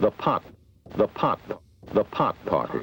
[0.00, 0.42] The pot,
[0.96, 1.38] the pot,
[1.92, 2.78] the pot party.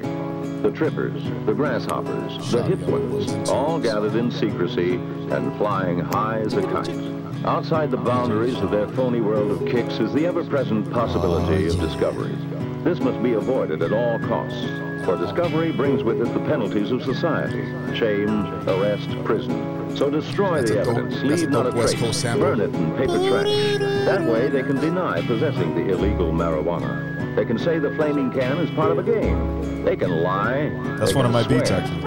[0.61, 4.97] The trippers, the grasshoppers, the hip ones, all gathered in secrecy
[5.31, 6.95] and flying high as a kite.
[7.43, 12.35] Outside the boundaries of their phony world of kicks is the ever-present possibility of discovery.
[12.83, 14.67] This must be avoided at all costs,
[15.03, 17.65] for discovery brings with it the penalties of society,
[17.95, 19.95] shame, arrest, prison.
[19.97, 23.96] So destroy That's the evidence, leave not a trace, burn it in paper trash.
[24.07, 27.35] That way they can deny possessing the illegal marijuana.
[27.35, 29.83] They can say the flaming can is part of a game.
[29.83, 30.69] They can lie.
[30.97, 32.01] That's one of can my beats, actually.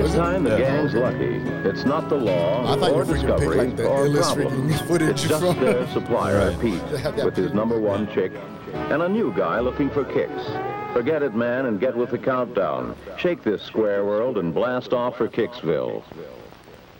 [0.00, 0.58] This time the Yeah.
[0.76, 1.36] gang's lucky.
[1.68, 4.34] It's not the law I thought you or freaking picked, discovery like, the or illest
[4.34, 4.68] problem.
[4.70, 6.60] freaking footage It's just from- their supplier Right.
[6.60, 8.32] Pete have that with his number one chick
[8.90, 10.42] and a new guy looking for kicks.
[10.94, 12.94] Forget it, man, and get with the countdown.
[13.18, 16.02] Shake this square world and blast off for Kicksville.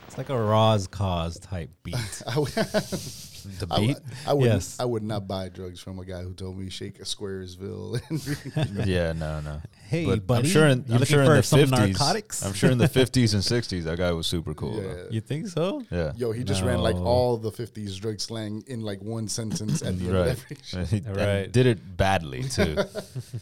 [0.07, 1.97] It's like a Roz cause type beat.
[3.45, 3.87] I would, The beat?
[3.89, 4.77] would- I would yes.
[4.81, 8.01] I would not buy drugs from a guy who told me shake a Squaresville.
[8.87, 9.61] Yeah, no, no.
[9.89, 11.71] Hey, but I'm buddy, sure in, you I'm looking sure in the some 50s.
[11.71, 12.45] narcotics?
[12.45, 14.83] I'm sure in the 50s and 60s that guy was super cool.
[14.83, 14.95] Yeah.
[15.11, 15.83] you think so?
[15.91, 16.13] Yeah.
[16.17, 19.99] Yo, he just ran like all the '50s drug slang in like one sentence at
[19.99, 20.31] the end of Right.
[20.31, 20.57] every.
[20.81, 21.53] And he- Right.
[21.53, 22.77] did it badly too.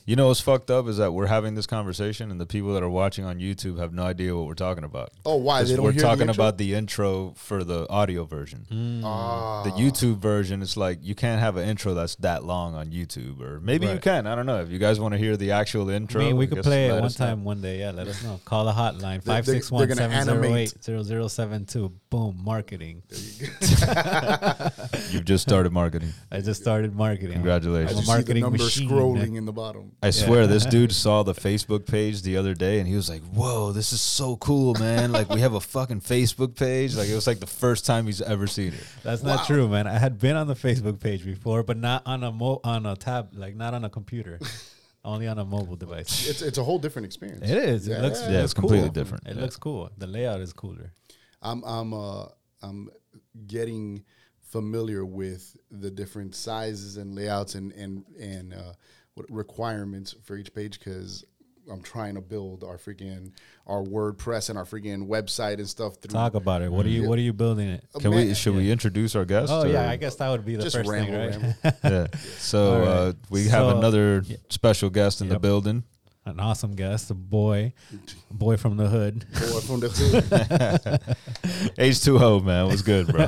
[0.05, 2.83] you know what's fucked up is that we're having this conversation and the people that
[2.83, 5.11] are watching on YouTube have no idea what we're talking about.
[5.25, 5.63] Oh, why?
[5.63, 6.35] they don't we're hear the talking intro?
[6.45, 8.67] about the intro for the audio version.
[9.05, 12.87] Ah, The YouTube version it's like you can't have an intro that's that long on
[12.91, 14.27] YouTube, or maybe you can.
[14.27, 14.61] I don't know.
[14.63, 16.87] If you guys want to hear the actual I intro, mean, we I could play
[16.89, 17.27] it one us know.
[17.27, 17.79] time, one day.
[17.81, 18.41] Yeah, let us know.
[18.45, 20.85] Call the hotline They- they- five six one they're gonna seven zero eight animate.
[20.85, 21.93] zero zero seven two.
[22.11, 23.03] Boom, marketing.
[25.11, 26.13] You've just started marketing.
[26.31, 27.33] I just started marketing.
[27.33, 27.99] Congratulations.
[27.99, 28.89] just I'm a see the marketing number machine.
[28.89, 29.93] scrolling in the bottom.
[30.03, 33.23] I swear, this dude saw the Facebook page the other day, and he was like,
[33.23, 35.13] "Whoa, this is so cool, man!
[35.13, 36.95] Like, we have a fucking Facebook page.
[36.95, 39.82] Like, it was like the first time he's ever seen it." That's not true, man.
[39.87, 42.97] I had been on the Facebook page before, but not on a mo- on a
[42.97, 44.39] tab, like not on a computer,
[45.05, 46.29] only on a mobile device.
[46.29, 47.43] It's it's a whole different experience.
[47.49, 47.89] It is.
[47.89, 48.21] It looks.
[48.21, 48.93] Yeah, it it's looks completely cool.
[48.95, 49.43] different, It yeah.
[49.43, 49.91] looks cool.
[49.99, 50.93] The layout is cooler.
[51.41, 52.27] I'm I'm uh
[52.63, 52.89] I'm
[53.47, 54.05] getting
[54.41, 58.73] familiar with the different sizes and layouts and and and uh,
[59.29, 61.25] requirements for each page because
[61.71, 63.33] I'm trying to build our freaking
[63.67, 66.11] our WordPress and our freaking website and stuff through.
[66.13, 66.73] Talk about it.
[66.73, 67.09] What are you?
[67.09, 67.85] What are you building it?
[67.95, 68.35] Uh, Can man, we?
[68.35, 69.53] Should we introduce our guest?
[69.53, 71.75] Oh yeah, I guess that would be the Just first ramble, thing, right?
[71.85, 72.07] yeah.
[72.39, 72.89] So All right.
[72.89, 75.85] uh, we have So- another special guest in the building.
[76.25, 77.73] An awesome guest, a boy,
[78.31, 79.27] a boy from the hood.
[79.33, 81.17] Boy from the hood.
[81.77, 83.27] H2O man, what's good, bro?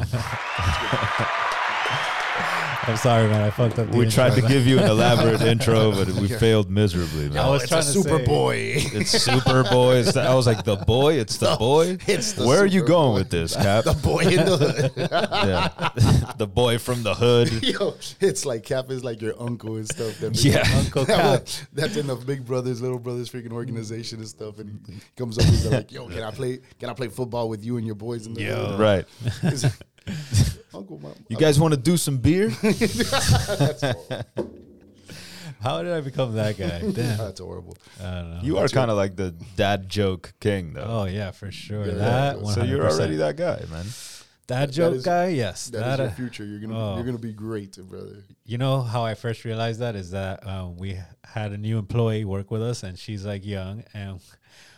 [2.87, 3.41] I'm sorry, man.
[3.43, 3.91] I fucked up.
[3.91, 4.49] The we tried to intro.
[4.49, 7.39] give you an elaborate intro, but we failed miserably, man.
[7.39, 8.55] I was it's trying a to super say- boy.
[8.77, 9.97] It's Super Boy.
[9.97, 11.15] It's the, I was like, the boy.
[11.15, 11.97] It's the boy.
[12.07, 13.19] it's the Where are you Super going Boy.
[13.21, 13.85] with this, Cap?
[13.85, 14.93] the boy in the hood.
[14.97, 16.33] yeah.
[16.37, 17.63] the boy from the hood.
[17.63, 20.19] Yo, it's like Cap is like your uncle and stuff.
[20.19, 20.65] That big- Yeah.
[20.77, 21.47] Uncle Cap.
[21.73, 24.59] that's in the Big Brothers, Little Brothers freaking organization and stuff.
[24.59, 26.59] And he comes up and he's like, "Yo, can I play?
[26.79, 29.07] Can I play football with you and your boys in the hood?" Right.
[29.41, 29.73] He's like,
[30.75, 32.49] Uncle, my, You guys want to do some beer?
[32.63, 33.85] that's.
[35.65, 36.81] How did I become that guy?
[36.93, 37.17] Damn.
[37.17, 37.79] That's horrible.
[37.99, 38.41] I don't know.
[38.43, 40.85] You are kind of like the dad joke king, though.
[40.87, 41.87] Oh yeah, for sure.
[41.87, 42.39] Yeah, that.
[42.39, 42.53] yeah.
[42.53, 43.87] so you're already that guy, man.
[44.49, 45.29] that joke is- guy.
[45.29, 45.99] Yes, That is that.
[46.01, 46.45] your uh, future.
[46.45, 46.97] You're gonna oh.
[46.97, 48.25] you're gonna be great, brother.
[48.45, 52.27] You know how I first realized that is that um, we had a new employee
[52.27, 54.21] work with us, and she's like young, and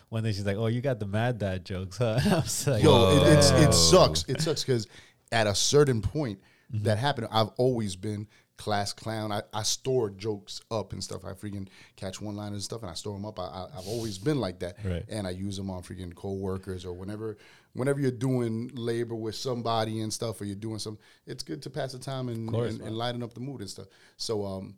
[0.09, 2.85] one day she's like, "Oh, you got the mad dad jokes, huh?" I was like,
[2.85, 4.25] Yo, it, it's it sucks.
[4.29, 4.87] It sucks because
[5.33, 6.41] at a certain point
[6.75, 6.83] Mm-hmm.
[6.83, 8.27] that happened, I've always been
[8.57, 9.31] class clown.
[9.31, 11.25] I, I store jokes up and stuff.
[11.25, 13.39] I freaking catch one liners and stuff, and I store them up.
[13.39, 15.05] I, I, I've always been like that, Right.
[15.09, 17.37] and I use them on freaking coworkers or whenever
[17.75, 20.99] whenever you're doing labor with somebody and stuff, or you're doing some.
[21.25, 23.71] It's good to pass the time and, course, and, and lighten up the mood and
[23.71, 23.87] stuff.
[24.17, 24.75] So, um,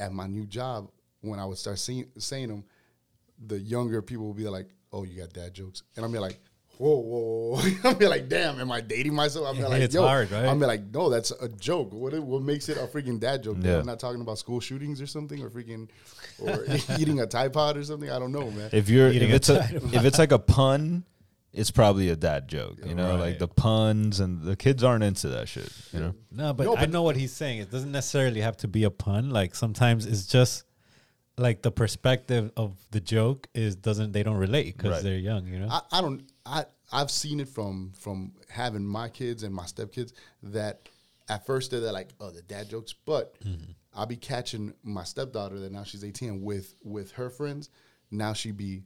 [0.00, 0.90] at my new job,
[1.20, 2.64] when I would start saying saying them,
[3.48, 6.40] the younger people would be like, "Oh, you got dad jokes," and I'm like,
[6.78, 7.70] "Whoa, whoa!" whoa.
[7.90, 10.46] I'm be like, "Damn, am I dating myself?" I'm be like, It's "Yo," hard, right?
[10.46, 11.92] I'm be like, "No, that's a joke.
[11.92, 13.58] What what makes it a freaking dad joke?
[13.60, 13.78] Yeah.
[13.78, 15.88] I'm not talking about school shootings or something, or freaking,
[16.38, 16.64] or
[16.98, 18.10] eating a Tide Pod or something.
[18.10, 18.70] I don't know, man.
[18.72, 21.04] If you're Eating if a it's a Tide if it's like a pun,
[21.52, 22.78] it's probably a dad joke.
[22.84, 25.72] You know, like the puns and the kids aren't into that shit.
[25.92, 26.14] You know.
[26.30, 27.60] No, but, No, I know what he's saying.
[27.60, 29.30] It doesn't necessarily have to be a pun.
[29.30, 30.64] Like sometimes it's just
[31.38, 35.02] like the perspective of the joke is doesn't they don't relate because Right.
[35.02, 35.46] they're young.
[35.46, 35.68] You know.
[35.70, 40.12] I, I don't I I've seen it from from having my kids and my stepkids
[40.44, 40.88] that
[41.28, 42.92] at first they're like oh the dad jokes.
[42.92, 43.34] But
[43.94, 47.70] I'll be catching my stepdaughter that now she's 18 with with her friends.
[48.10, 48.82] Now she be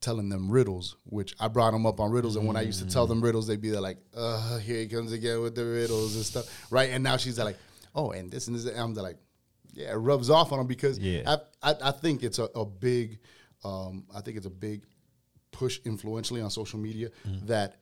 [0.00, 2.36] telling them riddles which I brought them up on riddles.
[2.36, 4.86] And when I used to tell them riddles they'd be there like uh here he
[4.88, 6.66] comes again with the riddles and stuff.
[6.70, 6.90] Right?
[6.90, 7.56] And now she's like
[7.94, 8.66] oh and this and this.
[8.66, 9.16] And I'm like
[9.74, 11.36] yeah, it rubs off on them because Yeah.
[11.62, 13.20] I, I, I think it's a, a big,
[13.64, 14.82] um, I think it's a big
[15.52, 17.46] push influentially on social media Mm.
[17.46, 17.76] that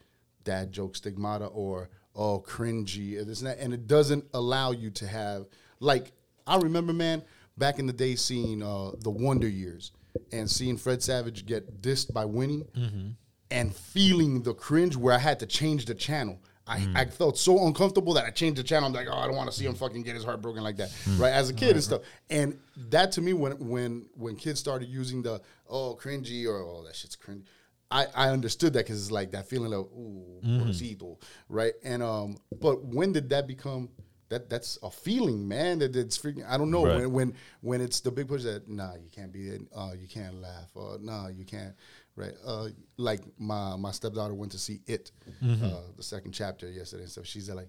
[0.44, 4.90] dad joke stigmata or oh cringy and this and that, and it doesn't allow you
[4.90, 5.46] to have
[5.80, 6.12] like
[6.46, 7.22] I remember man
[7.56, 9.92] back in the day seeing uh, the Wonder Years
[10.32, 13.08] and seeing Fred Savage get dissed by Winnie Mm-hmm.
[13.50, 16.38] and feeling the cringe where I had to change the channel.
[16.66, 16.96] I, Mm.
[16.96, 18.86] I felt so uncomfortable that I changed the channel.
[18.86, 20.76] I'm like, oh, I don't want to see him fucking get his heart broken like
[20.76, 21.32] that, right?
[21.32, 22.02] As a kid and stuff.
[22.30, 22.58] And
[22.90, 26.94] that to me, when when when kids started using the oh cringy or oh that
[26.96, 27.42] shit's cringy,
[27.90, 31.72] I, I understood that because it's like that feeling of ooh pobrecito, right?
[31.82, 33.88] And um, but when did that become
[34.28, 34.48] that?
[34.48, 35.80] That's a feeling, man.
[35.80, 36.48] That it's freaking.
[36.48, 36.96] I don't know Right.
[36.98, 39.62] when when when it's the big push that nah, you can't be it.
[39.74, 40.70] Uh, you can't laugh.
[40.74, 41.74] Or nah, you can't.
[42.14, 42.34] Right.
[42.46, 45.10] Uh, like my my stepdaughter went to see it,
[45.42, 45.64] Mm-hmm.
[45.64, 47.02] uh, the second chapter yesterday.
[47.04, 47.68] And so she's like,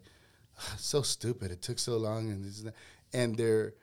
[0.59, 1.49] "Ah, so stupid.
[1.51, 2.75] It took so long, and this and that.
[3.13, 3.73] And they're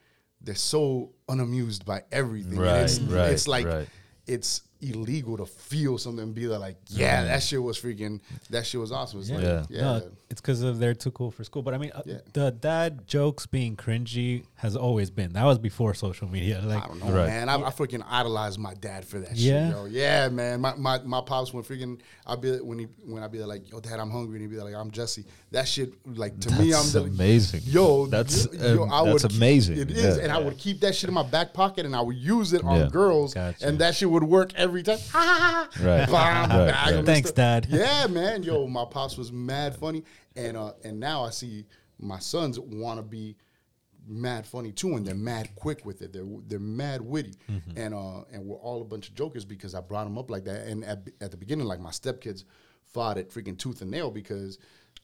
[0.41, 2.59] they're so unamused by everything.
[2.61, 3.89] Right, it's, right, it's like right.
[4.27, 8.21] it's illegal to feel something and be like, yeah, that shit was freaking,
[8.51, 9.21] that shit was awesome.
[9.21, 9.65] It's like, Yeah.
[9.69, 11.63] yeah, No, it's because of they're too cool for school.
[11.63, 12.19] But I mean, uh, Yeah.
[12.33, 15.33] the dad jokes being cringy has always been.
[15.35, 16.61] That was before social media.
[16.65, 17.29] Like, I don't know, Right.
[17.29, 17.49] man.
[17.49, 19.69] I, I freaking idolized my dad for that Yeah?
[19.69, 19.85] shit, yo.
[19.87, 20.61] Yeah, man.
[20.61, 23.79] My, my my pops when freaking I be when he when I be like, yo,
[23.79, 25.25] dad, I'm hungry, and he'd be like, I'm Jesse.
[25.53, 27.61] That shit, like to me, I'm That's the, amazing.
[27.65, 29.79] Yo, That's, yo, um, I that's would, amazing.
[29.79, 30.25] It is, Yeah.
[30.25, 32.65] and I would keep that shit in my back pocket, and I would use it
[32.65, 32.89] on Yeah.
[32.89, 33.65] girls, Gotcha.
[33.67, 34.99] and that shit would work every time.
[35.81, 36.07] Right.
[36.07, 36.89] Bam, Right, bag right.
[36.93, 37.31] 'em and Thanks.
[37.31, 37.67] Dad.
[37.71, 38.43] Yeah, man.
[38.43, 40.03] Yo, my pops was mad funny,
[40.35, 41.65] and uh, and now I see
[42.01, 43.37] my sons want to be
[44.09, 46.13] mad funny too, and they're mad quick with it.
[46.13, 47.79] They're they're mad witty, Mm-hmm.
[47.79, 50.45] and uh, and we're all a bunch of jokers because I brought them up like
[50.45, 50.67] that.
[50.67, 52.45] And at, at the beginning, like my stepkids
[52.93, 54.59] fought it freaking tooth and nail because.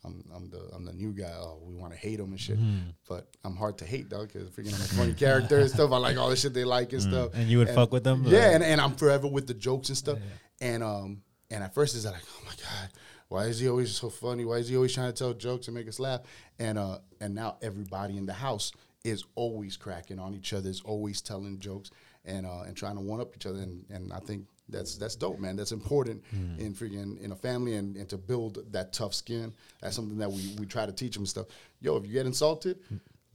[0.07, 1.33] I'm, I'm the I'm the new guy.
[1.35, 2.91] Oh, we want to hate them and shit, Mm-hmm.
[3.09, 4.31] but I'm hard to hate, dog.
[4.31, 5.93] Because freaking I'm a funny character and stuff.
[5.93, 7.31] I like all the shit they like and stuff.
[7.33, 8.23] And you would fuck with them?
[8.27, 10.19] Yeah, and, and I'm forever with the jokes and stuff.
[10.61, 12.91] And um and at first it's like, oh my god,
[13.29, 14.45] why is he always so funny?
[14.45, 16.21] Why is he always trying to tell jokes and make us laugh?
[16.59, 18.73] And uh and now everybody in the house
[19.05, 21.91] is always cracking on each other, is always telling jokes
[22.25, 23.59] and uh and trying to one up each other.
[23.61, 25.57] And and I think that's that's dope, man.
[25.57, 26.23] That's important
[26.59, 29.53] in freaking in a family and, and to build that tough skin.
[29.83, 31.47] That's something that we we try to teach them stuff.
[31.81, 32.79] Yo, if you get insulted.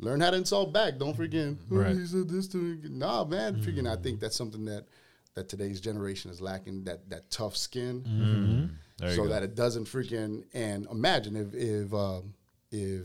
[0.01, 0.98] Learn how to insult back.
[0.98, 1.57] Don't freaking.
[1.69, 1.94] "Oh, Right.
[1.94, 2.89] he said this to me.
[2.89, 3.62] Nah, man.
[3.62, 3.86] Freaking.
[3.86, 4.86] I think that's something that
[5.36, 6.86] that today's generation is lacking.
[6.86, 9.16] That that tough skin, Mm-hmm.
[9.16, 10.45] So that it doesn't freaking.
[10.54, 12.33] And imagine if if um,
[12.71, 13.04] if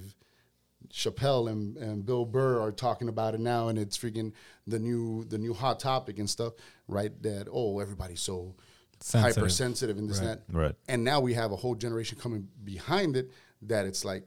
[0.95, 4.33] Chappelle and, and Bill Burr are talking about it now, and it's freaking
[4.67, 6.53] the new the new hot topic and stuff,
[6.87, 7.11] right?
[7.23, 8.55] That oh, everybody's so
[9.01, 9.35] Sensitive.
[9.37, 10.75] hypersensitive and this and that, Right.
[10.89, 13.33] And now we have a whole generation coming behind it
[13.63, 14.23] that it's like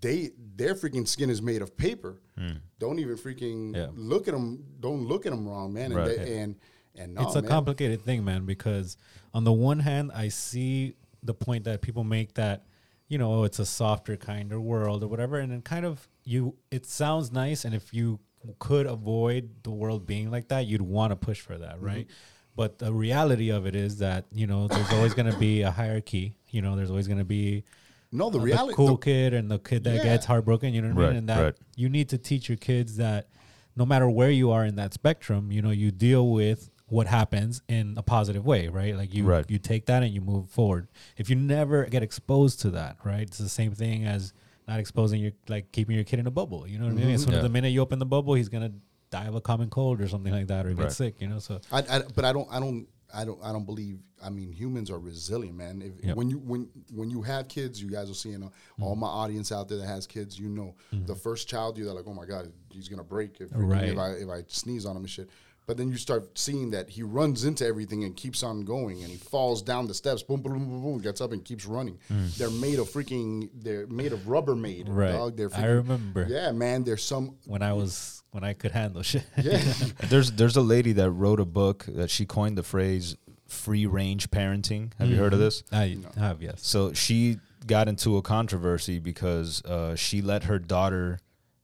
[0.00, 2.20] they their freaking skin is made of paper.
[2.36, 2.54] Hmm.
[2.80, 3.76] Don't even freaking.
[3.76, 3.86] Yeah.
[3.94, 4.64] look at them.
[4.80, 5.92] Don't look at them wrong, man.
[5.92, 6.18] And Right.
[6.18, 6.56] they, and
[6.96, 7.48] and no, it's a man.
[7.50, 8.96] complicated thing, man, because
[9.32, 12.64] on the one hand, I see the point that people make that,
[13.10, 16.08] you know, oh, it's a softer kind of world or whatever, and then kind of
[16.24, 18.20] you, it sounds nice, and if you
[18.60, 22.06] could avoid the world being like that, you'd want to push for that, right?
[22.54, 25.72] But the reality of it is that you know, there's always going to be a
[25.72, 26.36] hierarchy.
[26.50, 27.64] You know, there's always going to be
[28.12, 28.74] No, the uh, reality.
[28.76, 30.04] cool the- kid and the kid that Yeah.
[30.04, 30.72] gets heartbroken.
[30.72, 31.16] You know what I mean?
[31.16, 31.54] And that right.
[31.76, 33.28] you need to teach your kids that
[33.74, 37.62] no matter where you are in that spectrum, you know, you deal with what happens
[37.68, 38.96] in a positive way, right?
[38.96, 39.48] Like you Right.
[39.48, 40.88] you take that and you move forward.
[41.16, 43.22] If you never get exposed to that, right?
[43.22, 44.32] It's the same thing as
[44.68, 46.66] not exposing your like keeping your kid in a bubble.
[46.66, 47.04] You know what I mean?
[47.06, 47.14] Mm-hmm.
[47.14, 47.38] As soon Yeah.
[47.38, 48.72] as the minute you open the bubble, he's gonna
[49.10, 51.20] die of a common cold or something like that, or get sick.
[51.20, 53.98] You know, so I, I, but I don't, I don't, I don't, I don't believe.
[54.22, 55.82] I mean, humans are resilient, man.
[55.82, 56.16] If, Yep.
[56.16, 58.82] When you when when you have kids, you guys are seeing uh, mm-hmm.
[58.82, 60.38] all my audience out there that has kids.
[60.38, 61.14] You know, the mm-hmm.
[61.14, 63.88] first child, you're like, oh my god, he's gonna break if, Right.
[63.88, 65.30] if I if I sneeze on him and shit.
[65.70, 69.08] But then you start seeing that he runs into everything and keeps on going, and
[69.08, 71.96] he falls down the steps, boom, boom, boom, boom, boom, gets up and keeps running.
[72.36, 75.12] They're made of freaking, they're made of Rubbermaid, Right.
[75.12, 75.36] Dog.
[75.36, 76.26] They're I remember.
[76.28, 76.82] Yeah, man.
[76.82, 79.22] There's some, when I was when I could handle shit.
[79.40, 79.62] yeah,
[80.08, 84.28] There's there's a lady that wrote a book that she coined the phrase free range
[84.32, 84.90] parenting.
[84.98, 85.62] Have you heard of this?
[85.70, 86.66] I have yes.
[86.66, 91.20] So she got into a controversy because uh, she let her daughter,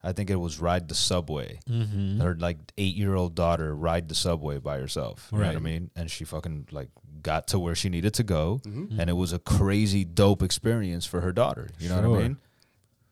[0.07, 1.59] I think it was ride the subway.
[1.69, 2.21] Mm-hmm.
[2.21, 5.27] Her like eight year old daughter ride the subway by herself.
[5.31, 5.89] You know what I mean?
[5.95, 6.89] And she fucking like
[7.21, 8.99] got to where she needed to go, Mm-hmm.
[8.99, 11.67] and it was a crazy dope experience for her daughter.
[11.79, 12.37] You know what I mean?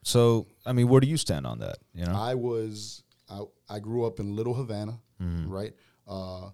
[0.04, 1.78] So I mean, where do you stand on that?
[1.94, 2.16] You know?
[2.16, 5.50] I was I, I grew up in Little Havana, Mm-hmm.
[5.50, 5.74] right?
[6.08, 6.50] Uh,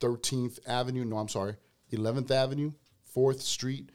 [0.00, 1.04] Thirteenth Avenue.
[1.04, 1.56] No, I'm sorry,
[1.90, 2.72] Eleventh Avenue,
[3.02, 3.90] Fourth Street,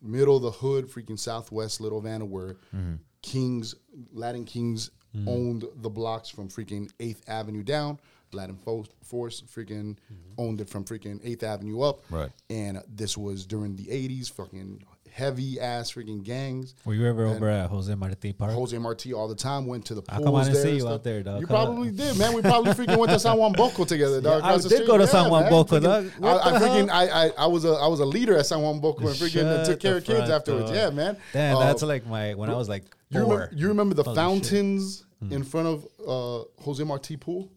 [0.00, 2.94] middle of the hood, freaking Southwest Little Havana, where Mm-hmm.
[3.22, 3.74] Kings,
[4.12, 4.90] Latin Kings
[5.26, 7.98] owned the blocks from freaking Eighth Avenue down.
[8.34, 9.96] Latin Fo- Force freaking
[10.38, 12.02] owned it from freaking Eighth Avenue up.
[12.10, 12.30] Right.
[12.48, 14.30] And this was during the '80s.
[14.32, 16.74] Fucking heavy ass freaking gangs.
[16.86, 18.52] Were you ever over at Jose Marti Park?
[18.52, 21.04] Jose Marti all the time went to the I'll come out and see you out
[21.04, 21.42] there, dog.
[21.42, 21.96] You Come probably out.
[21.96, 22.32] did, man.
[22.32, 24.40] We probably freaking went to San Juan Bosco together, dog.
[24.42, 24.86] Yeah, I did street.
[24.86, 25.50] go to San Juan man.
[25.50, 26.10] Bosco, dog.
[26.22, 26.88] I, I freaking.
[26.90, 29.44] I, I, I was a, I was a leader at San Juan Bosco and freaking
[29.44, 30.70] uh, Shut took care of kids afterwards.
[30.70, 31.18] Yeah, man.
[31.34, 35.04] Damn, Uh, that's like my when I was like you remember, you remember the fountains
[35.30, 37.50] in front of uh, Jose Marti pool?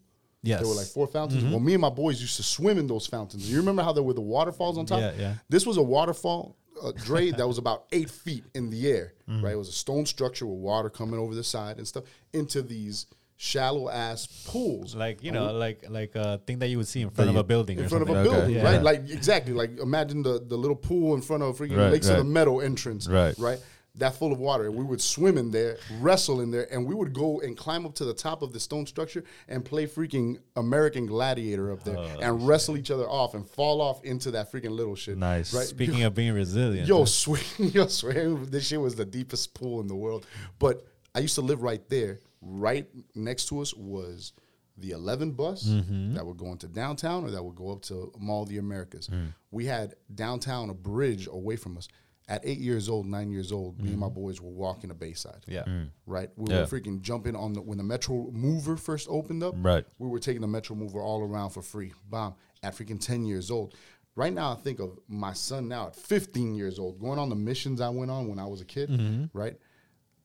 [0.43, 0.59] Yes.
[0.59, 1.43] There were like four fountains.
[1.43, 3.49] Well, me and my boys used to swim in those fountains.
[3.49, 4.99] You remember how there were the waterfalls on top?
[4.99, 5.33] Yeah, yeah.
[5.49, 9.43] This was a waterfall, uh, Dre, that was about eight feet in the air, Mm-hmm.
[9.45, 9.53] right?
[9.53, 13.07] It was a stone structure with water coming over the side and stuff into these
[13.37, 14.95] shallow ass pools.
[14.95, 17.43] like you know, like like a thing that you would see in front of a
[17.43, 17.79] building.
[17.79, 18.19] in or front of a.
[18.19, 18.29] Okay.
[18.29, 18.63] building, Yeah.
[18.63, 18.83] right?
[18.83, 22.17] Like exactly, like imagine the the little pool in front of freaking Right, Lakes of
[22.17, 22.29] the right.
[22.31, 23.35] Meadow entrance, Right.
[23.39, 23.59] Right,
[23.97, 24.65] that full of water.
[24.65, 27.85] And we would swim in there, wrestle in there, and we would go and climb
[27.85, 31.97] up to the top of the stone structure and play freaking American Gladiator up there
[32.21, 35.17] and wrestle each other off and fall off into that freaking little shit.
[35.17, 35.53] Nice.
[35.53, 35.65] right?
[35.65, 39.87] Speaking of being resilient, Yo, swear, yo, swear, this shit was the deepest pool in
[39.87, 40.25] the world.
[40.59, 42.19] But I used to live right there.
[42.41, 44.33] Right next to us was
[44.77, 46.15] the 11 bus Mm-hmm.
[46.15, 49.07] that would go into downtown or that would go up to Mall of the Americas.
[49.07, 49.33] Mm.
[49.51, 51.87] We had downtown a bridge away from us.
[52.27, 55.43] At eight years old, nine years old, me and my boys were walking the Bayside.
[55.47, 55.63] yeah,
[56.07, 56.51] Right, we Mm.
[56.51, 56.59] Yeah.
[56.61, 59.53] were freaking jumping on the when the Metro Mover first opened up.
[59.57, 59.85] Right.
[59.99, 61.93] we were taking the Metro Mover all around for free.
[62.09, 63.75] Bomb at freaking ten years old.
[64.15, 67.35] Right now, I think of my son now at 15 years old, going on the
[67.35, 68.89] missions I went on when I was a kid.
[68.89, 69.25] Mm-hmm.
[69.37, 69.57] Right,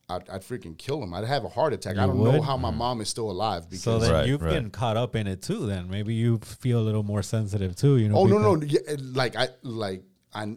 [0.08, 1.12] I'd, I'd freaking kill him.
[1.12, 1.98] I'd have a heart attack.
[1.98, 3.82] I don't know how my mom is still alive because.
[3.82, 4.54] So then Right, you've right.
[4.54, 5.66] been caught up in it too.
[5.66, 7.98] Then maybe you feel a little more sensitive too.
[7.98, 8.16] You know.
[8.16, 10.02] oh no because- no, yeah, like I like
[10.32, 10.56] I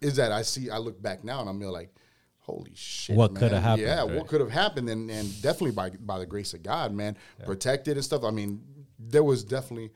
[0.00, 1.92] is that I see I look back now and I'm like,
[2.38, 4.10] holy shit, What coulda happened, Yeah, right.
[4.16, 7.96] what could have happened, and and definitely by by the grace of God, man, protected
[7.96, 8.24] and stuff.
[8.24, 8.62] I mean,
[8.98, 9.90] there was definitely.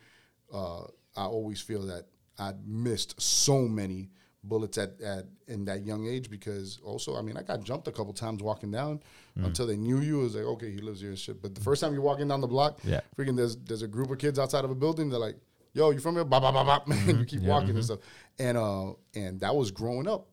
[0.52, 0.82] Uh,
[1.16, 2.06] I always feel that
[2.38, 4.10] I missed so many
[4.44, 7.92] bullets at, at in that young age because also I mean I got jumped a
[7.92, 9.00] couple times walking down
[9.38, 9.46] Mm.
[9.46, 11.60] until they knew you it was like okay he lives here and shit but the
[11.62, 13.00] first time you're walking down the block Yeah.
[13.16, 15.36] freaking there's there's a group of kids outside of a building they're like
[15.74, 16.96] yo you from here bop, bop, bop, bop.
[17.06, 18.00] you keep walking and stuff
[18.38, 20.28] and uh and that was growing up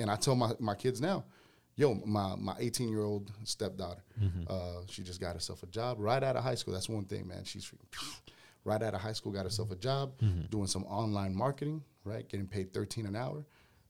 [0.00, 1.24] and I tell my, my kids now,
[1.76, 4.02] yo, my my 18 year old stepdaughter,
[4.48, 6.74] uh, she just got herself a job right out of high school.
[6.74, 7.44] That's one thing, man.
[7.44, 8.18] She's freaking
[8.64, 10.14] right out of high school, got herself a job,
[10.50, 13.44] doing some online marketing, right, getting paid 13 an hour.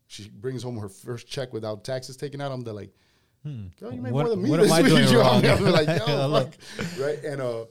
[0.08, 2.52] She brings home her first check without taxes taken out.
[2.52, 2.92] I'm there like,
[3.80, 4.50] girl, you make What- more than me.
[4.50, 5.46] what am I doing You know what wrong?
[5.46, 6.30] I'm like, yo,
[6.76, 7.00] fuck.
[7.00, 7.64] right, and uh.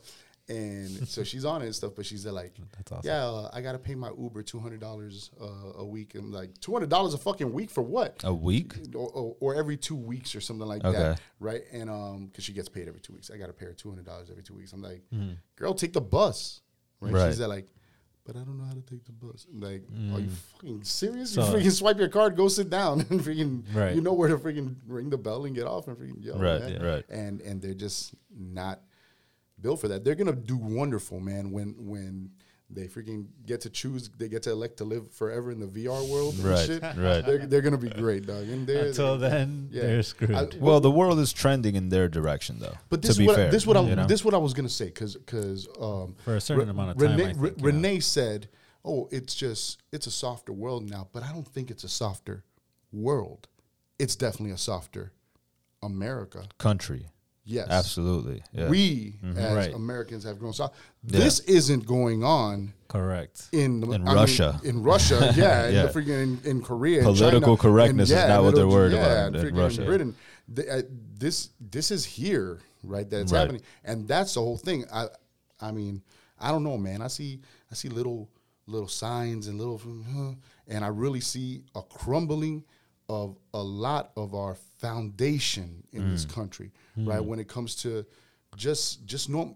[0.49, 2.53] And so she's on it and stuff, but she's like,
[2.91, 2.99] awesome.
[3.03, 6.15] yeah, uh, I gotta pay my Uber two hundred dollars uh, a week.
[6.15, 8.21] I'm like, two hundred dollars a fucking week for what?
[8.25, 8.75] A week?
[8.93, 10.97] or, or, or every two weeks or something like Okay.
[10.97, 11.61] that, right?
[11.71, 13.87] And um, because she gets paid every two weeks, I got to pay her two
[13.89, 14.73] hundred dollars every two weeks.
[14.73, 15.33] I'm like, Mm-hmm.
[15.55, 16.59] girl, take the bus,
[16.99, 17.13] right?
[17.13, 17.27] Right.
[17.29, 17.67] She's like,
[18.25, 19.45] but I don't know how to take the bus.
[19.49, 19.83] I'm like,
[20.13, 21.31] are you fucking serious?
[21.31, 21.35] Mm.
[21.35, 23.95] So- you freaking swipe your card, go sit down, and freaking, Right.
[23.95, 26.69] you know where to freaking ring the bell and get off and freaking yo, Right,
[26.69, 26.83] yeah.
[26.85, 27.05] right.
[27.09, 28.81] And and they're just not
[29.63, 30.03] built for that.
[30.03, 31.51] They're gonna do wonderful, man.
[31.51, 32.29] When when
[32.69, 36.07] they freaking get to choose, they get to elect to live forever in the VR
[36.09, 36.33] world.
[36.35, 36.81] And Right, shit.
[36.97, 37.23] right.
[37.25, 38.47] They're, they're gonna be great, dog.
[38.47, 39.81] And they're, Until then, Yeah.
[39.83, 40.31] they're screwed.
[40.33, 42.75] I- Well, the world is trending in their direction, though.
[42.89, 44.07] But to this be is what fair, this what I know?
[44.07, 47.11] this what I was gonna say because because um, For a certain amount of time,
[47.11, 47.65] Renee, I think, Re- yeah.
[47.65, 48.49] Renee said,
[48.83, 52.43] "Oh, it's just it's a softer world now," but I don't think it's a softer
[52.91, 53.47] world.
[53.99, 55.11] It's definitely a softer
[55.83, 56.45] America.
[56.57, 57.07] country.
[57.45, 58.41] Yes, Absolutely.
[58.53, 58.69] Yeah.
[58.69, 59.73] We as Right.
[59.73, 60.75] Americans have grown soft.
[61.05, 61.19] Yeah.
[61.19, 63.49] This isn't going on Correct.
[63.51, 64.61] in, In I mean, Russia.
[64.63, 65.85] in Russia, yeah, in Yeah.
[65.87, 68.93] the freaking in, in Korea, in Political China, correctness and, is not what they're worried
[68.93, 69.83] yeah, about in Russia.
[69.83, 70.15] Britain.
[70.47, 70.81] The- uh,
[71.17, 73.09] this this is here, right?
[73.09, 73.39] That it's Right.
[73.41, 74.85] happening, and that's the whole thing.
[74.93, 75.07] I
[75.59, 76.01] I mean,
[76.39, 77.01] I don't know, man.
[77.01, 78.29] I see I see little
[78.67, 79.81] little signs and little,
[80.69, 82.63] and I really see a crumbling
[83.09, 87.23] of a lot of our foundation in this country, right?
[87.23, 88.05] When it comes to
[88.55, 89.55] just just norm,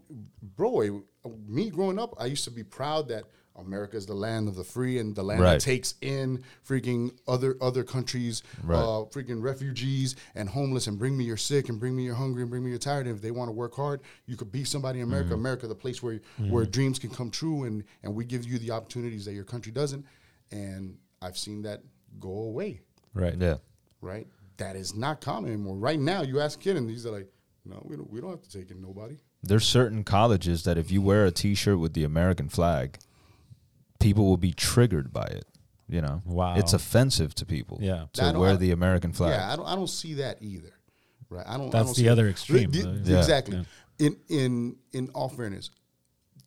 [0.56, 1.02] bro.
[1.46, 3.24] Me growing up, I used to be proud that
[3.56, 5.52] America is the land of the free and the land Right.
[5.54, 8.78] that takes in freaking other other countries, Right.
[8.78, 12.42] uh, freaking refugees and homeless, and bring me your sick, and bring me your hungry,
[12.42, 13.06] and bring me your tired.
[13.06, 15.30] And if they want to work hard, you could be somebody in America.
[15.30, 15.40] Mm-hmm.
[15.40, 18.70] America, the place where where dreams can come true, and and we give you the
[18.70, 20.04] opportunities that your country doesn't.
[20.50, 21.82] And I've seen that
[22.20, 22.80] go away
[23.12, 23.36] Right.
[23.38, 23.56] Yeah.
[24.00, 24.26] right?
[24.58, 25.76] That is not common anymore.
[25.76, 27.28] Right now, you ask a kid, and these are like,
[27.64, 29.16] no, we don't, we don't have to take in nobody.
[29.42, 32.98] There's certain colleges that if you wear a T-shirt with the American flag,
[34.00, 35.44] people will be triggered by it.
[35.88, 36.56] You know, Wow.
[36.56, 37.78] it's offensive to people.
[37.80, 38.06] Yeah.
[38.14, 39.30] to wear I- the American flag.
[39.30, 40.72] Yeah, I don't, I don't see that either,
[41.30, 41.46] right?
[41.46, 41.68] I don't.
[41.68, 42.30] I That's don't the see other that.
[42.30, 43.18] extreme, The- the- Yeah.
[43.18, 43.56] Exactly.
[43.56, 44.06] Yeah.
[44.06, 45.70] in in in all fairness,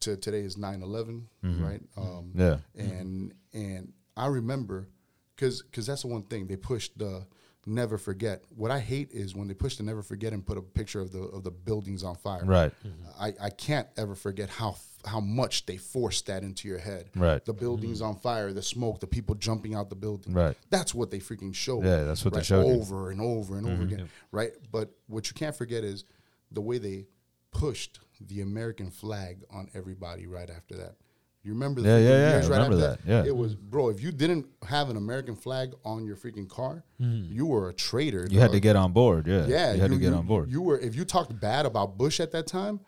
[0.02, 1.82] to today is 9-11, right?
[1.98, 2.58] Um, Yeah.
[2.76, 4.88] and and I remember
[5.36, 7.26] because because that's the one thing they pushed the
[7.66, 8.44] never forget.
[8.56, 11.12] What I hate is when they push the never forget and put a picture of
[11.12, 12.44] the of the buildings on fire.
[12.44, 12.72] Right.
[12.86, 13.24] Mm-hmm.
[13.24, 17.10] I, I can't ever forget how how much they forced that into your head.
[17.16, 17.44] Right.
[17.44, 18.10] The buildings mm-hmm.
[18.10, 20.34] on fire, the smoke, the people jumping out the building.
[20.34, 20.56] Right.
[20.70, 21.84] That's what they freaking showed.
[21.84, 22.46] Yeah, that's what they right?
[22.46, 22.74] showed you.
[22.74, 23.94] over and over and over mm-hmm.
[23.94, 24.10] again.
[24.32, 24.52] Right.
[24.72, 26.06] But what you can't forget is
[26.52, 27.08] the way they
[27.52, 30.96] pushed the American flag on everybody right after that.
[31.44, 33.28] You remember the Yeah, yeah, yeah, years I right remember after that, yeah.
[33.28, 37.24] It was bro, if you didn't have an American flag on your freaking car, hmm.
[37.30, 38.28] you were a traitor.
[38.30, 39.28] You had to get on board.
[39.28, 39.48] Yeah.
[39.48, 40.52] Yeah, You had to get on board.
[40.52, 42.80] You were if you talked bad about Bush at that time,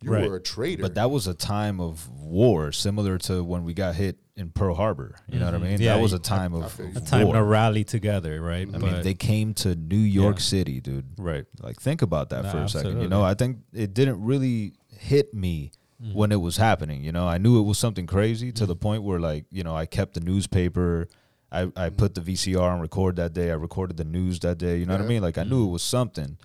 [0.00, 0.28] you Right.
[0.28, 0.82] were a traitor.
[0.82, 4.74] But that was a time of war, similar to when we got hit in Pearl
[4.74, 5.16] Harbor.
[5.28, 5.66] You know what I mm-hmm.
[5.66, 5.80] mean?
[5.80, 6.96] Yeah, that was a you- time of feel.
[6.96, 7.34] A time war.
[7.34, 8.68] to rally together, right?
[8.72, 10.42] I mean, they came to New York Yeah.
[10.42, 11.06] City, dude.
[11.18, 11.44] right.
[11.60, 13.02] Like, think about that No, for a second.
[13.02, 17.02] You know, I think it didn't really hit me when it was happening.
[17.02, 18.80] You know, I knew it was something crazy to the mm.
[18.80, 21.08] point where, like, you know, I kept the newspaper.
[21.50, 21.96] I, I mm.
[21.96, 23.50] put the VCR on record that day.
[23.50, 24.78] I recorded the news that day.
[24.78, 25.22] You know what I mean?
[25.22, 25.72] Like, I knew it mm.
[25.72, 26.38] was something.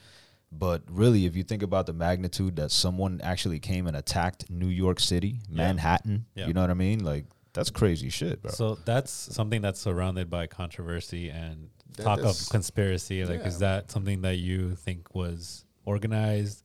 [0.51, 4.67] But really, if you think about the magnitude that someone actually came and attacked New
[4.67, 6.47] York City, Manhattan, Yeah.
[6.47, 7.03] you know what I mean?
[7.03, 8.51] Like, that's crazy shit, bro.
[8.51, 13.23] So that's something that's surrounded by controversy and That- talk of conspiracy.
[13.25, 16.63] Like, is that something that you think was organized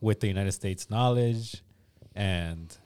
[0.00, 1.62] with the United States knowledge?
[2.14, 2.76] And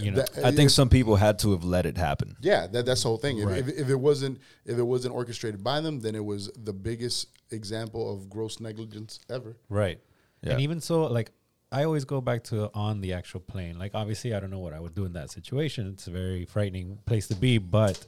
[0.00, 2.36] you know, that- I think some people had to have let it happen.
[2.40, 3.38] Yeah, that, that's the whole thing.
[3.38, 3.58] If, Right.
[3.58, 7.28] if, if it wasn't if it wasn't orchestrated by them, then it was the biggest
[7.50, 9.56] example of gross negligence ever.
[9.68, 10.00] right,
[10.42, 10.52] Yeah.
[10.52, 11.30] and even so, like
[11.72, 13.78] I always go back to on the actual plane.
[13.78, 15.88] Like, obviously, I don't know what I would do in that situation.
[15.92, 18.04] It's a very frightening place to be, but.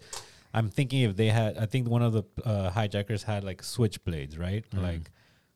[0.55, 4.39] I'm thinking if they had, I think one of the uh, hijackers had like switchblades,
[4.41, 4.65] right?
[4.73, 5.11] Like,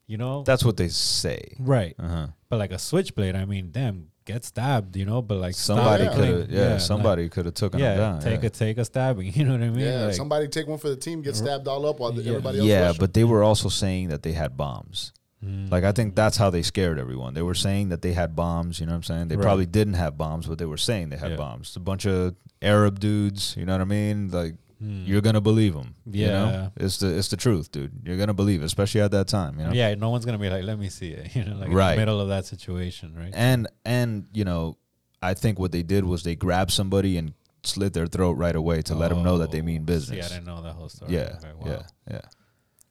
[0.06, 1.56] you know, That's what they say.
[1.58, 1.94] right.
[1.98, 2.26] Uh-huh.
[2.50, 5.22] But like a switchblade, I mean, damn, get stabbed, you know.
[5.22, 8.20] But like Somebody could killing- have, yeah, like- somebody could have taken yeah, him down.
[8.22, 8.46] take yeah.
[8.46, 9.32] a take a stabbing.
[9.34, 9.80] You know what I mean?
[9.86, 12.30] Yeah, Like, somebody take one for the team, get stabbed all up while the, Yeah.
[12.32, 12.66] everybody else.
[12.68, 13.00] yeah, rush 'em.
[13.00, 15.12] but they were also saying that they had bombs.
[15.44, 15.70] Mm.
[15.72, 17.34] Like I think that's how they scared everyone.
[17.34, 18.78] They were saying that they had bombs.
[18.78, 19.28] You know what I'm saying?
[19.28, 19.42] They Right.
[19.42, 21.36] probably didn't have bombs, but they were saying they had Yeah.
[21.36, 21.74] bombs.
[21.74, 23.56] A bunch of Arab dudes.
[23.58, 24.30] You know what I mean?
[24.30, 25.04] Like Hmm.
[25.06, 25.94] you're gonna believe them.
[26.06, 26.30] You Yeah.
[26.32, 26.72] know?
[26.76, 27.92] it's the it's the truth, dude.
[28.04, 29.58] You're gonna believe, it, especially at that time.
[29.60, 29.72] You know.
[29.72, 31.34] yeah, no one's gonna be like, let me see it.
[31.36, 31.92] You know, like in Right.
[31.94, 33.32] the middle of that situation, right?
[33.34, 34.76] And and you know,
[35.22, 38.82] I think what they did was they grabbed somebody and slit their throat right away
[38.82, 40.26] to let them know that they mean Oh, business.
[40.26, 41.12] See, I didn't know that whole story.
[41.14, 41.66] yeah, Okay, wow.
[41.70, 42.20] yeah, yeah.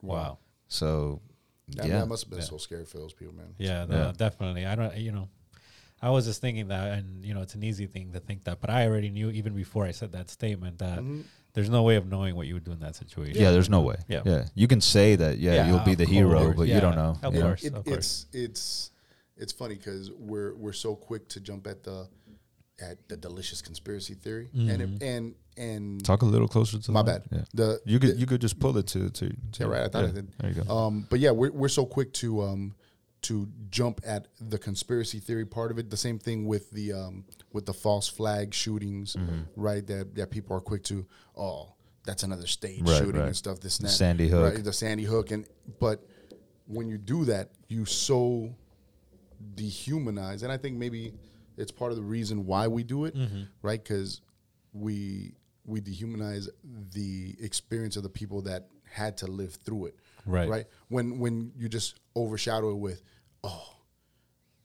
[0.01, 0.37] Wow.
[0.69, 1.21] So
[1.75, 2.45] That, yeah, that must have been Yeah.
[2.45, 3.53] so scary for those people, man.
[3.57, 4.11] Yeah, no, Yeah.
[4.15, 4.65] definitely.
[4.65, 5.27] I don't, you know,
[6.01, 8.59] I was just thinking that, and you know, it's an easy thing to think that,
[8.61, 11.23] but I already knew even before I said that statement that Mhm.
[11.53, 13.41] There's no way of knowing what you would do in that situation.
[13.41, 13.95] yeah, there's no way.
[14.07, 14.21] Yeah.
[14.25, 15.37] Yeah, you can say that.
[15.37, 16.55] Yeah, Yeah, you'll be of the hero, course.
[16.57, 17.17] but Yeah, you don't know.
[17.23, 17.45] of you know?
[17.47, 17.63] course.
[17.63, 17.85] It, course.
[17.87, 18.91] it's it's
[19.37, 22.07] it's funny because we're we're so quick to jump at the
[22.81, 27.03] at the delicious conspiracy theory and it, and and Talk a little closer to my
[27.03, 27.05] mic.
[27.05, 27.23] bad.
[27.31, 27.43] Yeah.
[27.53, 29.83] The You could the- you could just pull it to to, to Yeah, right.
[29.83, 30.27] I thought I did.
[30.39, 30.73] There you go.
[30.75, 32.75] Um, but yeah, we're we're so quick to um
[33.23, 35.89] to jump at the conspiracy theory part of it.
[35.91, 39.41] The same thing with the um with the false flag shootings, Mm-hmm.
[39.55, 39.85] right?
[39.87, 41.73] That that people are quick to oh
[42.05, 43.27] that's another stage Right, shooting right.
[43.27, 43.59] and stuff.
[43.59, 44.53] This and that, Sandy Hook.
[44.55, 44.63] right?
[44.63, 45.45] The Sandy Hook, and
[45.79, 46.03] but
[46.67, 48.55] when you do that, you so
[49.55, 51.13] dehumanize, and I think maybe
[51.57, 53.43] it's part of the reason why we do it, Mm-hmm.
[53.61, 53.83] right?
[53.83, 54.21] Because
[54.73, 55.33] we
[55.65, 56.47] we dehumanize
[56.93, 60.49] the experience of the people that had to live through it, Right.
[60.49, 60.65] Right.
[60.89, 63.01] When when you just overshadow it with,
[63.43, 63.75] oh,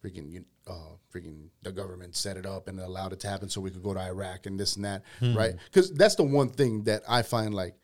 [0.02, 0.44] freaking you.
[0.66, 0.74] Uh,
[1.14, 3.94] freaking the government set it up and allowed it to happen so we could go
[3.94, 5.36] to Iraq and this and that, Hmm.
[5.36, 5.54] right?
[5.66, 7.76] Because that's the one thing that I find like,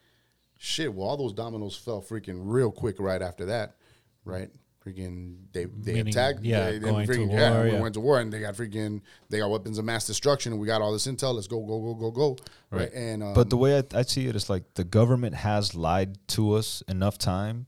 [0.59, 0.92] shit.
[0.92, 3.77] Well, all those dominoes fell freaking real quick right after that,
[4.25, 4.51] right?
[4.85, 8.01] Freaking they they Meaning, attacked, yeah, they, they going to war, yeah, we went to
[8.01, 10.92] war and they got freaking they got weapons of mass destruction and we got all
[10.92, 11.35] this intel.
[11.37, 12.37] Let's go go go go go,
[12.73, 12.92] right?
[12.92, 16.18] And um, but the way I, I see it is like the government has lied
[16.31, 17.66] to us enough time,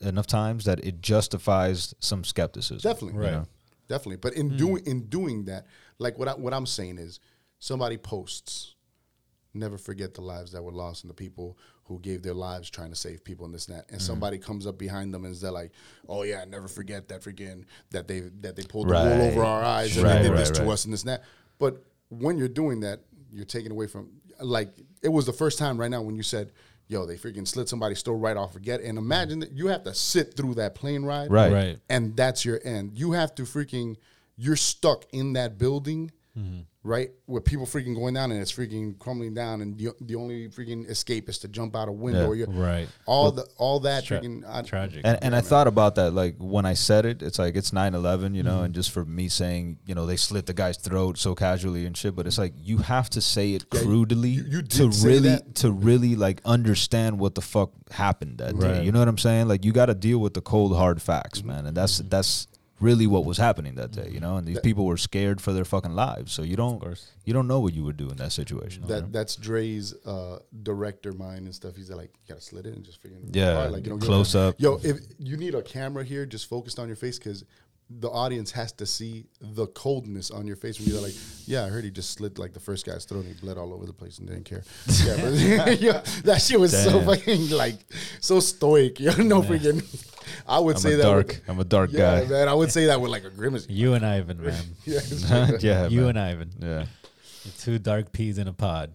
[0.00, 2.78] enough times that it justifies some skepticism.
[2.90, 3.32] Definitely, you Right.
[3.32, 3.46] know?
[3.88, 4.16] Definitely.
[4.16, 4.56] But in hmm.
[4.56, 5.66] doing in doing that,
[5.98, 7.20] like what I, what I'm saying is,
[7.58, 8.74] somebody posts,
[9.54, 12.90] never forget the lives that were lost and the people who gave their lives trying
[12.90, 13.88] to save people and this and that.
[13.88, 14.04] And hmm.
[14.04, 15.72] somebody comes up behind them and is like,
[16.08, 19.62] "Oh yeah, never forget that freaking that they that they pulled the wool over our
[19.62, 21.24] eyes and they did right, this to us and this and that."
[21.58, 23.00] But when you're doing that,
[23.32, 24.70] you're taking away from like
[25.02, 26.52] it was the first time right now when you said.
[26.88, 28.52] Yo, they freaking slit somebody's throat right off.
[28.52, 31.52] Forget and imagine that you have to sit through that plane ride, Right.
[31.52, 31.78] Right.
[31.88, 32.92] and that's your end.
[32.94, 33.96] You have to freaking
[34.36, 36.60] you're stuck in that building, mm-hmm.
[36.86, 37.10] Right?
[37.26, 40.88] Where people freaking going down and it's freaking crumbling down, and the, the only freaking
[40.88, 42.20] escape is to jump out a window.
[42.22, 42.26] Yeah.
[42.28, 42.88] Or you, Right.
[43.06, 45.02] All the all that Tra- freaking I, tragic.
[45.04, 47.94] And, and I thought about that, like when I said it, it's like it's 9
[47.94, 48.48] 11, you Mm-hmm.
[48.48, 51.84] know, and just for me saying, you know, they slit the guy's throat so casually
[51.86, 55.28] and shit, but it's like you have to say it crudely you- you to really,
[55.30, 55.54] that.
[55.56, 58.84] to really like understand what the fuck happened that day.
[58.84, 59.48] You know what I'm saying?
[59.48, 61.48] Like you got to deal with the cold, hard facts, Mm-hmm.
[61.48, 61.66] man.
[61.66, 62.46] And that's, that's,
[62.80, 65.64] really what was happening that day you know and these people were scared for their
[65.64, 66.82] fucking lives so you don't
[67.24, 69.00] you don't know what you would do in that situation you know?
[69.00, 71.76] that that's Dre's uh, director mind and stuff.
[71.76, 74.56] He's like, you gotta slit it and just freaking Yeah, like, you know, close up.
[74.58, 77.44] Yo, if you need a camera here, just focused on your face because
[77.88, 81.14] the audience has to see the coldness on your face when you're like,
[81.46, 83.72] yeah, I heard he just slit like the first guy's throat and he bled all
[83.72, 84.64] over the place and didn't care.
[85.04, 87.78] Yeah, but yeah, that shit was so fucking like
[88.20, 88.98] so stoic.
[88.98, 89.82] You know, freaking.
[90.48, 91.02] I would I'm say that.
[91.02, 92.48] dark with- i'm a dark yeah, guy man.
[92.48, 93.66] I would say that with like a grimace.
[93.70, 94.62] you and Ivan, man.
[94.84, 96.08] Yeah, yeah you man.
[96.10, 96.50] and Ivan.
[96.60, 96.86] yeah
[97.44, 98.90] You're two dark peas in a pod.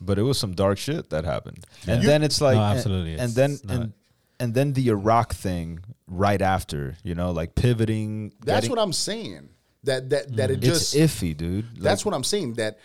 [0.00, 1.64] but it was some dark shit that happened.
[1.86, 3.92] And You- then it's like, No, and- absolutely, And, it's then and
[4.40, 8.32] and then the Iraq thing right after, you know, like pivoting.
[8.40, 9.48] That's getting- what I'm saying.
[9.84, 11.66] That that that it It's just iffy, dude.
[11.76, 12.54] That's what I'm saying.
[12.54, 12.78] That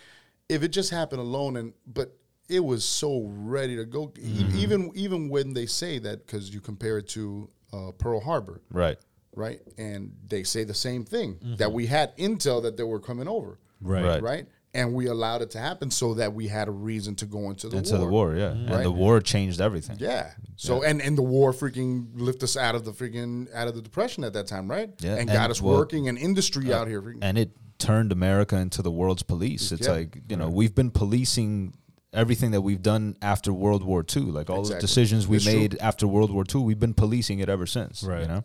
[0.48, 2.16] if it just happened alone, and but
[2.48, 4.12] it was so ready to go.
[4.18, 4.58] E- Mm-hmm.
[4.58, 8.98] Even even when they say that, because you compare it to uh, Pearl Harbor, right.
[9.34, 9.60] right?
[9.76, 11.56] And they say the same thing mm-hmm.
[11.56, 14.04] that we had intel that they were coming over, Right.
[14.04, 14.22] Right.
[14.22, 14.46] right?
[14.74, 17.68] And we allowed it to happen so that we had a reason to go into
[17.68, 17.78] the war.
[17.78, 18.00] Into war.
[18.00, 18.42] the war, yeah.
[18.48, 18.60] Mm-hmm.
[18.60, 18.82] And Right.
[18.82, 19.96] the war changed everything.
[19.98, 20.32] Yeah.
[20.56, 23.82] So and and the war freaking lift us out of the freaking out of the
[23.82, 24.90] depression at that time, right?
[25.00, 27.00] Yeah, And, and got us well- working and industry uh, out here.
[27.00, 27.18] Freaking.
[27.22, 29.72] And it turned America into the world's police.
[29.72, 29.92] It's Yeah.
[29.92, 31.74] like, you know, we've been policing
[32.12, 34.22] everything that we've done after World War II.
[34.22, 34.76] Like all Exactly.
[34.76, 35.54] the decisions we It's true.
[35.54, 38.02] made after World War II, we've been policing it ever since.
[38.02, 38.22] Right.
[38.22, 38.44] You know?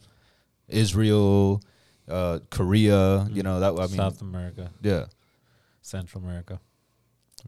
[0.67, 1.62] Israel,
[2.08, 5.06] uh, Korea, you know, that I mean South America, yeah.
[5.82, 6.60] Central America.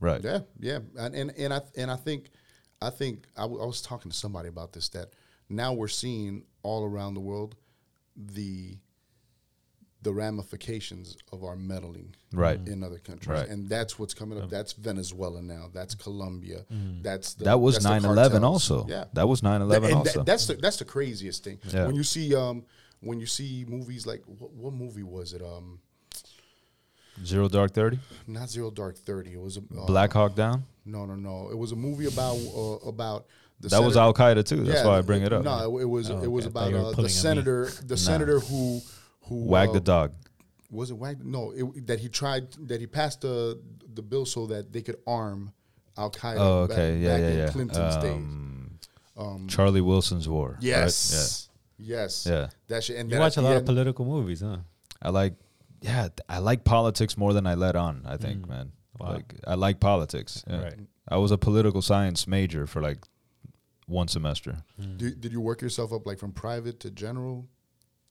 [0.01, 0.21] Right.
[0.23, 2.29] Yeah, yeah, and and, and I and I think
[2.81, 5.13] I think I, w- I was talking to somebody about this that
[5.49, 7.55] now we're seeing all around the world
[8.17, 8.77] the
[10.05, 12.59] the ramifications of our meddling Right.
[12.67, 13.49] in other countries, Right.
[13.49, 14.49] and that's what's coming up.
[14.51, 15.69] That's Venezuela now.
[15.73, 16.63] That's Colombia.
[17.01, 18.69] That's the, That was that's 9 11 cartels.
[18.71, 18.87] also.
[18.87, 20.19] Yeah, That was 9 That- 11 and also.
[20.19, 21.57] that- that's the that's the craziest thing.
[21.73, 21.87] Yeah.
[21.87, 22.63] When you see um
[23.01, 25.79] when you see movies like what, what movie was it um
[27.25, 27.97] Zero Dark 30?
[28.27, 30.65] not Zero Dark Thirty it was a uh, Black Hawk Down?
[30.85, 31.49] No, no, no.
[31.49, 33.25] It was a movie about uh, about
[33.59, 34.63] the That was Al Qaeda too.
[34.63, 35.43] That's Yeah, why I bring it up.
[35.43, 36.51] No, it, it was Oh, it was okay.
[36.51, 38.81] About uh, the senator the senator who
[39.27, 40.13] who Wag uh, the dog.
[40.69, 43.59] was it Wag no it, that he tried that he passed the
[43.93, 45.51] the bill so that they could arm
[45.97, 46.35] Al Qaeda.
[46.37, 46.93] Oh, okay.
[46.93, 47.47] back, yeah, back yeah, in yeah.
[47.47, 48.13] Clinton's days.
[49.17, 50.51] Um, Charlie Wilson's War.
[50.51, 50.63] right?
[50.63, 52.49] Yes, yes, Yeah.
[52.67, 52.97] That shit.
[52.97, 54.57] And You then watch a the lot of political movies, huh?
[55.01, 55.35] I like,
[55.81, 58.03] yeah, I like politics more than I let on.
[58.05, 58.65] I think, man.
[58.65, 58.71] Mm.
[58.99, 59.13] Wow.
[59.13, 60.43] Like, I like politics.
[60.47, 60.63] Yeah.
[60.63, 60.79] Right.
[61.07, 62.97] I was a political science major for like
[63.87, 64.63] one semester.
[64.97, 67.47] Do, did you work yourself up like from private to general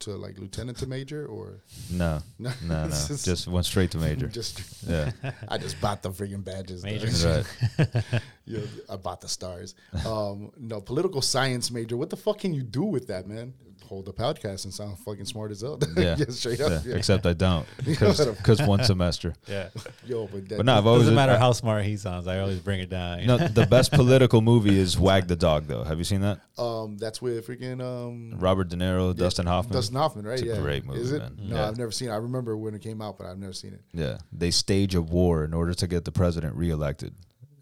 [0.01, 2.51] to like lieutenant to major or No, No.
[2.63, 2.89] no, no.
[3.09, 4.27] This Just went straight to major.
[4.41, 4.61] just?
[4.87, 5.11] yeah,
[5.49, 6.83] I just bought the freaking badges.
[6.85, 7.45] Major.
[7.79, 8.21] right.
[8.45, 9.75] Yeah, I bought the stars.
[10.07, 11.97] Um, no, political science major.
[11.97, 13.55] What the fuck can you do with that, man?
[13.85, 15.79] Hold the podcast and sound fucking smart as hell.
[15.97, 16.15] Yeah.
[16.17, 16.71] Just straight up.
[16.71, 16.97] Yeah, yeah.
[16.97, 19.35] Except I don't because one semester.
[19.49, 19.69] Yeah.
[20.07, 22.27] Yo, but, that, But no, I've always Doesn't matter I- how smart he sounds.
[22.27, 23.21] I always bring it down.
[23.21, 25.85] you No, the best political movie is Wag the Dog, though.
[25.85, 26.41] Have you seen that?
[26.59, 29.75] um, that's where freaking um, Robert De Niro, Dustin Hoffman.
[29.75, 30.35] Dustin Hoffman, right?
[30.35, 31.19] It's a yeah, great movie, Is it?
[31.19, 31.37] man.
[31.41, 31.69] No, Yeah.
[31.69, 32.09] I've never seen.
[32.09, 32.13] it.
[32.13, 33.81] I remember when it came out, but I've never seen it.
[33.93, 37.15] Yeah, they stage a war in order to get the president reelected.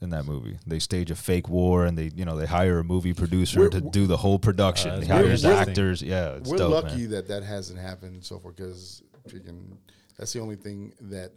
[0.03, 2.85] In that movie, they stage a fake war, and they, you know, they hire a
[2.85, 4.91] movie producer We're- to do the whole production.
[4.91, 6.03] Uh, hires actors.
[6.03, 7.11] Yeah, it's We're dope, lucky man.
[7.11, 9.77] that that hasn't happened so far because freaking
[10.19, 11.31] that's the only thing that,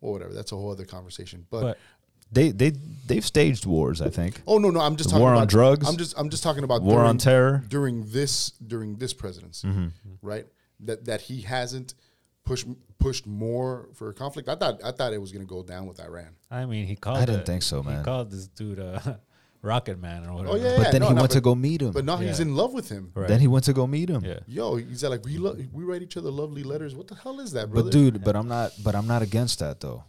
[0.00, 0.32] well, whatever.
[0.34, 1.46] That's a whole other conversation.
[1.50, 1.78] But, But
[2.32, 2.70] They they
[3.06, 4.00] they've staged wars.
[4.02, 5.88] I think oh no, no, I'm just The talking war on about drugs?
[5.88, 7.62] I'm just I'm just talking about war on terror.
[7.68, 9.88] during this during this presidency, Mm-hmm.
[10.22, 10.46] right?
[10.80, 11.94] That that he hasn't
[12.50, 12.66] pushed
[12.98, 14.48] pushed more for a conflict.
[14.48, 16.30] I thought I thought it was going to go down with Iran.
[16.50, 17.18] I mean, he called.
[17.18, 17.98] I didn't it- think so, man.
[17.98, 19.20] He called this dude uh, a
[19.62, 20.52] Rocket Man or whatever.
[20.52, 21.92] Oh yeah, But yeah, then no, he no, went to go meet him.
[21.92, 23.12] But now he's in love with him.
[23.14, 23.28] Right.
[23.28, 24.24] Then he went to go meet him.
[24.24, 24.40] Yeah.
[24.46, 26.94] Yo, he's like we lo- we write each other lovely letters.
[26.94, 27.90] What the hell is that, brother?
[27.90, 28.72] But dude, but I'm not.
[28.82, 30.04] But I'm not against that though.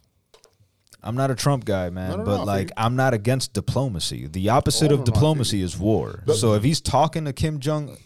[1.04, 2.20] I'm not a Trump guy, man.
[2.20, 4.28] No, but no, like, I'm not against diplomacy.
[4.28, 6.22] The opposite Oh, of no, diplomacy is war.
[6.28, 7.98] But- so if he's talking to Kim Jong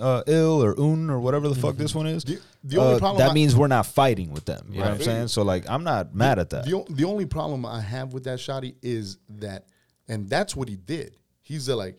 [0.00, 2.98] uh, Il or Un or whatever the fuck this one is, The- the only uh,
[2.98, 4.66] problem that I- means we're not fighting with them.
[4.70, 5.28] You know what I'm saying?
[5.28, 6.64] So like, I'm not mad at that.
[6.64, 9.66] The, the only problem I have with that shotty is that,
[10.08, 11.16] and that's what he did.
[11.42, 11.98] He's uh, like,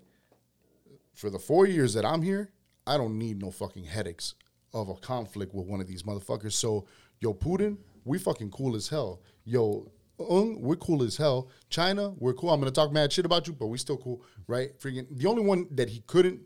[1.13, 2.50] for the four years that I'm here,
[2.88, 4.36] I don't need no fucking headaches
[4.74, 6.54] of a conflict with one of these motherfuckers.
[6.54, 6.86] So,
[7.20, 9.22] yo, Putin, we fucking cool as hell.
[9.46, 11.49] Yo, um, we're cool as hell.
[11.69, 12.49] China, we're cool.
[12.51, 14.78] I'm gonna talk mad shit about you, but we still cool, right?
[14.80, 16.41] Freaking the only one that he couldn't,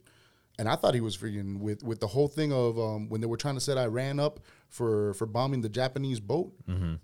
[0.58, 3.28] and I thought he was freaking with with the whole thing of um, when they
[3.28, 6.54] were trying to set Iran up for for bombing the Japanese boat,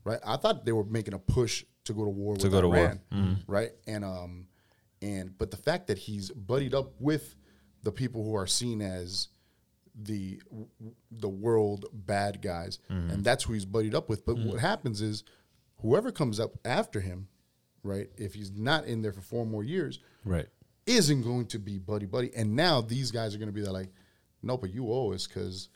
[0.04, 0.20] right?
[0.26, 2.78] I thought they were making a push to go to war with go to war.
[2.78, 3.00] Iran,
[3.48, 3.72] right?
[3.86, 4.48] And um,
[5.02, 7.36] and but the fact that he's buddied up with
[7.84, 9.28] the people who are seen as
[9.98, 10.42] the
[11.12, 14.26] the world bad guys, and that's who he's buddied up with.
[14.26, 15.24] But what happens is,
[15.86, 17.28] whoever comes up after him,
[17.84, 18.10] right?
[18.18, 20.48] If he's not in there for four more years, Right.
[20.88, 22.32] isn't going to be buddy buddy.
[22.36, 23.90] And now these guys are going to be there like,
[24.42, 25.70] no, but you owe us because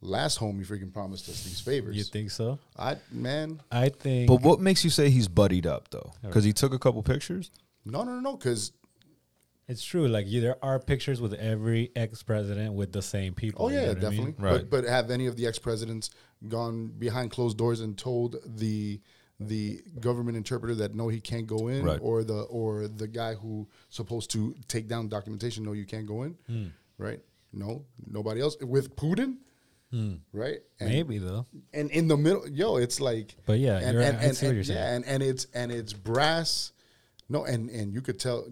[0.00, 1.96] last home you freaking promised us these favors.
[1.96, 2.58] You think so?
[2.76, 4.28] I man, I think.
[4.28, 6.12] But what makes you say he's buddied up though?
[6.22, 7.50] Because he took a couple pictures.
[7.84, 8.72] no, no, no, no, because
[9.68, 10.08] It's true.
[10.08, 13.64] Like you, there are pictures with every ex president with the same people.
[13.66, 14.18] Oh you know yeah, what I mean?
[14.18, 14.44] definitely.
[14.44, 14.70] Right.
[14.70, 16.10] But but have any of the ex presidents
[16.48, 19.00] gone behind closed doors and told the
[19.48, 21.98] the government interpreter that no, he can't go in, Right.
[22.02, 26.22] or the or the guy who supposed to take down documentation, no, you can't go
[26.24, 26.66] in, Hmm.
[26.98, 27.20] right?
[27.52, 29.36] No, nobody else with Putin,
[30.32, 30.58] right?
[30.80, 31.46] And, Maybe though.
[31.72, 34.46] and in the middle, yo, it's like, But yeah, and you're- and, I and, see
[34.46, 34.96] what and- you're yeah, saying.
[34.96, 36.72] and, and it's and it's brass,
[37.28, 38.46] no, and and you could tell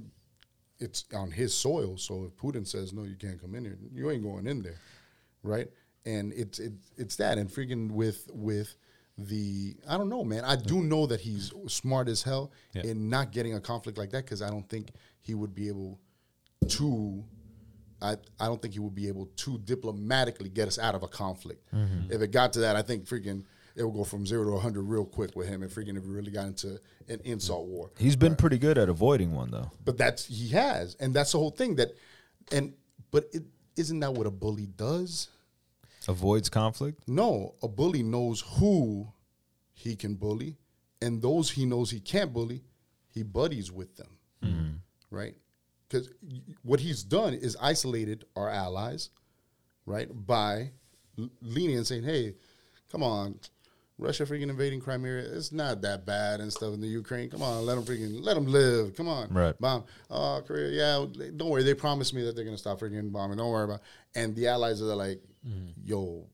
[0.78, 1.96] it's on his soil.
[1.96, 4.78] So if Putin says no, you can't come in here, you ain't going in there,
[5.42, 5.68] right?
[6.04, 8.74] And it's it, it's that, and freaking with with
[9.18, 10.44] the I don't know, man.
[10.44, 12.82] I do know that he's smart as hell Yeah.
[12.82, 16.00] in not getting a conflict like that because I don't think he would be able
[16.68, 17.24] to.
[18.00, 21.08] I, I don't think he would be able to diplomatically get us out of a
[21.08, 21.72] conflict.
[21.72, 22.10] Mm-hmm.
[22.12, 23.44] If it got to that, I think freaking
[23.76, 26.10] it would go from zero to hundred real quick with him, and freaking if we
[26.10, 27.90] really got into an insult war.
[27.98, 29.70] He's been pretty good at avoiding one though.
[29.84, 31.76] But that's he has, and that's the whole thing.
[31.76, 31.92] That,
[32.50, 32.74] and
[33.10, 33.44] but it
[33.76, 35.28] isn't that what a bully does?
[36.08, 37.02] Avoids conflict.
[37.06, 39.12] No, a bully knows who
[39.72, 40.56] he can bully,
[41.00, 42.62] and those he knows he can't bully,
[43.08, 44.70] he buddies with them, hmm.
[45.10, 45.34] right?
[45.88, 46.08] Because
[46.62, 49.10] what he's done is isolated our allies,
[49.86, 50.08] right?
[50.10, 50.72] By
[51.18, 52.34] l- leaning and saying, "Hey,
[52.90, 53.38] come on."
[53.98, 55.18] Russia freaking invading Crimea.
[55.18, 57.30] It's not that bad and stuff in the Ukraine.
[57.30, 58.96] Come on, let them freaking let them live.
[58.96, 59.58] Come on, Right.
[59.60, 59.84] Bomb.
[60.10, 60.70] Oh, Korea.
[60.70, 61.62] Yeah, don't worry.
[61.62, 63.38] They promised me that they're gonna stop freaking bombing.
[63.38, 63.80] Don't worry about.
[64.14, 65.68] And the allies are like, mm-hmm.
[65.84, 66.26] yo,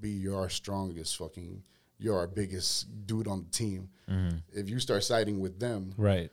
[0.00, 1.62] be you're strongest fucking.
[1.98, 3.88] You're our biggest dude on the team.
[4.10, 4.38] Mm-hmm.
[4.52, 6.30] If you start siding with them, Right.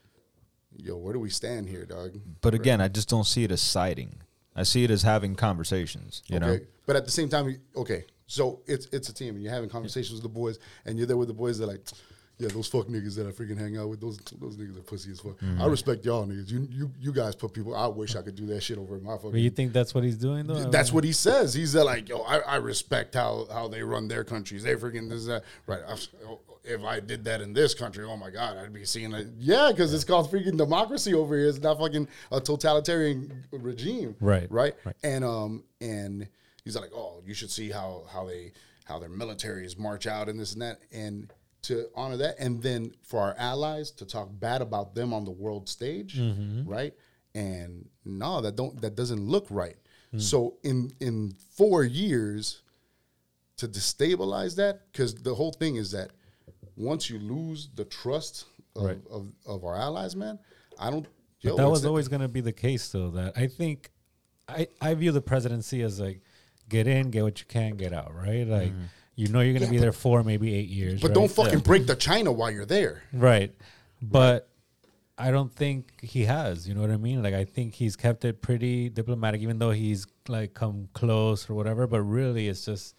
[0.75, 2.17] yo, where do we stand here, dog?
[2.41, 4.15] But again, I just don't see it as siding.
[4.55, 6.23] I see it as having conversations.
[6.27, 6.58] You know.
[6.88, 8.05] But at the same time, okay.
[8.30, 11.18] So it's it's a team, and you're having conversations with the boys, and you're there
[11.18, 11.58] with the boys.
[11.58, 11.82] They're like,
[12.38, 15.10] yeah, those fuck niggas that I freaking hang out with, those those niggas are pussy
[15.12, 15.38] as fuck.
[15.39, 15.60] Mm-hmm.
[15.60, 16.52] I respect y'all niggas.
[16.52, 17.76] You you you guys put people.
[17.76, 19.32] I wish I could do that shit over my fucking.
[19.32, 20.70] But you think that's what he's doing though?
[20.70, 21.56] That's what he says.
[21.56, 24.62] He's like, yo, I, I respect how how they run their countries.
[24.62, 25.82] They freaking this that right.
[25.88, 25.96] I,
[26.65, 29.26] if I did that in this country, oh my god, I'd be seeing it.
[29.39, 31.48] Yeah, because it's called freaking democracy over here.
[31.48, 34.15] It's not fucking a totalitarian regime.
[34.20, 34.76] Right, Right.
[34.86, 34.96] right.
[35.04, 36.28] And um and
[36.63, 38.52] he's like, oh, you should see how how they
[38.86, 42.91] how their militaries march out and this and that and to honor that and then
[43.04, 46.67] for our allies to talk bad about them on the world stage Mm-hmm.
[46.69, 46.93] right
[47.36, 49.76] and no that don't that doesn't look right
[50.12, 50.19] Mm.
[50.22, 52.63] so in in four years
[53.58, 56.10] to destabilize that because the whole thing is that
[56.76, 58.45] once you lose the trust
[58.76, 58.98] of, Right.
[59.12, 60.39] of, of our allies man
[60.80, 61.06] i don't
[61.41, 63.12] yo, that was always going to be the case, though.
[63.12, 63.91] That I think,
[64.48, 66.22] I I view the presidency as like,
[66.69, 68.13] get in, get what you can, get out.
[68.15, 68.47] Right?
[68.47, 68.84] Like, mm-hmm.
[69.15, 71.01] you know, you're going to be there for maybe eight years.
[71.01, 71.15] But right?
[71.15, 73.53] don't fucking break the china while you're there Right.
[74.01, 74.49] But
[75.19, 76.67] I don't think he has.
[76.67, 77.21] You know what I mean?
[77.21, 81.55] Like I think he's kept it pretty diplomatic, even though he's like come close or
[81.55, 81.88] whatever.
[81.88, 82.95] But really, it's just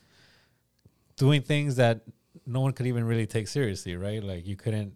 [1.17, 2.03] doing things that
[2.47, 4.23] no one could even really take seriously, right?
[4.23, 4.93] Like you couldn't.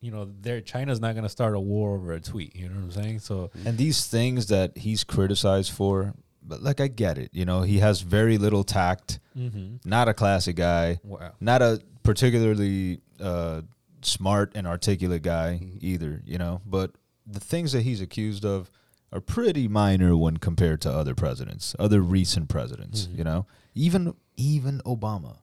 [0.00, 2.54] You know, there China's not gonna start a war over a tweet.
[2.54, 3.18] You know what I'm saying?
[3.20, 7.30] So And these things that he's criticized for, but like I get it.
[7.32, 9.18] You know, he has very little tact.
[9.36, 9.88] Mm-hmm.
[9.88, 11.00] Not a classic guy.
[11.02, 11.32] Wow.
[11.40, 13.62] Not a particularly uh,
[14.02, 15.78] smart and articulate guy mm-hmm.
[15.80, 16.22] either.
[16.24, 16.92] You know, but
[17.26, 18.70] the things that he's accused of
[19.12, 23.04] are pretty minor when compared to other presidents, other recent presidents.
[23.04, 23.18] Mm-hmm.
[23.18, 25.38] You know, even even Obama.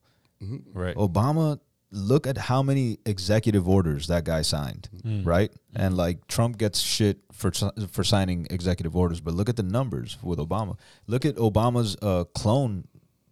[0.74, 0.96] right.
[0.96, 1.60] Obama,
[1.92, 5.26] look at how many executive orders that guy signed, mm.
[5.26, 5.52] right?
[5.52, 5.86] Mm.
[5.86, 10.18] And like Trump gets shit for for signing executive orders, but look at the numbers
[10.22, 10.78] with Obama.
[11.08, 12.88] Look at Obama's uh, clone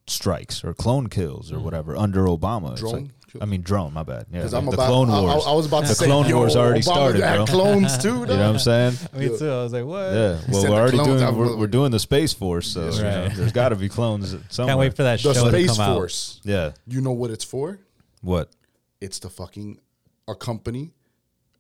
[0.08, 1.64] strikes or clone kills or mm.
[1.64, 2.74] whatever under Obama.
[2.74, 3.12] It's Drone like-
[3.42, 3.94] I mean drone.
[3.94, 4.28] My bad.
[4.32, 5.44] Yeah, Because I'm the about, Clone I- I- Wars.
[5.48, 7.46] I, was about to the say, Clone yo, Wars already Obama started, had bro.
[7.46, 8.10] clones too.
[8.10, 8.94] you know what I'm saying?
[9.18, 9.50] Me too.
[9.50, 10.14] I was like, what?
[10.14, 10.40] Yeah.
[10.50, 13.52] Well, we're already clones doing we're, we're doing the space force, so you know, there's
[13.52, 14.72] got to be clones somewhere.
[14.72, 15.96] Can't wait for that The show to Space come out.
[15.96, 16.42] Force.
[16.44, 16.72] Yeah.
[16.88, 17.80] You know what it's for?
[18.24, 18.50] What?
[19.02, 19.80] It's the fucking
[20.28, 20.94] a company,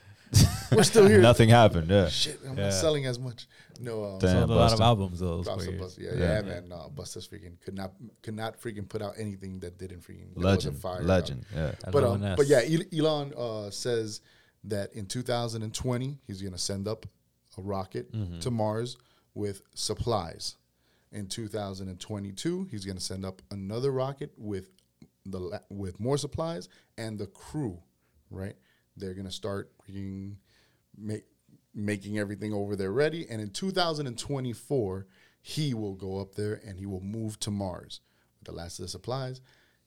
[0.72, 1.20] we're still here.
[1.30, 1.90] nothing happened.
[1.90, 2.64] Yeah, Shit, I'm Yeah.
[2.64, 3.46] not selling as much.
[3.78, 4.38] No, uh, Damn.
[4.38, 5.86] sold a lot of albums those Busta, four.
[5.86, 6.34] Busta, yeah, Yeah.
[6.36, 6.68] yeah, man.
[6.70, 10.78] No, Busta's freaking could not could not freaking put out anything that didn't freaking legend,
[10.78, 11.44] fire, legend.
[11.54, 12.62] Yeah, But um, but yeah,
[12.98, 14.22] Elon uh, says
[14.66, 17.06] that in 2020 he's gonna send up
[17.58, 18.40] a rocket Mm-hmm.
[18.40, 18.96] to Mars
[19.34, 20.56] with supplies.
[21.12, 24.70] In 2022, he's gonna send up another rocket with
[25.24, 27.78] the la- with more supplies and the crew.
[28.30, 28.56] Right,
[28.96, 30.36] they're gonna start freaking
[30.98, 31.24] make
[31.74, 33.26] making everything over there ready.
[33.28, 35.06] And in 2024,
[35.42, 38.00] he will go up there and he will move to Mars
[38.40, 39.40] with the last of the supplies.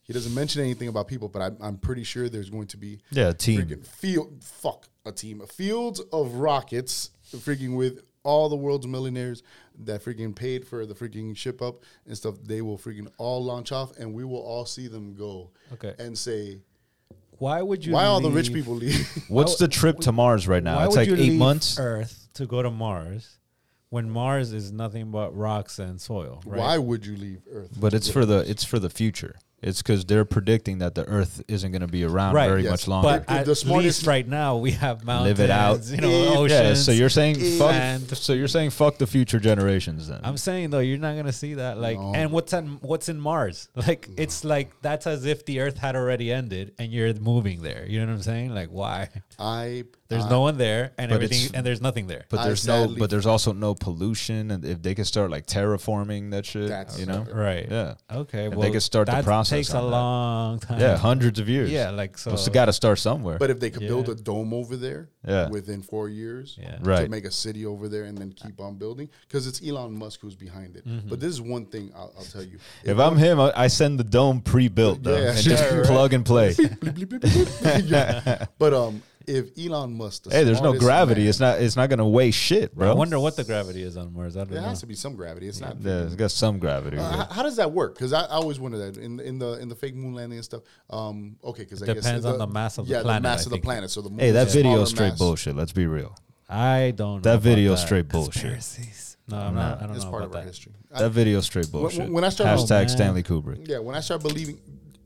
[0.10, 2.98] He doesn't mention anything about people, but I'm, I'm pretty sure there's going to be
[3.12, 3.62] yeah, team.
[3.62, 9.43] freaking field fuck a team, fields of rockets, freaking with all the world's millionaires
[9.82, 12.38] that freaking paid for the freaking ship up and stuff.
[12.43, 15.52] They will freaking all launch off, and we will all see them go.
[15.74, 15.93] Okay.
[16.00, 16.58] and say
[17.38, 17.93] Why would you?
[17.93, 19.08] why all the rich people leave.
[19.28, 20.78] What's the trip to Mars right now?
[20.78, 21.78] Why It's would like you eight leave months.
[21.78, 23.38] Earth to go to Mars,
[23.89, 26.41] when Mars is nothing but rocks and soil.
[26.48, 26.58] Right?
[26.58, 27.69] Why would you leave Earth?
[27.80, 29.36] But it's for the it's for the future.
[29.62, 32.72] It's because they're predicting that the Earth isn't going to be around Right, very yes.
[32.72, 33.08] much longer.
[33.10, 35.86] But The at smartest- least right now we have mountains, Live it out.
[35.86, 36.52] you know, Yeah, oceans.
[36.52, 37.74] yeah, so you're saying fuck.
[37.74, 40.22] and- So you're saying fuck the future generations then.
[40.24, 41.78] I'm saying though, you're not gonna see that.
[41.78, 42.13] Like, No.
[42.15, 43.67] and what's on what's in Mars?
[43.89, 47.86] Like, it's like that's as if the Earth had already ended and you're moving there.
[47.88, 48.54] You know what I'm saying?
[48.56, 49.10] Like, why?
[49.39, 52.25] I There's I- no one there, and everything, and there's nothing there.
[52.30, 52.93] but there's no.
[52.97, 56.99] But there's also no pollution, and if they could start like terraforming that shit, That's-
[56.99, 57.65] you know, right?
[57.69, 58.47] yeah, Okay.
[58.47, 59.82] If they could start the that process Takes a that.
[59.84, 60.80] long time.
[60.82, 61.71] yeah, hundreds of years.
[61.71, 62.32] Yeah, like so.
[62.32, 63.38] so it's got to start somewhere.
[63.38, 65.47] But if they could build a dome over there Yeah.
[65.49, 66.78] within four years Yeah.
[67.04, 70.19] to make a city over there and then keep on building, because it's Elon Musk
[70.21, 70.86] who's behind it.
[70.88, 71.08] Mm-hmm.
[71.08, 72.58] But this is one thing I'll, I'll tell you.
[72.84, 75.86] if I'm him, I, I send the dome pre-built though, Yeah, and sure, just right.
[75.86, 76.56] plug and play.
[77.86, 78.45] Yeah.
[78.58, 81.22] But um, if Elon Musk, the hey, there's no gravity.
[81.22, 81.62] man- It's not.
[81.62, 82.89] It's not going to weigh shit, bro.
[82.89, 84.36] I wonder what the gravity is on Mars.
[84.36, 84.68] I don't There know.
[84.70, 85.48] has to be some gravity.
[85.48, 85.78] It's not.
[85.80, 86.98] Yeah, it's got some gravity.
[86.98, 87.94] Uh, how, how does that work?
[87.96, 90.46] Because I, I always wonder that in in the in the fake moon landing and
[90.46, 90.63] stuff.
[90.89, 93.46] Um, okay, because I guess Depends on the mass of the yeah, planet, the mass
[93.46, 93.89] of the planet.
[93.92, 95.20] So the moon Hey, that video is straight mass.
[95.20, 95.56] bullshit.
[95.56, 96.15] Let's be real.
[96.50, 97.22] I don't.
[97.22, 98.34] That know about video is straight bullshit.
[98.54, 99.18] Conspiracies.
[99.28, 99.84] No, I'm not.
[99.84, 100.48] I don't It's know part about of our that.
[100.48, 100.74] history.
[100.92, 102.10] I- That video is straight bullshit.
[102.12, 102.88] when I start- hashtag Oh.
[102.88, 103.68] Stanley Kubrick.
[103.68, 104.58] yeah, when I start believing,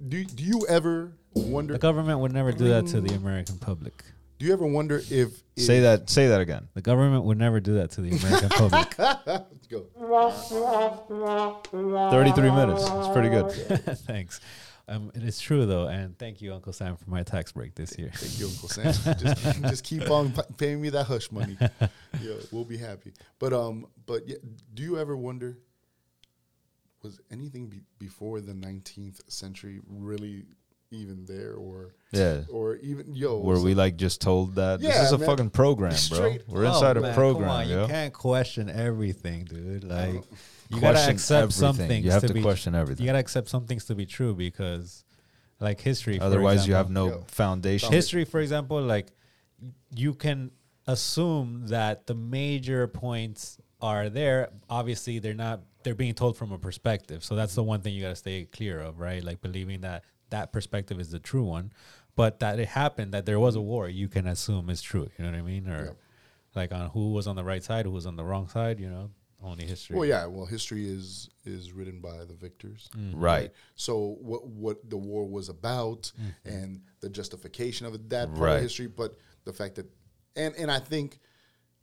[0.08, 1.74] do do you ever wonder?
[1.74, 4.06] The government would never do that to the American public.
[4.40, 6.10] Do you ever wonder if, if Say that.
[6.10, 6.68] Say that again.
[6.74, 8.98] The government would never do that to the American public.
[8.98, 9.86] Let's go.
[12.12, 12.84] Thirty-three minutes.
[12.86, 13.52] It's pretty good.
[14.00, 14.42] Thanks.
[14.88, 17.98] Um, it is true though, and thank you, Uncle Sam, for my tax break this
[17.98, 18.12] year.
[18.14, 18.92] Thank you, Uncle Sam.
[19.18, 21.58] just, just keep on pa- paying me that hush money.
[22.22, 23.14] Yeah, we'll be happy.
[23.40, 24.36] But um, but yeah,
[24.74, 25.58] do you ever wonder?
[27.02, 30.44] Was anything be- before the 19th century really
[30.94, 32.42] even there, or Yeah.
[32.50, 33.40] or even yo?
[33.40, 34.80] Were we like just told that?
[34.82, 35.28] Yeah, this is a man.
[35.28, 36.38] fucking program, bro.
[36.48, 37.82] We're Oh, inside man, a program, Come on, yo.
[37.84, 39.84] you can't question everything, dude.
[39.84, 40.24] Like
[40.70, 42.06] you gotta accept some things.
[42.06, 43.04] You have to, to be, question everything.
[43.04, 45.04] You gotta accept some things to be true because,
[45.60, 46.18] like history.
[46.18, 47.24] for Otherwise, you have no Yo.
[47.28, 47.92] foundation.
[47.92, 49.08] history for example like
[49.96, 50.52] you can
[50.88, 56.58] assume that the major points are there obviously they're not they're being told from a
[56.58, 59.82] perspective so that's the one thing you got to stay clear of right like believing
[59.82, 61.72] that that perspective is the true one
[62.16, 65.26] but that it happened that there was a war you can assume is true you
[65.26, 65.92] know what i mean or Yeah.
[66.56, 68.90] like on who was on the right side who was on the wrong side you
[68.90, 69.12] know
[69.46, 70.26] only history Well, yeah.
[70.26, 73.20] Well, history is is written by the victors, mm-hmm.
[73.20, 73.52] Right.
[73.76, 76.48] So what what the war was about mm-hmm.
[76.50, 78.56] and the justification of it, that part Right.
[78.56, 79.88] of history, but the fact that
[80.38, 81.20] and and I think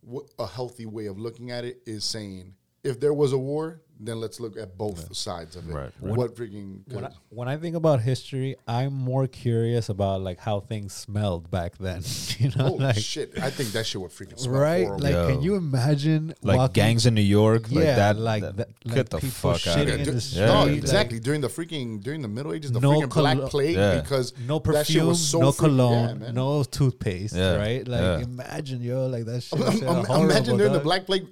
[0.01, 2.55] what a healthy way of looking at it is saying
[2.85, 5.75] if there was a war, then let's look at both sides of it.
[5.75, 5.91] Right.
[6.01, 6.81] What freaking?
[6.91, 10.95] when I, 'cause- when I think about history, I'm more curious about like how things
[10.95, 12.03] smelled back then.
[12.41, 13.39] You know, Holy like shit!
[13.39, 14.85] I think that shit would freaking smell right?
[14.87, 15.05] horrible.
[15.05, 15.29] Like, Yo.
[15.29, 18.17] can you imagine like walking- gangs in New York, Yeah, like that.
[18.17, 19.99] like that- that- get like the fuck out of here.
[19.99, 21.21] Yeah, no, street, exactly.
[21.21, 24.01] during the freaking during the Middle Ages, the No freaking Black Plague, Yeah.
[24.01, 27.87] because no that shit perfume, was so no freaking- yeah, cologne, no toothpaste, Yeah, right?
[27.87, 28.21] Like, yeah.
[28.21, 29.61] imagine yo, like that shit.
[29.87, 30.81] Um, um, imagine during the.
[30.81, 31.27] Black Plague,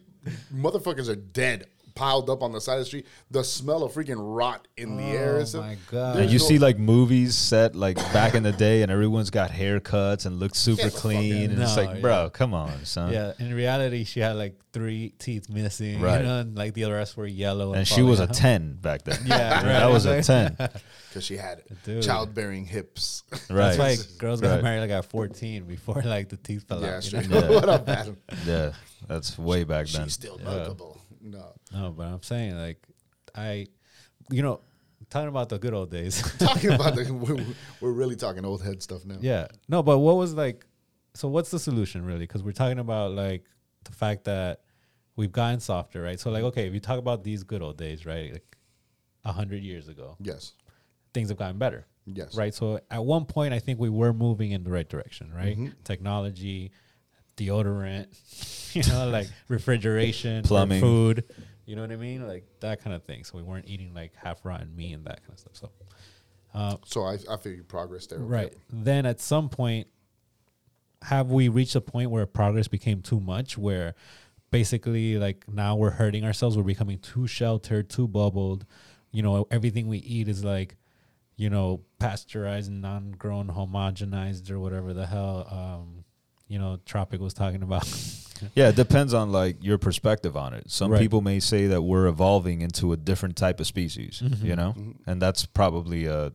[0.54, 1.66] motherfuckers are dead,
[1.98, 3.06] piled up on the side of the street.
[3.30, 5.36] The smell of freaking rot in the air.
[5.36, 6.16] Oh and my God.
[6.16, 9.50] There's you no- see like movies set like back in the day, and everyone's got
[9.50, 11.50] haircuts and looks super Get the fuck clean, out.
[11.50, 13.12] and it's No, like, bro, come on, son.
[13.12, 16.20] Yeah, in reality, she had like three teeth missing, Right.
[16.20, 17.72] you know, and like the rest were yellow.
[17.74, 18.34] And she falling was a out.
[18.34, 19.18] ten back then.
[19.26, 20.56] Yeah, that was a ten.
[21.08, 22.02] because she had Dude.
[22.02, 23.24] childbearing hips.
[23.50, 23.76] Right.
[23.76, 24.62] That's why girls got Right.
[24.62, 27.02] married like at 14 before like the teeth fell yeah, out.
[27.04, 27.38] you straight know?
[27.38, 27.50] up.
[27.50, 28.16] what up, Adam?
[28.46, 28.72] Yeah,
[29.08, 30.04] that's way back then.
[30.04, 30.97] She's still muggable.
[31.20, 32.78] No, No, but I'm saying like
[33.34, 33.66] I,
[34.30, 34.60] you know,
[35.10, 36.22] talking about the good old days.
[36.38, 37.44] talking about the we're,
[37.80, 39.16] we're really talking old head stuff now.
[39.20, 40.66] yeah, no, but what was like?
[41.14, 42.20] So what's the solution really?
[42.20, 43.44] Because we're talking about like
[43.84, 44.60] the fact that
[45.16, 46.18] we've gotten softer, right?
[46.20, 48.56] So like, okay, if you talk about these good old days, right, like
[49.24, 50.52] a hundred years ago, Yes.
[51.14, 51.86] things have gotten better.
[52.06, 52.34] Yes.
[52.36, 52.54] Right.
[52.54, 55.56] So at one point, I think we were moving in the right direction, right?
[55.58, 55.68] Mm-hmm.
[55.84, 56.70] Technology,
[57.38, 58.06] deodorant,
[58.74, 60.80] you know, like refrigeration, Plumbing.
[60.80, 61.24] food,
[61.64, 62.26] you know what I mean?
[62.26, 63.24] Like that kind of thing.
[63.24, 65.52] So we weren't eating like half rotten meat and that kind of stuff.
[65.56, 65.70] So,
[66.54, 68.18] uh, So I, I feel you progress there.
[68.18, 68.28] okay.
[68.28, 68.52] right.
[68.70, 69.86] Then at some point,
[71.02, 73.94] have we reached a point where progress became too much where
[74.50, 78.64] basically like now we're hurting ourselves we're becoming too sheltered too bubbled
[79.12, 80.74] you know everything we eat is like
[81.36, 86.04] you know pasteurized non-grown homogenized or whatever the hell um
[86.48, 87.86] you know tropic was talking about
[88.54, 90.70] Yeah, it depends on like your perspective on it.
[90.70, 91.00] Some Right.
[91.00, 94.46] people may say that we're evolving into a different type of species, Mm-hmm.
[94.46, 94.76] you know,
[95.06, 96.32] and that's probably a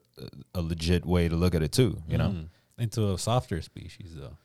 [0.53, 2.30] a legit way to look at it too, you know.
[2.30, 2.49] Mhm.
[2.78, 4.36] into a softer species though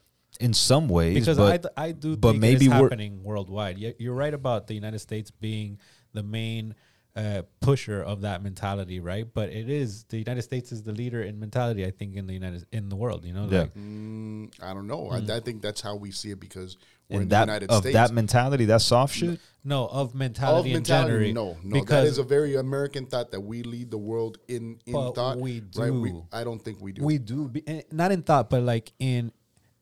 [0.41, 3.77] In some ways, because but I, I do but think maybe it's happening worldwide.
[3.79, 5.79] Yeah, you're right about the United States being
[6.12, 6.75] the main
[7.16, 9.26] uh, pusher of that mentality, right?
[9.32, 11.84] But it is the United States is the leader in mentality.
[11.84, 13.61] I think in the United in the world, you know, Yeah.
[13.62, 15.09] like Mm, I don't know.
[15.11, 16.76] I, I think that's how we see it because
[17.11, 17.94] we're in, in the that United of States.
[17.94, 19.40] that mentality, that soft shit.
[19.64, 20.70] no of mentality.
[20.70, 21.59] of mentality, mentality, in no, general.
[21.64, 24.92] no, that because is a very American thought that we lead the world in in
[24.92, 25.38] But thought.
[25.38, 25.90] we right?
[25.92, 26.26] We, do.
[26.32, 27.02] I don't think we do.
[27.02, 29.32] we do be, eh, not in thought, but like in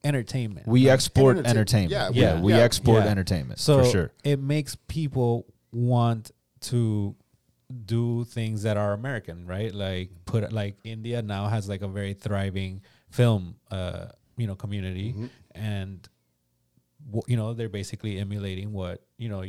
[0.04, 0.66] entertainment.
[0.68, 1.50] We export entertain-
[1.90, 1.90] entertainment.
[1.92, 3.10] yeah, Yeah, we- we export Yeah.
[3.10, 4.12] entertainment so for sure.
[4.24, 6.30] it makes people want
[6.70, 7.14] to
[7.84, 9.74] do things that are American, right?
[9.74, 14.06] Like put like India now has like a very thriving film, uh,
[14.36, 15.26] you know, community, Mm-hmm.
[15.54, 16.08] and
[17.06, 19.42] w- you know they're basically emulating what you know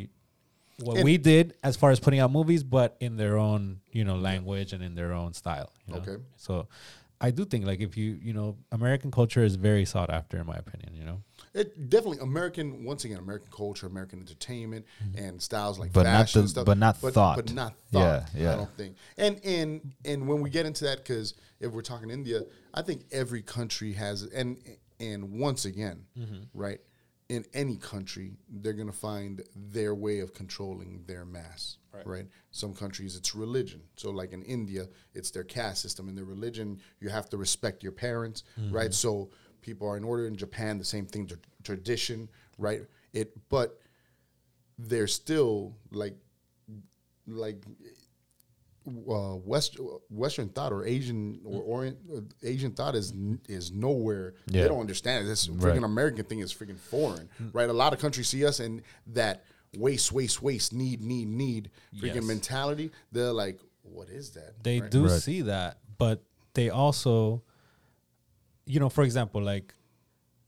[0.79, 4.03] what And- we did as far as putting out movies, but in their own you
[4.05, 5.71] know language and in their own style.
[5.85, 5.99] you know?
[6.01, 6.17] Okay.
[6.37, 6.67] so.
[7.19, 10.45] I do think like if you you know American culture is very sought after in
[10.45, 11.23] my opinion you know
[11.53, 12.83] It definitely American.
[12.83, 14.85] Once again, American culture, American entertainment,
[15.15, 17.35] and styles like But not fashion the- and stuff, but not but, thought.
[17.37, 17.99] But not thought.
[17.99, 18.25] yeah.
[18.35, 18.53] yeah.
[18.53, 18.95] I don't think.
[19.17, 22.41] And and and when we get into that, because if we're talking India,
[22.73, 24.57] I think every country has and
[24.99, 26.43] and once again, Mm-hmm.
[26.53, 26.79] right.
[27.29, 32.07] In any country, they're gonna find their way of controlling their mass, right.
[32.07, 32.25] right.
[32.51, 33.81] Some countries, it's religion.
[33.97, 36.07] So, like in India, it's their caste system.
[36.07, 38.73] and their religion, you have to respect your parents, Mm-hmm.
[38.73, 38.93] right?
[38.93, 39.29] So,
[39.61, 40.27] people are in order.
[40.27, 42.81] In Japan, the same thing, tra- tradition, right?
[43.13, 43.79] It, but
[44.77, 46.15] they're still like,
[47.25, 47.63] like
[48.87, 49.77] uh, West
[50.09, 53.13] Western thought or Asian or Orient uh, Asian thought is
[53.49, 54.35] is nowhere.
[54.47, 54.61] Yeah.
[54.63, 55.27] They don't understand it.
[55.27, 55.83] This freaking Right.
[55.83, 57.69] American thing is freaking foreign, right?
[57.69, 59.43] A lot of countries see us and that
[59.77, 62.23] waste, waste, waste, need, need, need freaking Yes.
[62.23, 62.91] mentality.
[63.11, 64.63] They're like, what is that?
[64.63, 64.89] they right?
[64.91, 65.21] do Right.
[65.21, 67.41] see that but they also
[68.67, 69.73] you know for example like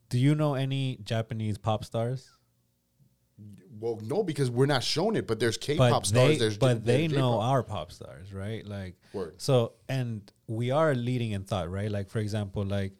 [0.09, 2.30] do you know any japanese pop stars
[3.80, 5.26] Well, no, because we're not shown it.
[5.26, 6.28] But there's K-pop but stars.
[6.28, 7.43] they, there's but they know J-pop.
[7.51, 9.36] our pop stars right like Word.
[9.38, 12.91] so and we are leading in thought right like for example like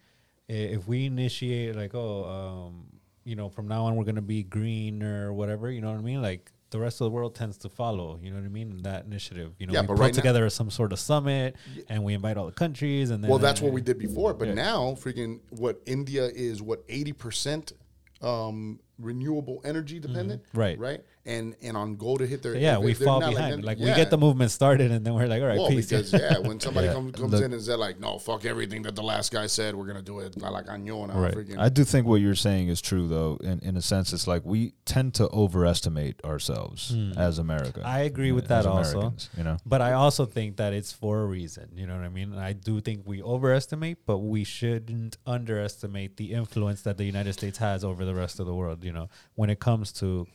[0.48, 2.86] if we initiate like oh um
[3.26, 6.02] you know from now on we're gonna be green or whatever you know what i
[6.02, 8.82] mean like the rest of the world tends to follow you know what i mean
[8.84, 9.54] that initiative.
[9.60, 11.56] You know Yeah, we but put right now- together some sort of summit
[11.90, 14.50] and we invite all the countries and then Well, that's what we did before, but
[14.50, 14.54] Yeah.
[14.56, 17.74] now freaking what India is what eighty percent
[18.22, 20.78] um renewable energy dependent, Right.
[20.78, 23.54] Right, and and on goal to hit their yeah, if we they're fall not behind.
[23.54, 25.88] them- Like, we get the movement started, and then we're like, all right, Well, peace.
[25.90, 26.94] because yeah, when somebody Yeah.
[26.94, 29.76] comes comes Look- in and says like, no, fuck everything that the last guy said,
[29.76, 30.36] we're gonna do it.
[30.44, 31.34] I like añona, Right.
[31.34, 31.60] freaking.
[31.60, 33.38] I do think what you're saying is true, though.
[33.42, 37.12] In in a sense, it's like we tend to overestimate ourselves hmm.
[37.18, 37.82] as America.
[37.86, 39.14] I agree with that also.
[39.38, 41.70] You know, But I also think that it's for a reason.
[41.76, 42.34] You know what I mean?
[42.34, 47.58] I do think we overestimate, but we shouldn't underestimate the influence that the United States
[47.60, 48.84] has over the rest of the world.
[48.84, 50.28] You know, when it comes to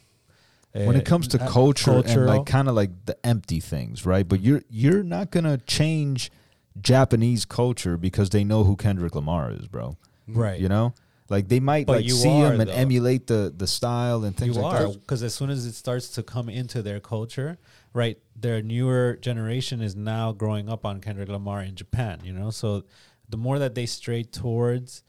[0.74, 4.26] when it comes to uh, culture and like kind of like the empty things, right?
[4.28, 6.30] But you're you're not gonna change
[6.80, 9.96] Japanese culture because they know who Kendrick Lamar is, bro.
[10.26, 10.58] right?
[10.60, 10.94] You know,
[11.28, 12.74] like they might But like see are, him and though.
[12.74, 15.00] emulate the the style and things you like are that.
[15.00, 17.58] because as soon as it starts to come into their culture,
[17.92, 18.18] right?
[18.34, 22.20] Their newer generation is now growing up on Kendrick Lamar in Japan.
[22.24, 22.84] You know, so
[23.28, 25.04] the more that they stray towards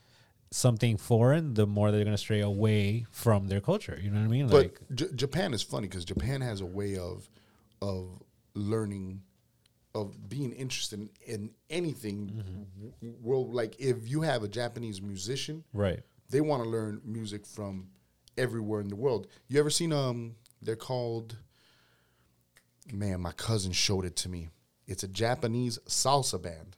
[0.51, 3.99] something foreign, the more they're going to stray away from their culture.
[4.01, 4.47] You know what I mean?
[4.47, 7.29] but like, J- Japan is funny because Japan has a way of
[7.81, 8.07] of
[8.53, 9.21] learning,
[9.93, 12.43] of being interested in, in anything.
[13.01, 13.09] Mm-hmm.
[13.21, 15.99] Well, like if you have a Japanese musician, right?
[16.29, 17.87] they want to learn music from
[18.37, 19.27] everywhere in the world.
[19.47, 20.35] You ever seen um?
[20.61, 21.37] They're called.
[22.93, 24.49] Man, my cousin showed it to me.
[24.87, 26.77] It's a Japanese salsa band.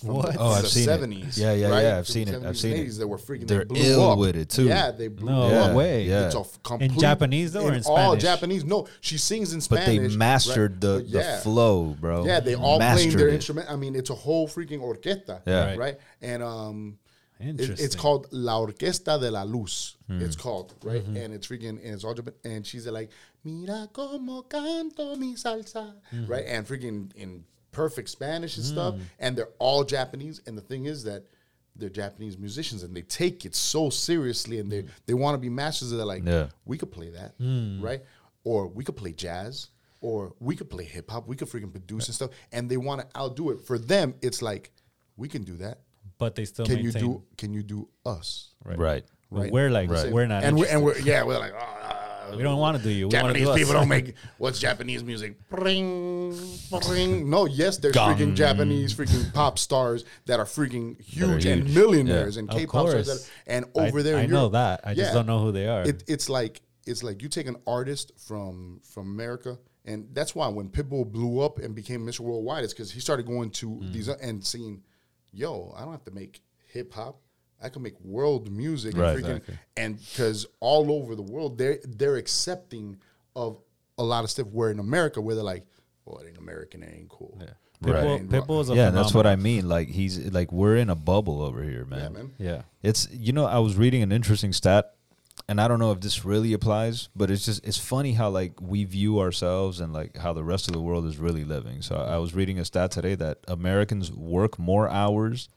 [0.00, 0.32] From What?
[0.32, 1.36] The, Oh, I've the seen it.
[1.36, 1.82] Yeah, yeah, right?
[1.82, 2.86] yeah, I've From seen it, I've seen it.
[2.88, 3.46] 80s That were freaking.
[3.46, 4.18] They're they ill up.
[4.18, 4.64] with it, too.
[4.66, 5.74] Yeah, they blew No up.
[5.76, 6.04] way.
[6.04, 6.26] Yeah.
[6.26, 8.22] It's a f- complete Japanese, though, or in all Spanish?
[8.22, 8.64] Japanese.
[8.64, 9.84] No, she sings in Spanish.
[9.86, 10.00] But Spanish.
[10.02, 10.18] they right?
[10.18, 11.36] mastered the, But yeah.
[11.36, 12.24] the flow, bro.
[12.26, 13.34] Yeah, they all playing their it.
[13.34, 13.70] instrument.
[13.70, 15.42] I mean, it's a whole freaking orquesta.
[15.46, 15.66] Yeah.
[15.66, 15.78] Right.
[15.78, 15.98] Right.
[16.22, 16.98] And um,
[17.38, 17.84] it- Interesting.
[17.86, 19.96] it's called La Orquesta de la Luz.
[20.08, 20.20] Hmm.
[20.20, 22.34] It's called right, and it's freaking and it's all Japan.
[22.44, 23.10] And she's like,
[23.44, 26.26] "Mira como canto mi salsa," Hmm.
[26.26, 28.94] right, and freaking in perfect Spanish and stuff.
[29.18, 30.40] And they're all Japanese.
[30.46, 31.24] And the thing is that
[31.76, 35.48] they're Japanese musicians, and they take it so seriously, and they they want to be
[35.48, 35.90] masters.
[35.90, 36.48] They're like, Yeah.
[36.64, 37.34] we could play that,
[37.80, 38.02] right?
[38.44, 39.68] Or we could play jazz,
[40.00, 41.28] or we could play hip hop.
[41.28, 43.60] We could freaking produce and stuff, and they want to outdo it.
[43.60, 44.72] For them, it's like
[45.16, 45.78] we can do that.
[46.18, 47.22] but they still Can you do?
[47.38, 48.48] Can you do us?
[48.64, 48.78] Right.
[48.78, 49.04] Right.
[49.32, 50.10] But We're like Right.
[50.12, 50.42] we're not.
[50.42, 51.79] and we're, and we're yeah, we're like ah,
[52.36, 53.06] we don't want to do you.
[53.06, 55.36] We Japanese do people don't make what's Japanese music.
[55.48, 56.36] Bring,
[56.86, 57.28] bring.
[57.30, 61.74] No, yes, there's freaking Japanese freaking pop stars that are freaking huge, and huge.
[61.76, 62.40] millionaires Yeah.
[62.40, 63.06] and K-pop stars.
[63.06, 64.80] That are, and I- over there, I know that.
[64.84, 65.82] I just don't know who they are.
[65.82, 70.48] It, it's like it's like you take an artist from from America, and that's why
[70.48, 72.20] when Pitbull blew up and became Mr.
[72.20, 73.92] Worldwide, it's because he started going to Mm.
[73.92, 74.82] these and seeing,
[75.32, 77.20] yo, I don't have to make hip hop.
[77.62, 79.58] I can make world music, Right, and, freaking, exactly.
[79.76, 82.98] and because all over the world they're they're accepting
[83.36, 83.58] of
[83.98, 84.46] a lot of stuff.
[84.48, 85.66] Where in America, where they're like,
[86.04, 87.38] well, it ain't American, it ain't cool.
[87.40, 87.50] Right.
[87.82, 89.66] Pitbull, Ain't Pitbull is a Yeah, that's what I mean.
[89.68, 92.00] Like he's like we're in a bubble over here, man.
[92.00, 92.32] Yeah, man.
[92.38, 92.62] Yeah.
[92.82, 94.94] It's you know I was reading an interesting stat,
[95.48, 98.60] and I don't know if this really applies, but it's just it's funny how like
[98.60, 101.82] we view ourselves and like how the rest of the world is really living.
[101.82, 105.48] So I was reading a stat today that Americans work more hours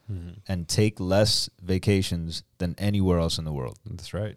[0.47, 4.35] and take less vacations than anywhere else in the world, That's right.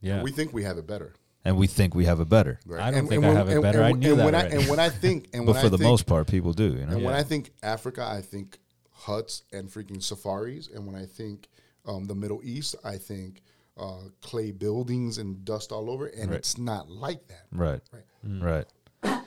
[0.00, 0.22] Yeah.
[0.22, 1.14] We think we have it better.
[1.46, 2.58] and we think we have it better.
[2.66, 2.80] Right.
[2.82, 3.78] I don't And- think and I when- have it and- better.
[3.82, 4.56] and- I knew and that when I, already.
[4.56, 6.64] and when I think, and But when for I the think, most part, people do.
[6.74, 6.92] You know.
[6.96, 8.58] And when I think Africa, I think
[8.92, 10.68] huts and freaking safaris.
[10.74, 11.48] And when I think
[11.86, 13.42] um, the Middle East, I think
[13.76, 16.06] uh, clay buildings and dust all over.
[16.06, 16.38] And Right.
[16.38, 17.46] it's not like that.
[17.52, 17.80] Right.
[17.92, 18.42] Right.
[18.42, 18.66] Right.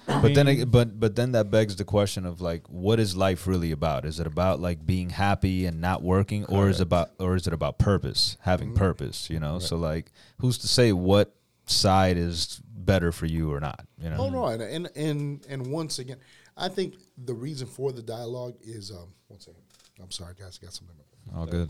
[0.08, 3.46] But then, ag- but but then that begs the question of like, what is life
[3.46, 4.06] really about?
[4.06, 7.46] Is it about like being happy and not working, or is it about or is
[7.46, 8.78] it about purpose, having Mm-hmm.
[8.78, 9.30] purpose?
[9.30, 11.36] You know, so like, who's to say what
[11.66, 13.86] side is better for you or not?
[14.02, 16.18] You know, Oh no, and, and and and once again,
[16.56, 16.96] I think
[17.26, 19.62] the reason for the dialogue is um, one second.
[20.02, 20.96] I'm sorry, guys, I got something.
[21.36, 21.70] all good.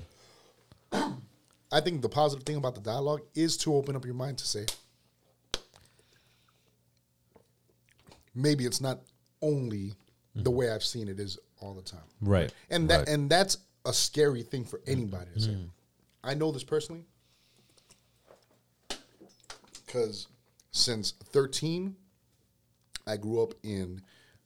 [1.71, 4.45] I think the positive thing about the dialogue is to open up your mind to
[4.47, 4.65] say,
[8.33, 9.01] maybe it's not
[9.41, 9.93] only
[10.35, 11.99] the way I've seen it is all the time.
[12.21, 12.53] Right.
[12.69, 13.09] And that Right.
[13.09, 15.57] and that's a scary thing for anybody to say.
[16.23, 17.05] I know this personally
[19.85, 20.27] because
[20.71, 21.95] since 13,
[23.07, 24.01] I grew up in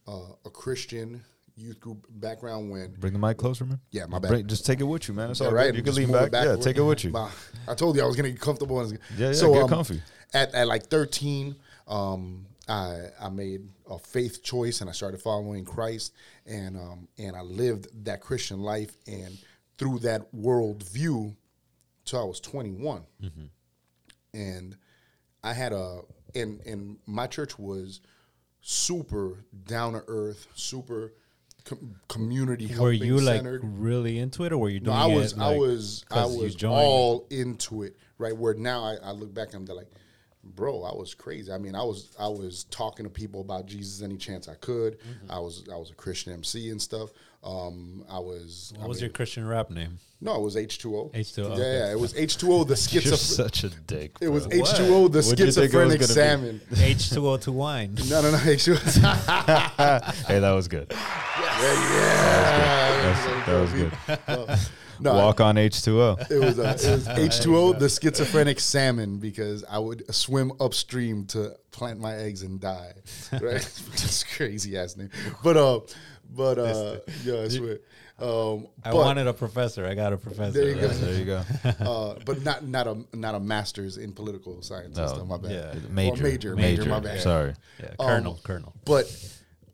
[0.07, 1.23] uh, a Christian
[1.61, 3.79] youth group background when Bring the mic closer, man.
[3.91, 4.47] Yeah, my bad.
[4.47, 5.31] Just take it with you, man.
[5.31, 5.65] It's all yeah, right.
[5.67, 5.75] right.
[5.75, 6.45] You can lean move back.
[6.45, 7.11] Yeah, take it with you.
[7.11, 7.31] Bah,
[7.67, 8.79] I told you I was gonna get comfortable.
[8.79, 10.01] And Yeah, yeah, get um, comfy.
[10.33, 11.55] At, at like 13,
[11.87, 16.13] um, I I made a faith choice and I started following Christ
[16.45, 19.37] and um, and I lived that Christian life and
[19.77, 21.35] through that world view
[22.05, 23.03] till I was 21.
[23.21, 23.45] Mm-hmm.
[24.33, 24.77] And
[25.43, 26.01] I had a
[26.35, 28.01] and and my church was
[28.61, 31.13] super down to earth, super
[31.65, 35.33] com- community Were you like really into it, or were you No, doing I was,
[35.33, 35.39] it?
[35.39, 37.97] I was, I was all into it.
[38.17, 39.87] Right where now I, I look back and I'm like,
[40.43, 41.51] bro, I was crazy.
[41.51, 44.99] I mean, I was I was talking to people about Jesus any chance I could.
[44.99, 45.31] Mm-hmm.
[45.31, 47.09] I was I was a Christian MC and stuff.
[47.43, 48.71] Um, I was.
[48.75, 49.97] What I was mean, your Christian rap name?
[50.23, 51.09] No, it was H two O.
[51.11, 52.63] H2O, Yeah, yeah, it was H two O.
[52.63, 53.19] The You're schizophrenic.
[53.55, 54.11] such a dick.
[54.21, 54.59] It was bro.
[54.59, 55.07] H two O.
[55.07, 56.61] The What'd you think it was schizophrenic salmon.
[56.71, 57.95] H2O to wine.
[58.07, 58.37] No, no, no.
[58.45, 58.77] H two O.
[60.27, 60.85] hey, that was good.
[60.91, 61.50] Yeah,
[63.45, 64.59] That was good.
[65.03, 66.29] No, Walk on H2O.
[66.29, 70.51] It was uh, it was H two O, the schizophrenic salmon, because I would swim
[70.59, 72.93] upstream to plant my eggs and die.
[73.31, 75.09] Right, just crazy ass name.
[75.43, 75.79] But uh,
[76.29, 77.79] but uh, yeah, I swear.
[78.19, 79.87] Um, I wanted a professor.
[79.87, 80.51] I got a professor.
[80.51, 80.87] There you go.
[80.89, 81.43] There you go.
[81.83, 84.97] uh, but not not a not a master's in political science.
[84.97, 85.07] No.
[85.07, 85.51] stuff, my bad.
[85.51, 85.71] Yeah.
[85.71, 87.21] Or Major, major, major, my bad.
[87.21, 87.55] Sorry.
[87.79, 88.73] Yeah, Um, Colonel, Colonel.
[88.85, 89.05] But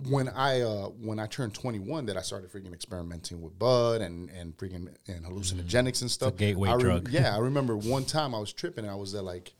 [0.09, 4.29] when I uh, when I turned 21, that I started freaking experimenting with bud and
[4.29, 6.35] and freaking and hallucinogenics and stuff.
[6.35, 7.09] gateway I rem- drug.
[7.09, 9.53] Yeah, I remember one time I was tripping and I was there like,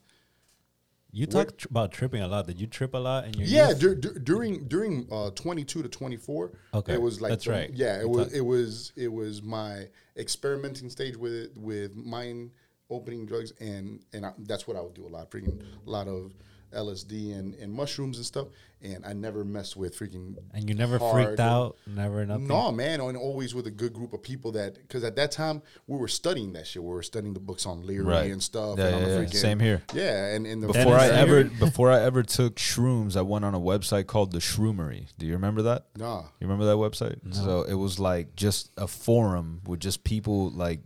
[1.12, 2.46] You talk tr- about tripping a lot.
[2.48, 5.90] Did you trip a lot in your yeah, dur- dur- during during uh, 22 to
[5.90, 6.52] 24.
[6.76, 7.72] Okay, it was like that's the- right.
[7.74, 11.96] Yeah, it You was talk- it was it was my experimenting stage with it with
[11.96, 12.52] mind
[12.90, 16.08] opening drugs and and I, that's what I would do a lot, freaking a lot
[16.08, 16.34] of
[16.74, 18.48] LSD and, and mushrooms and stuff.
[18.80, 21.78] And I never messed with freaking and you never hard freaked out.
[21.88, 22.48] Never nothing.
[22.48, 25.64] No, man, and always with a good group of people that because at that time
[25.88, 26.84] we were studying that shit.
[26.84, 28.32] We were studying the books on Leary Right.
[28.32, 28.78] and stuff.
[28.78, 29.20] Yeah, and on yeah, the yeah.
[29.30, 29.82] freaking- Same here.
[29.96, 33.56] Yeah, and in the Before I ever before I ever took shrooms, I went on
[33.56, 35.08] a website called the Shroomery.
[35.18, 35.86] Do you remember that?
[35.98, 37.18] nah, You remember that website?
[37.34, 40.82] So it was like just a forum with just people like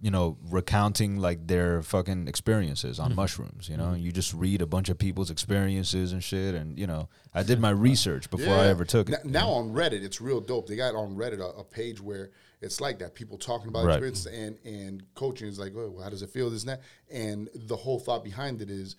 [0.00, 3.68] you know recounting like their fucking experiences on mushrooms.
[3.68, 6.54] You know, and you just read a bunch of people's experiences and shit.
[6.54, 9.20] And you know, I did my research before I ever took it.
[9.24, 10.66] N- Now on Reddit, it's real dope.
[10.66, 12.30] They got on Reddit a, a page where
[12.60, 13.14] it's like that.
[13.14, 14.02] People talking about Right.
[14.02, 16.50] experience and and coaching is like, oh, well, how does it feel?
[16.50, 16.82] This and that.
[17.10, 18.96] And the whole thought behind it is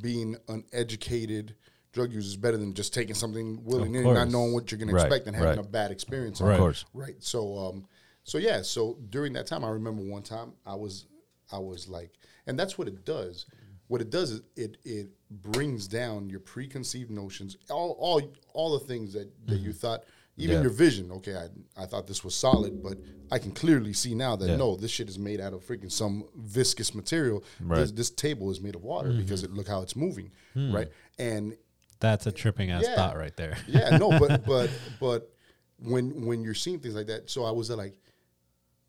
[0.00, 1.54] being an educated
[1.92, 4.92] drug user is better than just taking something willy nilly, not knowing what you're going
[4.94, 5.66] Right, to expect and having right.
[5.66, 6.40] a bad experience.
[6.40, 6.84] Of on course.
[6.94, 7.16] Right.
[7.18, 7.86] So um,
[8.30, 8.62] so yeah.
[8.62, 11.06] So during that time, I remember one time I was
[11.50, 12.12] I was like,
[12.46, 13.46] and that's what it does.
[13.88, 18.22] What it does is it it brings down your preconceived notions, all all
[18.52, 19.78] all the things that that you mm-hmm.
[19.78, 20.04] thought,
[20.36, 20.62] even Yeah.
[20.62, 21.10] your vision.
[21.10, 22.98] Okay, I I thought this was solid, but
[23.32, 24.54] I can clearly see now that Yeah.
[24.54, 27.42] no, this shit is made out of freaking some viscous material.
[27.58, 27.80] Right.
[27.80, 29.22] This, this table is made of water mm-hmm.
[29.22, 30.72] because it look how it's moving, hmm.
[30.72, 30.88] right?
[31.18, 31.56] And
[31.98, 32.94] That's a tripping ass Yeah.
[32.94, 33.58] thought right there.
[33.66, 34.70] yeah, no, but but
[35.00, 35.34] but
[35.80, 37.96] when when you're seeing things like that, so I was like,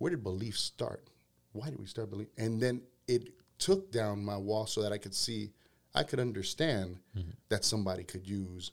[0.01, 1.07] where did belief start?
[1.51, 2.29] Why did we start belief?
[2.35, 3.29] And then it
[3.59, 5.51] took down my wall so that I could see,
[5.93, 7.29] I could understand mm-hmm.
[7.49, 8.71] that somebody could use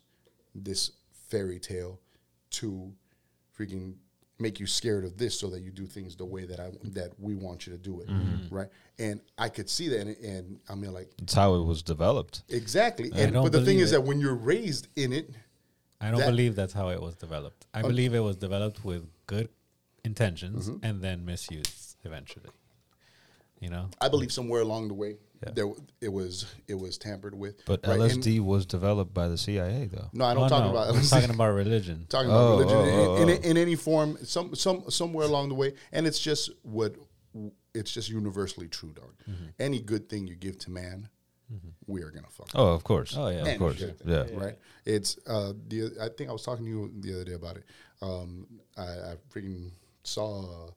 [0.55, 0.91] this
[1.29, 1.99] fairy tale
[2.51, 2.91] to
[3.55, 3.93] freaking
[4.39, 7.11] make you scared of this so that you do things the way that I that
[7.19, 8.55] we want you to do it, mm-hmm.
[8.55, 8.69] right?
[8.97, 12.41] And I could see that, and, and I mean, like, It's how it was developed.
[12.49, 13.11] exactly.
[13.13, 15.29] I And but the thing believe is that when you're raised in it,
[16.01, 17.67] I don't That- believe that's how it was developed.
[17.71, 19.49] I believe it was developed with good
[20.03, 20.85] intentions Mm-hmm.
[20.85, 22.49] and then misused eventually.
[23.59, 23.89] You know?
[23.99, 25.51] I believe somewhere along the way Yeah.
[25.53, 25.65] there
[26.01, 27.65] it was it was tampered with.
[27.65, 27.99] But right?
[27.99, 30.09] And- LSD was developed by the CIA though.
[30.13, 32.05] no, I don't Oh, talk no, about I'm talking about religion.
[32.09, 35.49] talking about Oh, religion oh, in, oh, in, in any form, some some somewhere along
[35.49, 36.95] the way, and it's just what
[37.73, 39.13] it's just universally true, dog.
[39.29, 39.45] Mm-hmm.
[39.59, 41.09] Any good thing you give to man,
[41.85, 42.49] we are gonna fuck.
[42.55, 43.13] Oh, of course.
[43.17, 43.45] Oh, yeah.
[43.45, 43.77] of course.
[43.79, 44.25] good thing, Yeah.
[44.45, 44.57] right.
[44.85, 47.65] It's uh, the I think I was talking to you the other day about it.
[48.01, 48.47] Um,
[48.77, 49.71] I, I freaking
[50.09, 50.69] saw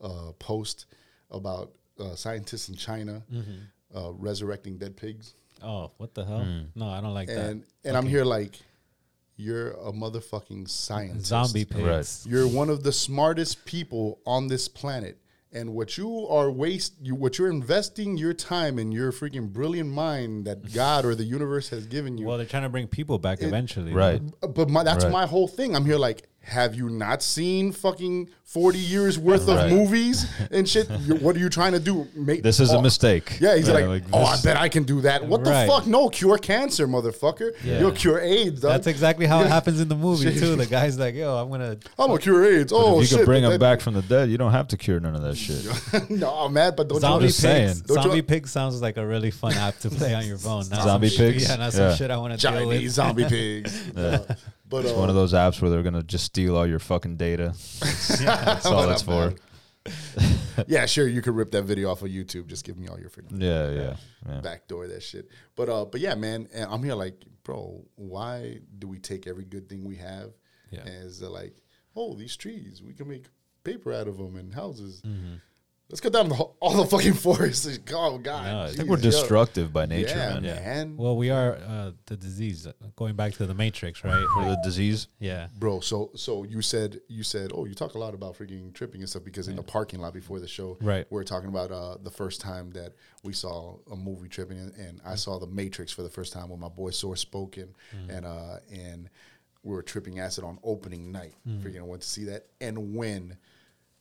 [0.00, 0.86] a, a post
[1.30, 3.96] about uh, scientists in China Mm-hmm.
[3.98, 5.34] uh, resurrecting dead pigs.
[5.62, 6.42] Oh, what the hell?
[6.44, 6.62] Hmm.
[6.74, 7.38] No, I don't like that.
[7.50, 8.58] and and I'm here like,
[9.36, 10.70] you're a motherfucking that.
[10.70, 11.26] scientist.
[11.26, 12.24] Zombie pigs.
[12.26, 12.32] Right.
[12.32, 15.18] You're one of the smartest people on this planet,
[15.52, 19.90] and what you are waste you what you're investing your time and your freaking brilliant
[19.90, 22.26] mind that God or the universe has given you.
[22.26, 23.92] Well, they're trying to bring people back eventually.
[23.92, 24.22] Right.
[24.40, 25.12] but my, that's Right.
[25.12, 25.76] my whole thing.
[25.76, 26.26] I'm here like.
[26.42, 29.66] Have you not seen fucking 40 years worth Right.
[29.66, 30.88] of movies and shit?
[31.20, 32.08] What are you trying to do?
[32.14, 33.36] Make This is a oh, mistake.
[33.40, 35.24] Yeah, he's Yeah, like, like oh, I bet I can do that.
[35.26, 35.66] What Right.
[35.66, 35.86] the fuck?
[35.86, 37.52] No, cure cancer, motherfucker.
[37.62, 37.78] Yeah.
[37.80, 38.62] You'll cure AIDS.
[38.62, 38.70] Dog.
[38.72, 40.56] That's exactly how it happens in the movie too.
[40.56, 42.72] The guy's like, "Yo, I'm gonna." I'm gonna cure AIDS.
[42.74, 43.18] Oh if you shit!
[43.18, 45.22] could bring them that- back from the dead, you don't have to cure none of
[45.22, 46.10] that shit.
[46.10, 47.74] no, man, but don't Zombie you saying.
[47.86, 50.64] Don't you- Zombie pig sounds like a really fun app to play on your phone.
[50.70, 51.48] Not Zombie shit- pigs?
[51.48, 51.94] Yeah, not some Yeah.
[51.96, 52.90] shit I want to deal with.
[52.90, 53.78] zombie pigs.
[54.70, 56.78] Uh, but It's uh, one of those apps where they're gonna just steal all your
[56.78, 57.54] fucking data.
[58.20, 59.34] That's all What it's for.
[60.66, 62.46] yeah, sure, you could rip that video off of YouTube.
[62.46, 63.96] Just give me all your freaking Yeah, yeah,
[64.28, 64.40] yeah.
[64.40, 65.28] backdoor that shit.
[65.56, 69.44] But uh, but yeah, man, and I'm here like, bro, why do we take every
[69.44, 70.30] good thing we have
[70.70, 70.82] Yeah.
[70.82, 71.54] as uh, like,
[71.96, 73.26] oh, these trees, we can make
[73.64, 75.02] paper out of them and houses.
[75.06, 75.34] Mm-hmm.
[75.90, 77.66] Let's cut down the, whole- all the fucking forests.
[77.92, 79.20] Oh God, No, I I think think we're Jesus, yo.
[79.20, 80.42] destructive by nature, Yeah, man.
[80.42, 80.96] man.
[80.96, 82.66] Well, we are uh, the disease.
[82.96, 84.26] Going back to the Matrix, right?
[84.34, 85.08] For the disease.
[85.18, 85.48] Yeah.
[85.58, 85.80] bro.
[85.80, 89.10] So so you said you said oh you talk a lot about freaking tripping and
[89.10, 91.06] stuff because in the parking lot before the show, Right.
[91.10, 94.74] We are talking about uh, the first time that we saw a movie tripping, and,
[94.76, 97.74] and I saw The Matrix for the first time when my boy Source spoken,
[98.08, 99.10] and uh and
[99.62, 101.34] we were tripping acid on opening night.
[101.62, 103.36] Freaking went to see that, and when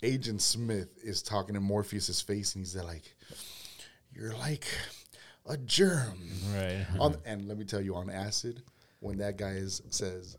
[0.02, 3.16] Agent Smith is talking to Morpheus's face, and he's like,
[4.14, 4.66] "You're like
[5.46, 6.20] a germ."
[6.54, 6.86] Right.
[7.00, 8.62] on, and let me tell you, on acid,
[9.02, 10.38] when that guy is says,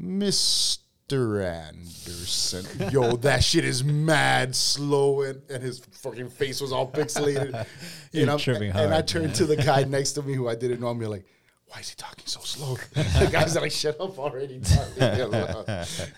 [0.00, 1.44] "Mr.
[1.44, 7.66] Anderson," yo, that shit is mad slow, and, and his fucking face was all pixelated.
[8.12, 9.34] You're and, I'm- tripping and I turned man.
[9.34, 10.88] to the guy next to me who I didn't know.
[10.88, 11.24] I'm like.
[11.72, 12.74] Why is he talking so slow?
[12.92, 14.56] the guy's like, "Shut up already!"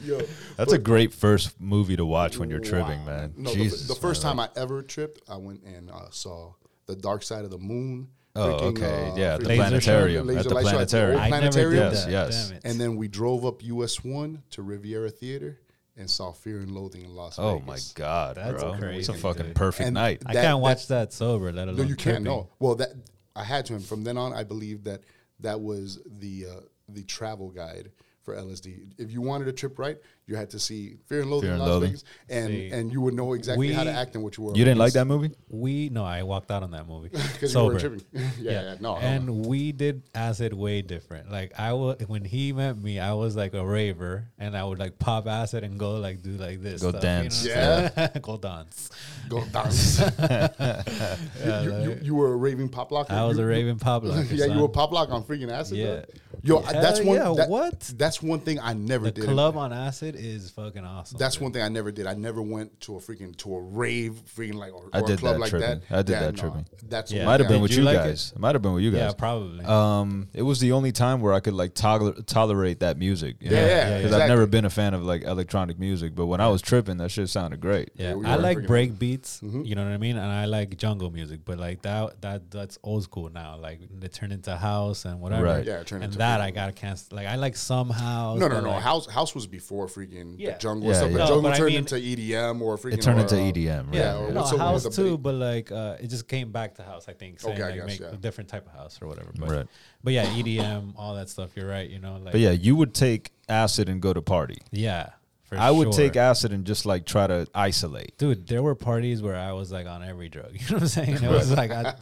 [0.00, 0.20] Yo,
[0.56, 3.34] That's a great first movie to watch when you're tripping, man.
[3.36, 4.36] No, the- Jesus, the, first man.
[4.36, 6.54] time I ever tripped, I went and uh, saw
[6.86, 8.08] the Dark Side of the Moon.
[8.34, 9.10] Oh, freaking, okay.
[9.12, 10.28] uh, Yeah, the planetarium.
[10.28, 11.20] At the light show planetarium.
[11.20, 11.92] I never did planetarium.
[11.92, 12.10] Yes, that.
[12.10, 12.48] yes.
[12.48, 12.62] Damn it.
[12.64, 15.60] And then we drove up US One to Riviera Theater
[15.96, 17.64] and saw Fear and Loathing in Las Oh Vegas.
[17.64, 18.72] Oh my god, That's bro!
[18.76, 19.54] crazy, It's a fucking dude.
[19.54, 20.22] perfect And night.
[20.26, 22.00] I can't that- watch that sober, let alone No, you can't.
[22.00, 22.24] tripping.
[22.24, 22.48] No.
[22.58, 22.94] Well, that
[23.36, 23.74] I had to.
[23.76, 25.02] And from then on, I believe that
[25.40, 27.90] that was the uh, the travel guide
[28.22, 28.92] for LSD.
[28.98, 31.54] If you wanted a trip right, you had to see Fear and Loathing Fear in
[31.54, 31.88] and Las Loathing.
[31.90, 34.44] Vegas, and See, and you would know exactly how to we- act and what you
[34.44, 34.54] were.
[34.54, 35.32] You didn't like that movie?
[35.50, 37.74] We no, I walked out on that movie because you sober.
[37.74, 38.02] were tripping.
[38.12, 39.48] yeah, yeah, no, no, and no.
[39.48, 41.30] we did acid way different.
[41.30, 44.78] Like I was when he met me, I was like a raver, and I would
[44.78, 47.44] like pop acid and go like do like this, Go stuff, dance.
[47.44, 48.22] You know what I'm saying?
[48.22, 48.90] go dance.
[49.28, 50.00] Go dance.
[50.00, 53.12] Yeah, you, you, you were a raving pop locker.
[53.12, 54.22] I was You- a you- raving pop locker.
[54.22, 54.60] yeah, you son.
[54.60, 55.76] were pop lock on freaking acid.
[55.78, 55.84] Yeah.
[55.84, 56.04] Yeah,
[56.42, 57.16] yo, Hell that's one.
[57.16, 57.80] yeah, that- what?
[57.96, 59.24] That's one thing I never The did.
[59.24, 61.18] club on acid is fucking awesome.
[61.18, 61.42] That's dude.
[61.42, 62.06] one thing I never did.
[62.06, 65.06] I never went to a freaking to a rave, freaking like or, I or a
[65.06, 65.80] did club that like tripping.
[65.88, 65.96] that.
[65.98, 66.66] I did Yeah, that no, tripping.
[66.88, 67.18] That's Yeah.
[67.20, 68.32] one Might have been I- with you, you like guys.
[68.34, 69.00] It might have been with you guys.
[69.00, 69.64] Yeah, probably.
[69.64, 73.36] Um, it was the only time where I could like toler- tolerate that music.
[73.40, 73.66] you Yeah, know?
[73.66, 76.62] yeah, Because I've never been a fan of like electronic music, but when I was
[76.62, 77.90] tripping, that shit sounded great.
[77.96, 79.40] Yeah, we I like freaking- break beats.
[79.42, 79.62] Mm-hmm.
[79.62, 81.40] You know what I mean, and I like jungle music.
[81.44, 83.56] But like that, that that's old school now.
[83.60, 85.44] Like they turn into house and whatever.
[85.44, 85.64] Right.
[85.64, 87.16] Yeah, turn into that I gotta cancel.
[87.16, 88.38] Like I like some house.
[88.38, 88.70] No, no, no.
[88.70, 90.52] like- House House was before freaking Yeah.
[90.52, 91.10] the jungle Yeah, stuff.
[91.10, 91.16] yeah.
[91.16, 92.94] But No, jungle but I turned mean- into EDM or freaking.
[92.94, 93.94] It turned or, into uh, EDM, right?
[93.94, 96.82] Yeah, or no, what's house too, ba- but like uh, it just came back to
[96.82, 97.04] house.
[97.08, 97.40] I think.
[97.40, 98.06] Saying, Okay, I like, guess, make yeah.
[98.12, 99.30] a different type of house or whatever.
[99.38, 99.66] But, Right.
[100.02, 101.50] but yeah, EDM, all that stuff.
[101.56, 101.88] You're right.
[101.88, 104.58] You know, like But yeah, you would take acid and go to party.
[104.72, 105.10] yeah.
[105.54, 106.04] For I would sure.
[106.04, 108.18] take acid and just like try to isolate.
[108.18, 110.52] Dude, there were parties where I was like on every drug.
[110.52, 111.22] You know what I'm saying?
[111.22, 111.94] It was like, I,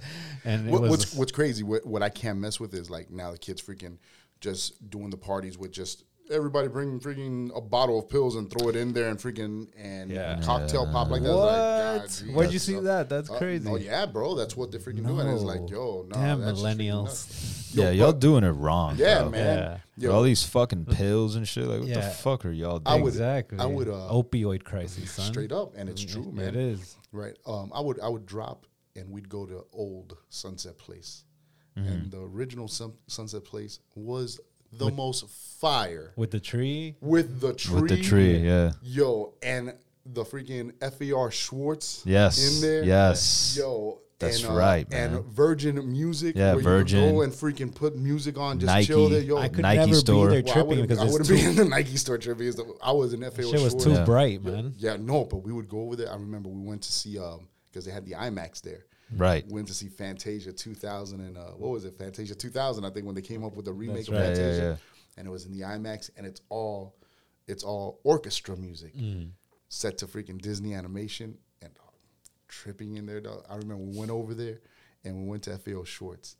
[0.44, 1.62] and it What, was what's what's crazy?
[1.62, 3.98] What, what I can't mess with is like now the kids freaking
[4.40, 8.68] just doing the parties with just everybody bring freaking a bottle of pills and throw
[8.68, 10.40] it in there and freaking and Yeah.
[10.42, 11.28] cocktail pop like that.
[11.34, 11.46] What?
[11.46, 13.08] Like, God, Where'd you see so- that?
[13.08, 13.68] That's Uh, crazy.
[13.68, 15.26] Oh yeah, bro, that's what they're freaking doing.
[15.28, 17.04] It's like, yo, no, Damn that's just freaking millennials.
[17.04, 17.74] nuts.
[17.74, 18.96] Yo, yeah, y'all doing it wrong.
[18.98, 19.30] Yeah, bro.
[19.30, 19.58] man.
[19.58, 19.78] Yeah.
[20.08, 21.66] Yo, all these fucking pills and shit.
[21.66, 23.04] Like, what the fuck are y'all I doing?
[23.04, 23.58] would- exactly.
[23.58, 25.26] I would, uh, opioid crisis, son.
[25.26, 26.48] straight up, and it's true, man.
[26.48, 26.96] It is.
[27.12, 27.36] Right.
[27.46, 28.66] Um, I would I would drop
[28.96, 31.24] and we'd go to old Sunset Place,
[31.76, 34.38] and the original sun, Sunset Place was
[34.72, 35.28] the most
[35.60, 37.74] fire With the tree, with the tree.
[37.80, 38.72] With the tree, yeah.
[38.82, 42.02] Yo, and the freaking FAO Schwarz.
[42.04, 42.84] Yes, In there.
[42.84, 43.56] yes.
[43.58, 43.98] Yo.
[44.18, 45.14] That's and, uh, right, man.
[45.14, 46.36] And Virgin Music.
[46.36, 47.00] Yeah, where Virgin.
[47.08, 48.86] could go and freaking put music on, just Nike.
[48.86, 49.20] chill there.
[49.20, 50.28] Yo, I could Nike never store.
[50.28, 52.52] be there well, I tripping because I wouldn't be in the Nike store tripping.
[52.80, 53.84] I was in FAO shit was Schwarz.
[53.84, 54.04] too Yeah.
[54.04, 54.74] bright, man.
[54.78, 56.08] Yeah, no, but we would go over there.
[56.08, 58.84] I remember we went to see um because they had the IMAX there.
[59.16, 59.46] Right.
[59.48, 61.94] Went to see Fantasia 2000 and uh, what was it?
[61.98, 62.84] Fantasia 2000.
[62.84, 64.20] I think when they came up with the remake That's of right.
[64.22, 64.76] Yeah, yeah, Fantasia, yeah.
[65.18, 66.94] and it was in the IMAX, and it's all
[67.46, 69.30] it's all orchestra music Mm.
[69.68, 71.90] set to freaking Disney animation and uh,
[72.48, 73.20] tripping in there.
[73.20, 73.44] Dog.
[73.50, 74.60] I remember we went over there
[75.04, 76.36] and we went to FAO Schwarz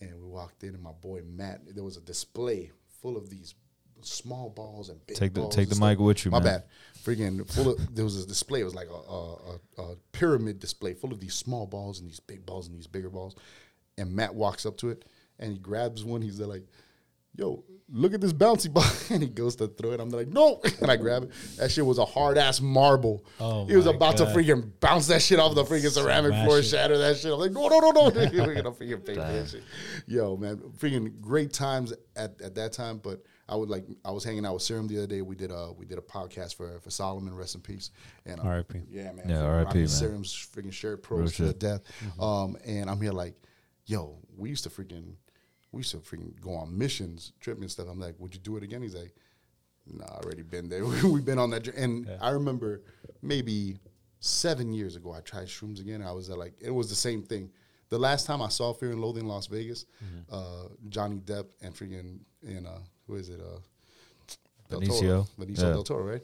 [0.00, 1.62] and we walked in and my boy Matt.
[1.74, 2.70] There was a display
[3.02, 3.54] full of these
[4.02, 5.88] small balls and big Take the- balls take the stuff.
[5.88, 6.44] mic with you, My man.
[6.60, 6.64] bad.
[7.04, 8.60] Freaking full of there was a display.
[8.60, 9.34] It was like a, a,
[9.78, 12.88] a, a pyramid display full of these small balls and these big balls and these
[12.88, 13.36] bigger balls.
[13.96, 15.04] And Matt walks up to it
[15.38, 16.20] and he grabs one.
[16.20, 16.64] He's there like,
[17.36, 20.00] "Yo, look at this bouncy ball!" And he goes to throw it.
[20.00, 21.30] I'm like, "No!" And I grab it.
[21.58, 23.24] That shit was a hard ass marble.
[23.38, 24.34] Oh he was about God.
[24.34, 26.62] to freaking bounce that shit off the freaking ceramic Smash floor, it.
[26.64, 27.32] shatter that shit.
[27.32, 29.62] I'm like, "No, no, no, no!" We're gonna freaking pay for that shit.
[30.08, 32.98] Yo, man, freaking great times at, at that time.
[32.98, 35.22] But I would like I was hanging out with Serum the other day.
[35.22, 37.90] We did a we did a podcast for for Solomon, rest in peace.
[38.24, 38.80] And uh, R.I.P..
[38.90, 39.28] Yeah, man.
[39.28, 39.88] Yeah, R.I.P., man.
[39.88, 41.82] Serum's freaking shirt pros to death.
[42.20, 43.34] Um, and I'm here like,
[43.84, 45.14] yo, we used to freaking
[45.72, 47.86] we used to freaking go on missions, trip and stuff.
[47.90, 48.82] I'm like, would you do it again?
[48.82, 49.14] He's like,
[49.86, 50.84] nah, I already been there.
[51.04, 51.62] We've been on that.
[51.64, 52.82] jour- And I remember
[53.22, 53.78] maybe
[54.20, 55.12] seven years ago.
[55.12, 56.02] I tried shrooms again.
[56.02, 57.50] I was at like it was the same thing.
[57.90, 59.86] The last time I saw Fear and Loathing in Las Vegas,
[60.32, 63.40] uh, Johnny Depp and freaking and uh, who is it?
[63.40, 63.58] Uh,
[64.68, 64.92] Del Toro.
[65.00, 65.28] Benicio?
[65.38, 65.70] Benicio Yeah.
[65.70, 66.22] del Toro, right?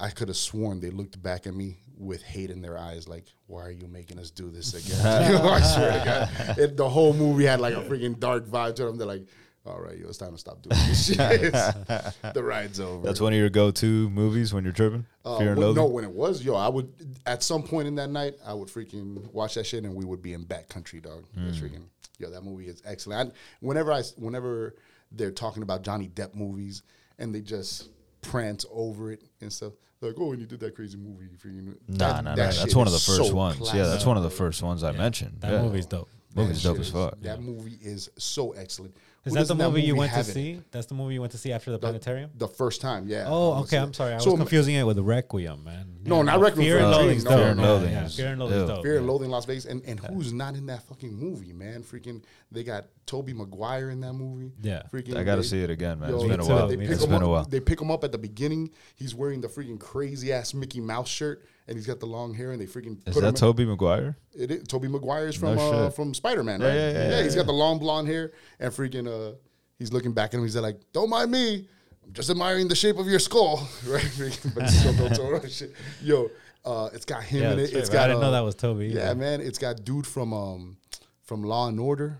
[0.00, 3.24] I could have sworn they looked back at me with hate in their eyes, like,
[3.48, 6.76] "Why are you making us do this again?" You know, I swear to God, it,
[6.76, 8.96] the whole movie had like a freaking dark vibe to them.
[8.96, 9.26] They're like,
[9.66, 11.18] "All right, yo, it's time to stop doing this shit.
[11.18, 15.04] the ride's over." That's one of your go-to movies when you're tripping.
[15.24, 16.92] Uh, well, no, when it was, yo, I would
[17.26, 20.22] at some point in that night, I would freaking watch that shit, and we would
[20.22, 21.24] be in backcountry, dog.
[21.36, 21.86] It's freaking,
[22.18, 23.30] yo, that movie is excellent.
[23.32, 24.76] I, whenever I, whenever
[25.12, 26.82] they're talking about Johnny Depp movies,
[27.18, 27.88] and they just
[28.22, 31.76] prance over it and stuff, like, oh, and you did that crazy movie, freaking.
[31.88, 32.62] Nah, that- nah, that nah.
[32.62, 33.70] That's one of the first so ones.
[33.74, 35.40] Yeah, that's one of the first ones I mentioned.
[35.40, 35.62] That yeah.
[35.62, 36.08] movie's dope.
[36.34, 37.20] Movie's dope shit as fuck.
[37.22, 38.94] That movie is so excellent.
[39.28, 40.32] Is that the doesn't movie you went to have it?
[40.32, 40.60] see?
[40.70, 42.30] That's the movie you went to see after the, planetarium.
[42.36, 43.24] The first time, yeah.
[43.28, 43.78] Oh, I okay.
[43.78, 44.12] I'm sorry.
[44.12, 45.86] I was So, confusing it with Requiem, man.
[46.04, 47.30] No, not oh, Requiem Fear and a Loathing's No.
[47.30, 48.82] Fear and Loathing yeah, is- Fear and Loathing's dope.
[48.82, 49.06] Fear and.
[49.06, 51.82] Loathing Las Vegas, and, and who's not in that fucking movie, man?
[51.82, 54.52] Freaking, they got Tobey Maguire in that movie.
[54.62, 54.82] Yeah.
[54.92, 55.16] freaking.
[55.16, 56.10] I gotta see it again, man.
[56.10, 56.68] Yo, It's they- been a while.
[56.68, 57.44] They Me pick It's him been a while.
[57.44, 58.70] They pick him up at the beginning.
[58.94, 62.50] He's wearing the freaking crazy ass Mickey Mouse shirt, and he's got the long hair,
[62.52, 63.32] and they freaking Is put him.
[63.32, 64.16] that Tobey Maguire?
[64.32, 66.74] It is, Tobey Maguire is from No uh, from Spider Man, right?
[66.74, 67.40] yeah, yeah, yeah, He's yeah.
[67.42, 69.36] got the long blonde hair, and freaking uh,
[69.78, 70.42] he's looking back at him.
[70.42, 71.68] He's like, "Don't mind me."
[72.04, 73.56] I'm just admiring the shape of your skull,
[73.86, 74.00] right?
[74.02, 75.74] Freaking Benicio del Toro shit.
[76.02, 76.30] Yo,
[76.64, 77.62] uh, it's got him Yeah, in it.
[77.64, 79.14] right, It's but I didn't uh, know that was Tobey Yeah, either.
[79.16, 79.40] man.
[79.42, 80.78] It's got dude from um
[81.22, 82.18] from Law and Order,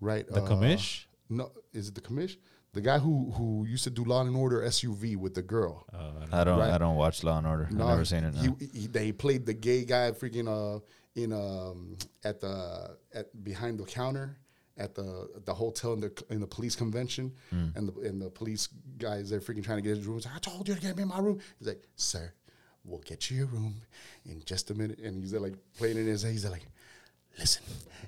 [0.00, 0.24] right?
[0.28, 1.06] The uh, commish?
[1.28, 2.36] No, is it the commish?
[2.74, 5.86] The guy who who used to do Law and Order SVU with the girl.
[5.92, 6.58] Oh, I don't I don't.
[6.58, 6.70] Right.
[6.72, 7.66] I don't watch Law and Order.
[7.70, 8.34] I've never seen it.
[8.34, 8.56] No.
[8.60, 10.80] He, he they played the gay guy freaking uh
[11.14, 14.36] in um at the at behind the counter
[14.76, 17.68] at the the hotel in the in the police convention Hmm.
[17.76, 18.68] and the and the police
[18.98, 20.16] guys they're freaking trying to get his room.
[20.16, 21.38] He's like, I told you to get me in my room.
[21.60, 22.32] He's like, Sir,
[22.84, 23.76] we'll get you your room
[24.26, 24.98] in just a minute.
[24.98, 26.32] And he's like playing in his head.
[26.32, 26.66] He's like,
[27.38, 27.62] Listen,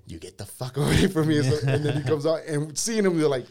[0.09, 1.39] you get the fuck away from me.
[1.39, 3.47] And then he comes out and seeing him, they're like.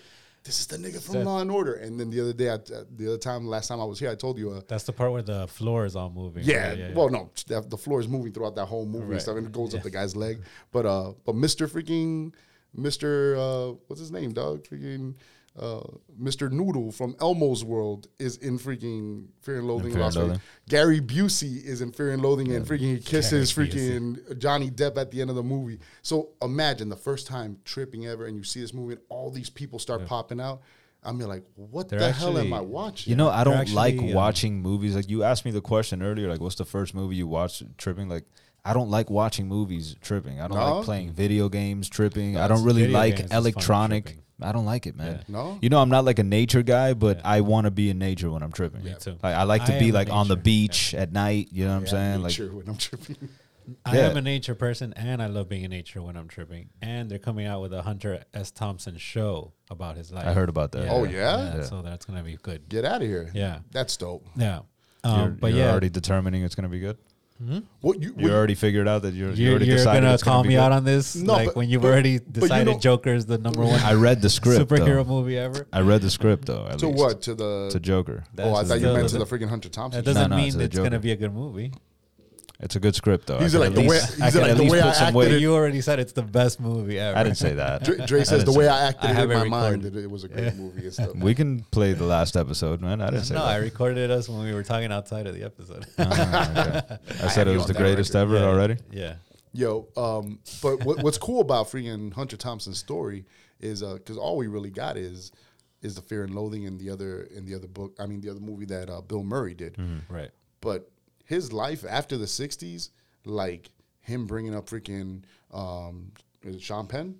[0.46, 1.74] This is the nigga from Law and Order.
[1.74, 4.12] And then the other day, I, uh, the other time, last time I was here,
[4.12, 6.44] I told you, uh, That's the part where the floor is all moving.
[6.44, 6.94] yeah, right?
[6.94, 9.52] well, no, the, the floor is moving throughout that whole movie and stuff, and it
[9.52, 10.42] goes up the guy's leg.
[10.72, 12.34] But uh, but Mister freaking
[12.76, 14.64] Mister uh, what's his name, dog?
[14.66, 15.16] Freaking
[15.60, 15.82] uh,
[16.18, 19.88] Mister Noodle from Elmo's World is in freaking Fear and Loathing.
[19.88, 20.38] in Fear Las and Vegas.
[20.38, 20.42] Loathing.
[20.70, 24.98] Gary Busey is in Fear and Loathing, and freaking he kisses Gary freaking Johnny Depp
[24.98, 25.80] at the end of the movie.
[26.02, 29.50] So imagine the first time tripping ever, and you see this movie, and all these
[29.50, 30.62] people start popping out.
[31.04, 33.12] I'm like, what They're the hell am I watching?
[33.12, 34.96] You know, I don't like actually, um, watching movies.
[34.96, 38.10] Like you asked me the question earlier, like what's the first movie you watched tripping?
[38.10, 38.26] Like
[38.66, 40.42] I don't like watching movies tripping.
[40.42, 40.78] I don't No?
[40.78, 42.38] like playing video games tripping.
[42.38, 44.18] I don't really like games fun electronic.
[44.38, 44.50] Tripping.
[44.50, 45.18] I don't like it, man.
[45.18, 45.24] Yeah.
[45.28, 45.58] No?
[45.62, 48.30] You know, I'm not like a nature guy, but I want to be in nature
[48.32, 48.84] when I'm tripping.
[48.84, 49.18] Me too.
[49.24, 51.50] Like I like to I be am like on the nature, beach at night.
[51.52, 52.22] You know what I'm saying?
[52.22, 53.30] Like Nature when I'm tripping.
[53.84, 54.10] I Yeah.
[54.10, 56.70] am a nature person, and I love being in nature when I'm tripping.
[56.84, 58.52] And they're coming out with a Hunter S.
[58.52, 60.28] Thompson show about his life.
[60.28, 60.88] I heard about that.
[60.88, 61.64] Oh, yeah?
[61.64, 62.70] So that's gonna be good.
[62.70, 63.32] Get out of here.
[63.34, 63.60] Yeah.
[63.72, 64.28] that's dope.
[64.36, 64.60] Yeah.
[65.04, 66.98] You're, Um, but you're yeah, already determining it's gonna be good.
[67.44, 67.60] Hmm?
[67.82, 68.14] What you?
[68.18, 69.32] You what- already figured out that you're.
[69.32, 70.62] you you're, already you're decided gonna it's call be me good?
[70.62, 73.26] out on this, No, like but- when you've but- already but you decided Joker is
[73.26, 74.66] the number one I read the script.
[74.70, 75.04] superhero though.
[75.04, 75.68] movie ever.
[75.74, 76.66] I read the script though.
[76.70, 76.98] At to least.
[76.98, 77.22] what?
[77.24, 78.24] To the To Joker.
[78.38, 80.02] Oh, I thought you meant to the- the freaking Hunter Thompson.
[80.04, 81.74] That doesn't No, no, mean to it's gonna be a good movie.
[82.60, 83.38] It's a good script though.
[83.40, 84.88] He's I like the at way- least- he's I like at the least way put
[84.88, 85.32] I some acted weight.
[85.34, 87.18] it- You already said it's the best movie ever.
[87.18, 87.84] I didn't say that.
[87.84, 89.94] Dre, Dre says the way I acted I it have in it my mind recorded.
[89.94, 91.16] that it was a great movie and stuff.
[91.16, 93.02] We can play the last episode, man.
[93.02, 93.48] I didn't say No, that.
[93.52, 95.86] I recorded us when we were talking outside of the episode.
[95.98, 96.98] Ah, okay.
[97.24, 98.22] I said have it you was on the that greatest record.
[98.36, 98.78] ever Yeah, already.
[98.92, 99.16] Yeah.
[99.54, 103.26] Yo, um, but what, what's cool about freaking Hunter Thompson's story
[103.60, 105.32] is because all we really got is
[105.82, 107.96] is the Fear and Loathing and the other in the other book.
[108.00, 109.78] I mean, the other movie that uh, Bill Murray did.
[110.10, 110.30] Right.
[110.62, 110.90] But
[111.26, 112.90] his life after the '60s,
[113.26, 113.70] like
[114.02, 116.12] him bringing up freaking um,
[116.44, 117.16] is it Sean Penn,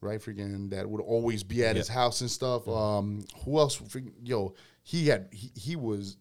[0.00, 0.20] right?
[0.20, 2.66] Freaking that would always be at his house and stuff.
[2.68, 3.76] Um, who else?
[3.78, 6.16] Freaking, yo, he had he, he was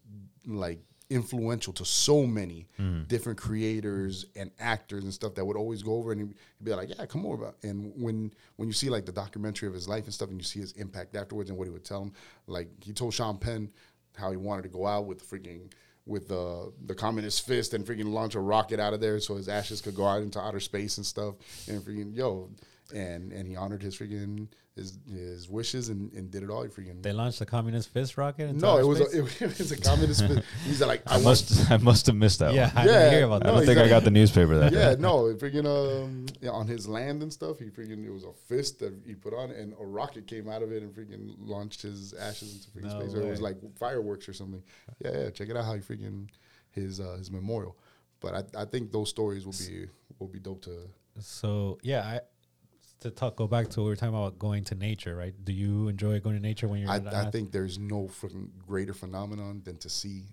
[0.46, 0.80] like
[1.10, 2.68] influential to so many
[3.08, 6.90] different creators and actors and stuff that would always go over and he'd be like,
[6.90, 10.14] "Yeah, come over." And when when you see like the documentary of his life and
[10.14, 12.14] stuff, and you see his impact afterwards and what he would tell him,
[12.48, 13.72] like he told Sean Penn
[14.16, 15.72] how he wanted to go out with freaking
[16.10, 19.48] with the the communist fist and freaking launch a rocket out of there so his
[19.48, 21.36] ashes could go out into outer space and stuff.
[21.70, 22.50] And freaking yo
[22.94, 26.64] and and he honored his freaking his his wishes and, and did it all.
[26.64, 28.54] He freaking They launched the communist fist rocket.
[28.54, 30.26] no, it was a, it, was a communist.
[30.26, 30.44] fist.
[30.66, 31.70] He's like I, I must.
[31.72, 32.78] I must have missed that yeah, one.
[32.78, 34.72] I didn't Yeah, hear about I no, don't think he's I got the newspaper that
[34.74, 34.96] Yeah, day.
[35.02, 37.60] no, freaking um, yeah, on his land and stuff.
[37.60, 40.62] He freaking it was a fist that he put on, and a rocket came out
[40.64, 43.16] of it and freaking launched his ashes into freaking No space.
[43.16, 44.64] Or it was like fireworks or something.
[45.04, 45.30] Yeah, yeah.
[45.32, 46.28] Check it out how he freaking
[46.72, 47.76] his uh, his memorial.
[48.22, 49.88] But I, I think those stories will be
[50.20, 50.90] will be dope to.
[51.20, 52.20] So yeah, I
[53.02, 55.34] to talk go back to what we were talking about going to nature, right?
[55.44, 56.90] Do you enjoy going to nature when you're?
[56.90, 60.24] I, not- I think there's no freaking greater phenomenon than to see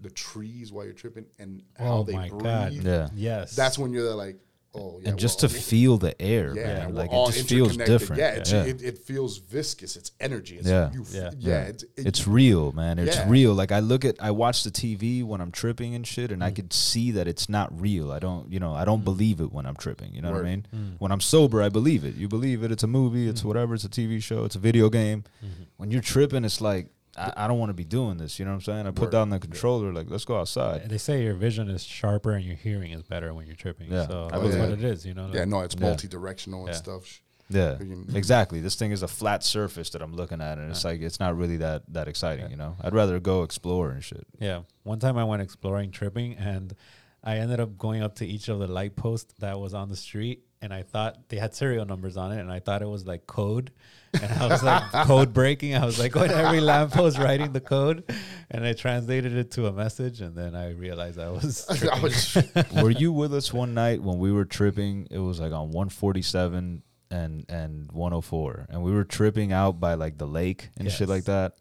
[0.00, 2.42] the trees while you're tripping and how Oh they my breathe.
[2.42, 2.72] God.
[2.72, 3.08] Yeah.
[3.14, 3.54] Yes.
[3.54, 4.36] That's when you're like,
[4.74, 5.10] oh yeah.
[5.10, 6.88] and just to well, feel the air, yeah, man.
[6.88, 8.20] we're like it just feels different.
[8.20, 8.62] Yeah, it's, yeah.
[8.64, 9.96] It, it feels viscous.
[9.96, 10.56] It's energy.
[10.56, 10.90] It's, Yeah.
[10.92, 11.20] you, Yeah.
[11.20, 11.60] yeah, yeah.
[11.64, 12.98] It's, it, it's real, man.
[12.98, 13.28] It's Yeah.
[13.28, 13.54] real.
[13.54, 16.50] Like I look at, I watch the TV when I'm tripping and shit, and I
[16.50, 16.56] Mm.
[16.56, 18.10] could see that it's not real.
[18.10, 19.04] I don't, you know, I don't mm.
[19.04, 20.14] believe it when I'm tripping.
[20.14, 20.46] You know what I Word.
[20.46, 20.66] mean?
[20.74, 20.94] Mm.
[20.98, 22.14] When I'm sober, I believe it.
[22.14, 22.72] You believe it.
[22.72, 23.28] It's a movie.
[23.28, 23.46] It's mm.
[23.46, 23.74] whatever.
[23.74, 24.44] It's a TV show.
[24.44, 25.24] It's a video game.
[25.44, 25.62] Mm-hmm.
[25.76, 28.38] When you're tripping, it's like I, I don't want to be doing this.
[28.38, 28.86] You know what I'm saying?
[28.86, 29.12] I put Word.
[29.12, 29.92] down the controller.
[29.92, 30.88] Like let's go outside.
[30.88, 33.90] they say your vision is sharper and your hearing is better when you're tripping.
[33.92, 34.84] Yeah, So I that's believe what it.
[34.84, 35.04] it is.
[35.06, 35.30] You know.
[35.32, 35.86] yeah, no, it's Yeah.
[35.86, 36.74] multi-directional and Yeah.
[36.74, 37.20] stuff.
[37.50, 37.76] Yeah,
[38.14, 38.60] exactly.
[38.60, 41.36] This thing is a flat surface that I'm looking at, and it's like it's not
[41.36, 42.50] really that that exciting.
[42.50, 44.26] You know, I'd rather go explore and shit.
[44.38, 44.62] Yeah.
[44.84, 46.74] One time I went exploring tripping and
[47.22, 49.96] I ended up going up to each of the light posts that was on the
[49.96, 53.06] street and I thought they had serial numbers on it and I thought it was
[53.06, 53.72] like code.
[54.14, 55.74] And I was like code breaking.
[55.74, 58.04] I was like going to every lamppost writing the code
[58.50, 62.38] and I translated it to a message and then I realized I was I was,
[62.82, 65.08] were you with us one night when we were tripping?
[65.10, 70.16] It was like on 147 and and 104, and we were tripping out by like
[70.16, 71.56] the lake and shit like that.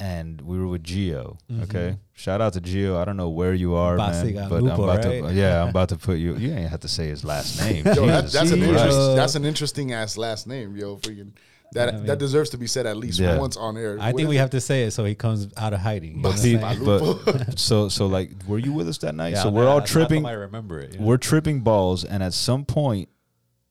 [0.00, 1.38] And we were with Geo.
[1.62, 2.98] Okay, shout out to Geo.
[2.98, 4.08] I don't know where you are, man,
[4.48, 5.22] but I'm Basigalupo, about to.
[5.22, 5.34] right?
[5.34, 6.34] Yeah, I'm about to put you.
[6.36, 7.86] You ain't have to say his last name.
[7.86, 10.96] yo, that, that's an interest, that's an interesting ass last name, yo.
[10.96, 11.30] Freaking
[11.72, 13.38] that I mean- that deserves to be said at least Yeah.
[13.38, 13.96] once on air.
[14.00, 16.16] I think we have to say it so he comes out of hiding.
[16.16, 19.34] You know See, but so so like, were you with us that night?
[19.34, 20.26] Yeah, so man, we're all how tripping.
[20.26, 20.94] I remember it.
[20.94, 21.06] you know?
[21.06, 23.08] we're tripping balls and at some point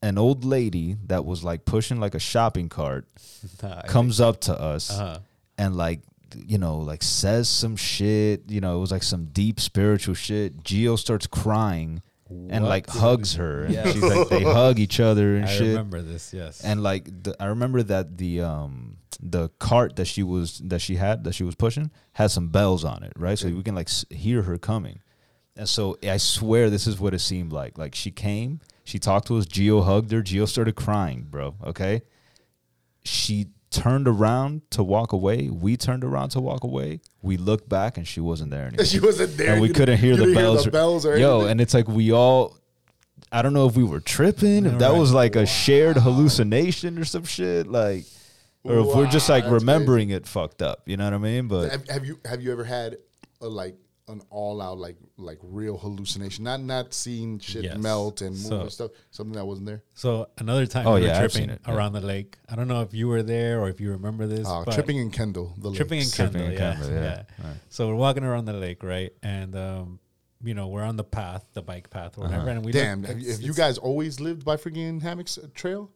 [0.02, 3.06] an old lady that was like pushing like a shopping cart
[3.62, 5.18] Nah, comes up to us uh-huh.
[5.58, 6.00] and like
[6.36, 10.62] you know like says some shit you know it was like some deep spiritual shit
[10.64, 12.68] geo starts crying and What?
[12.68, 13.92] like hugs her and Yes.
[13.92, 16.62] she's like they hug each other and I shit I remember this, yes.
[16.64, 20.96] and like the, I remember that the um the cart that she was that she
[20.96, 23.38] had that she was pushing had some bells on it, right?
[23.38, 25.00] So we can like s- hear her coming.
[25.56, 27.78] And so I swear this is what it seemed like.
[27.78, 31.54] Like she came, she talked to us, Geo hugged her, Geo started crying, bro.
[31.64, 32.02] Okay.
[33.04, 35.48] She turned around to walk away.
[35.50, 37.00] We turned around to walk away.
[37.22, 38.84] We looked back and she wasn't there anymore.
[38.92, 39.52] she wasn't there.
[39.52, 40.64] and we couldn't hear the bells.
[40.64, 41.50] the bells or Yo, anything?
[41.52, 42.56] and it's like we all
[43.32, 44.98] I don't know if we were tripping, if that Right.
[44.98, 48.04] was like a shared hallucination or some shit, like
[48.62, 50.82] or if we're just like remembering it fucked up.
[50.86, 51.48] You know what I mean?
[51.48, 52.96] But have, have you have you ever had
[53.40, 53.74] a, like
[54.08, 56.44] an all out like like real hallucination?
[56.44, 57.76] Not not seeing shit Yes.
[57.78, 58.90] melt and move So- and stuff.
[59.10, 59.82] Something that wasn't there.
[59.94, 61.74] So another time Oh, we yeah, I've tripping seen it, yeah.
[61.74, 62.38] around the lake.
[62.48, 64.46] I don't know if you were there or if you remember this.
[64.46, 65.54] Uh, but tripping in Kendall.
[65.58, 66.16] The tripping in lakes.
[66.16, 67.22] Tripping Kendall, in yeah, Kendall, yeah.
[67.42, 67.54] yeah.
[67.70, 69.12] So we're walking around the lake, right?
[69.22, 69.98] And um,
[70.42, 72.50] you know, we're on the path, the bike path, or whatever.
[72.50, 75.00] And we Damn, look- have, you- it's- have you it's- guys always lived by freaking
[75.00, 75.90] hammocks uh, trail?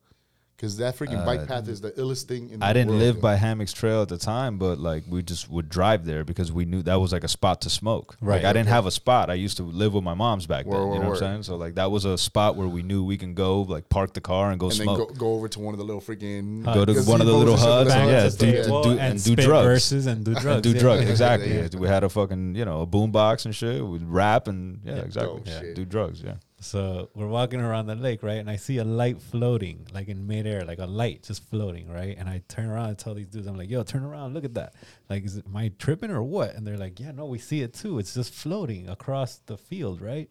[0.59, 3.01] Because that freaking bike path is the illest thing in the Uh, I didn't world,
[3.01, 3.21] live yo.
[3.23, 6.65] by Hammocks Trail at the time, but like we just would drive there because we
[6.65, 8.17] knew that was like a spot to smoke.
[8.21, 9.31] Right, Like I didn't have a spot.
[9.31, 10.75] I used to live with my mom's back then.
[10.75, 11.43] Word, you word, know what I'm saying?
[11.45, 14.21] So like that was a spot where we knew we can go, like park the
[14.21, 15.11] car and go and then smoke.
[15.11, 17.55] go, go over to one of the little freaking Go to one of the little
[17.55, 19.65] and shit like huts and yeah, do, the and do, and and do spit drugs.
[19.65, 20.45] verses and do drugs.
[20.47, 20.81] and do yeah.
[20.81, 21.55] drugs, Yeah, exactly.
[21.55, 21.69] yeah.
[21.79, 23.87] We had a fucking, you know, a boombox and shit.
[23.87, 25.03] We'd rap and yeah, Yeah.
[25.03, 25.75] exactly.
[25.75, 26.35] Do drugs, yeah.
[26.61, 28.39] So we're walking around the lake, right?
[28.39, 32.17] And I see a light floating, like in midair, like a light just floating, right?
[32.19, 34.55] And I turn around and tell these dudes, I'm like, yo, turn around, look at
[34.55, 34.75] that.
[35.09, 36.55] Like, is it, I tripping or what?
[36.55, 38.01] And they're like, yeah, no, we see it too.
[38.01, 40.29] It's just floating across the field, right?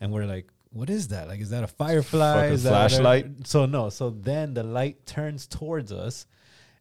[0.00, 1.28] And we're like, what is that?
[1.28, 2.46] Like, is that a firefly?
[2.46, 3.46] Is that whatever?" flashlight?
[3.46, 3.88] So no.
[3.88, 6.26] So then the light turns towards us,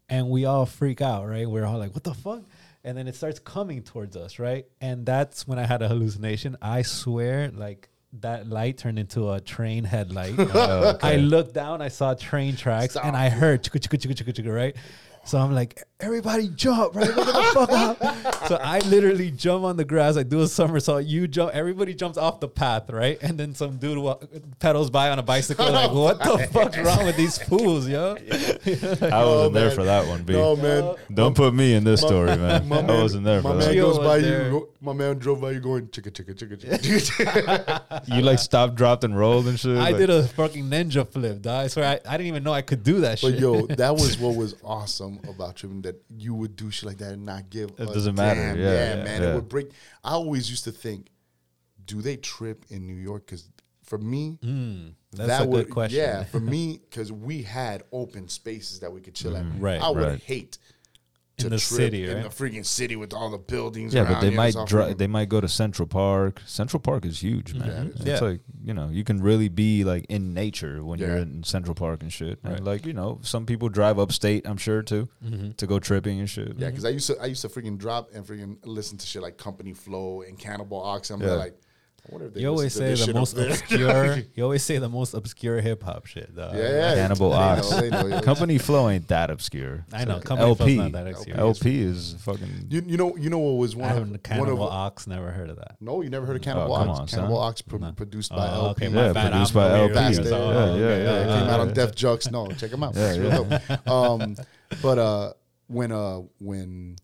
[0.09, 1.47] and we all freak out, right?
[1.47, 2.43] We're all like, what the fuck?
[2.83, 4.65] And then it starts coming towards us, right?
[4.81, 6.57] And that's when I had a hallucination.
[6.61, 7.89] I swear, like
[8.21, 10.35] that light turned into a train headlight.
[10.59, 14.33] Oh, I looked down, I saw train tracks, and I heard chicka chicka chicka chicka
[14.33, 14.75] chicka, right?
[15.23, 17.07] So I'm like, everybody jump, right?
[17.15, 17.97] Look at the fuck out.
[18.47, 20.15] So I literally jump on the grass.
[20.15, 21.03] I do a somersault.
[21.03, 21.53] You jump.
[21.53, 23.17] Everybody jumps off the path, right?
[23.21, 24.19] And then some dude wa-
[24.59, 25.69] pedals by on a bicycle.
[25.69, 28.15] Like, what the fuck's wrong with these fools, yo?
[28.21, 29.75] I wasn't there man.
[29.75, 30.31] for that one, B.
[30.33, 32.67] No man, Don't put me in this story, man.
[32.69, 33.75] my I man, wasn't there my for man that.
[33.75, 34.45] Gio goes was by there.
[34.45, 34.51] you.
[34.51, 38.15] go- My man drove by you going chicka chicka chicka chicka.
[38.15, 39.77] You like stopped, dropped, and rolled and shit.
[39.77, 41.65] I like- did a fucking ninja flip, dog.
[41.65, 43.31] I swear, I, I didn't even know I could do that shit.
[43.31, 43.41] But shit.
[43.41, 47.13] yo, that was what was awesome about tripping that you would do shit like that
[47.13, 47.71] and not give.
[47.71, 48.39] It a doesn't matter.
[48.39, 48.59] damn.
[48.59, 49.31] Yeah, yeah, man, yeah.
[49.31, 49.71] it would break.
[50.03, 51.09] I always used to think,
[51.85, 53.25] do they trip in New York?
[53.25, 53.49] Because
[53.83, 55.99] for me, hmm, that's that a good would question.
[55.99, 56.23] yeah.
[56.25, 59.45] For me, because we had open spaces that we could chill at.
[59.45, 60.21] Mm, right, I would right.
[60.21, 60.57] hate
[61.39, 62.23] In the trip city, in right?
[62.23, 63.93] the freaking city with all the buildings.
[63.93, 66.41] Yeah, but they you, might it's all dri- they might go to Central Park.
[66.47, 67.69] Central Park is huge, man.
[67.69, 67.95] it is.
[67.97, 68.27] It's Yeah.
[68.27, 72.01] like you know you can really be like in nature when you're in Central Park
[72.01, 72.39] and shit.
[72.43, 72.55] Right.
[72.57, 74.47] And like you know, some people drive upstate.
[74.47, 75.51] I'm sure too Mm-hmm.
[75.51, 76.55] to go tripping and shit.
[76.57, 79.21] Yeah, because I used to I used to freaking drop and freaking listen to shit
[79.21, 81.11] like Company Flow and Cannibal Ox.
[81.11, 81.33] I'm Yeah.
[81.33, 81.59] like,
[82.09, 84.17] I wonder if they You always say the most obscure.
[84.35, 86.35] you always say the most obscure hip hop shit.
[86.35, 86.55] Dog.
[86.55, 86.95] yeah, yeah.
[86.95, 87.69] Cannibal Ox.
[87.71, 88.21] know, they know, yeah.
[88.21, 89.85] Company Flow ain't that obscure.
[89.91, 90.17] I know.
[90.17, 91.37] It's Company Flow's not that obscure.
[91.37, 92.67] El-P is fucking.
[92.69, 95.07] You, you know you know what was one haven't of one Cannibal of Ox.
[95.07, 95.75] Never heard of that.
[95.81, 97.19] no you never heard of Cannibal come Ox on, son.
[97.19, 97.91] Cannibal Ox pro- No.
[97.91, 99.31] produced Oh, by El-P okay, Yeah, bad.
[99.31, 99.93] produced I'm by El-P.
[99.93, 100.29] here, Fast so- Day.
[100.29, 101.73] Yeah, yeah, Yeah, yeah, came out on.
[101.73, 102.31] Def Jux.
[102.31, 102.95] No, check them out.
[102.95, 103.59] Yeah, It's real yeah.
[103.85, 103.87] dope.
[103.87, 104.35] Um,
[104.81, 105.33] but uh,
[105.67, 106.95] when uh, when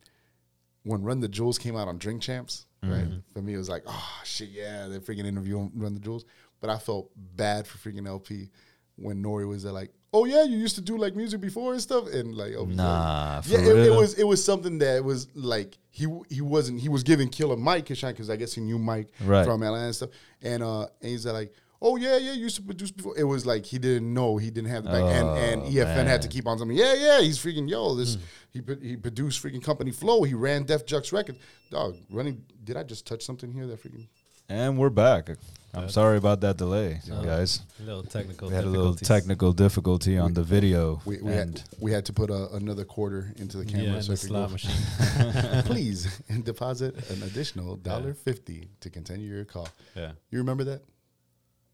[0.84, 3.06] when Run the Jewels came out on Drink Champs, right?
[3.06, 3.18] Mm-hmm.
[3.34, 6.26] For me, it was like, oh shit, yeah, they're freaking interviewing Run the Jewels.
[6.62, 8.50] But I felt bad for freaking El-P
[8.96, 9.46] when N.O.R.E.
[9.46, 12.36] was there, like, oh yeah, you used to do like music before and stuff, and
[12.36, 13.98] like, oh, Nah, yeah, it, it real?
[13.98, 17.90] was it was something that was like he he wasn't he was giving Killer Mike
[17.90, 19.46] a shot because I guess he knew Mike Right.
[19.46, 20.10] from Atlanta and stuff,
[20.42, 21.54] and uh, and he's like.
[21.86, 22.32] Oh yeah, yeah.
[22.32, 23.14] You used to produce before.
[23.18, 26.08] It was like he didn't know he didn't have the back, and and Oh, EFN
[26.08, 26.30] had to.
[26.30, 26.78] Keep on something.
[26.78, 27.22] Yeah, yeah.
[27.22, 27.94] He's freaking yo.
[27.94, 28.22] This hmm.
[28.52, 30.24] he he produced freaking Company Flow.
[30.24, 31.38] He ran Def Jux Records.
[31.70, 32.44] Dog running.
[32.64, 33.68] Did I just touch something here?
[33.68, 34.08] That freaking.
[34.50, 35.30] And we're back.
[35.74, 37.62] I'm sorry about that delay, guys.
[37.80, 38.50] A little technical.
[38.50, 41.02] We had a little technical difficulty on the video.
[41.06, 44.00] We, we and had we had to put a, another quarter into the camera Yeah,
[44.02, 44.72] so the slot machine.
[45.66, 49.68] Please deposit an additional dollar fifty to continue your call.
[49.96, 50.12] Yeah.
[50.30, 50.84] You remember that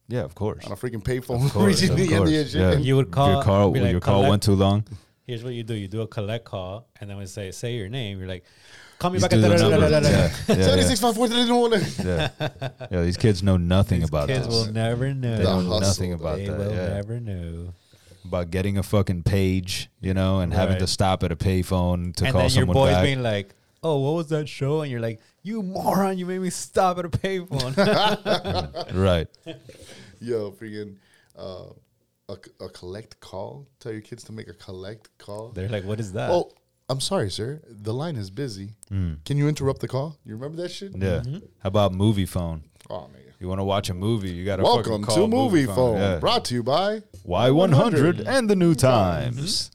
[0.09, 0.65] yeah, of course.
[0.65, 2.77] on a freaking payphone Of course, reaching of the end of your yeah.
[2.77, 3.31] You would call.
[3.31, 4.83] your call, like, your call went too long.
[5.25, 7.87] Here's what you do: you do a collect call, and then we say, "Say your
[7.87, 8.43] name." You're like,
[8.97, 9.89] "Call me Just back at do the da- da- da- number.
[9.89, 10.55] da- da- da." Yeah, yeah,
[12.05, 12.29] yeah.
[12.49, 12.69] yeah.
[12.91, 14.37] Yeah, these kids know nothing about this.
[14.39, 14.67] These about kids this.
[14.67, 15.37] will never know.
[15.37, 16.57] They The know hustle, nothing about they that.
[16.57, 16.87] They will yeah.
[16.95, 17.73] never know.
[18.25, 22.25] About getting a fucking page, you know, and having to stop at a payphone to
[22.25, 23.03] and call then your someone boys back.
[23.03, 23.53] being like,
[23.83, 26.17] "Oh, what was that show?" And you're like, "You moron!
[26.17, 27.75] You made me stop at a payphone."
[28.95, 29.27] right.
[30.19, 30.95] Yo, freaking
[31.37, 31.65] uh,
[32.29, 33.67] a, a collect call.
[33.79, 35.49] Tell your kids to make a collect call.
[35.49, 36.51] They're like, "What is that?" Oh,
[36.89, 37.61] I'm sorry, sir.
[37.69, 38.75] The line is busy.
[38.89, 40.17] Can you interrupt the call?
[40.25, 40.95] You remember that shit?
[40.97, 41.21] Yeah.
[41.59, 42.61] How about Moviefone?
[42.89, 43.33] Oh, nigga.
[43.39, 44.31] You want to watch a movie?
[44.31, 45.75] You got to Welcome call to Moviefone.
[45.75, 46.17] Phone, Yeah.
[46.19, 49.71] brought to you by Y100 and the New Times.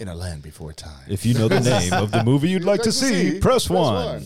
[0.00, 1.06] In a Land Before Time.
[1.08, 4.24] If you know the name of the movie you'd like to see, press one.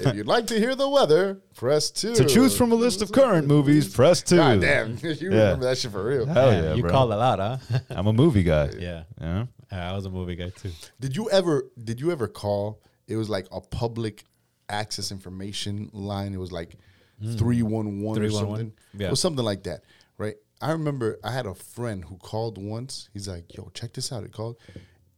[0.00, 2.16] if you'd like to hear the weather, press two.
[2.16, 4.38] To choose from a list of current movies, press two.
[4.38, 5.28] God damn, you Yeah.
[5.28, 6.26] remember that shit for real.
[6.26, 6.90] Hell Man, yeah, you bro.
[6.90, 7.78] call a lot, huh?
[7.90, 8.70] I'm a movie guy.
[8.76, 9.04] yeah.
[9.20, 9.46] Yeah.
[9.70, 10.72] I was a movie guy too.
[10.98, 11.70] Did you ever?
[11.82, 12.82] Did you ever call?
[13.06, 14.24] It was like a public
[14.68, 16.34] access information line.
[16.34, 16.74] It was like
[17.22, 17.36] hmm.
[17.36, 18.48] three one one or 311?
[18.48, 18.72] something.
[19.00, 19.06] Yeah.
[19.06, 19.84] It was something like that,
[20.18, 20.34] right?
[20.60, 23.08] I remember I had a friend who called once.
[23.12, 24.56] He's like, "Yo, check this out." It called,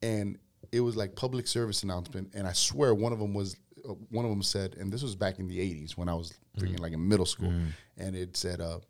[0.02, 0.38] and
[0.72, 2.30] it was like public service announcement.
[2.34, 3.56] And I swear, one of them was
[3.88, 6.34] uh, one of them said, and this was back in the '80s when I was
[6.58, 7.52] freaking like in middle school,
[7.96, 8.80] and it said, uh,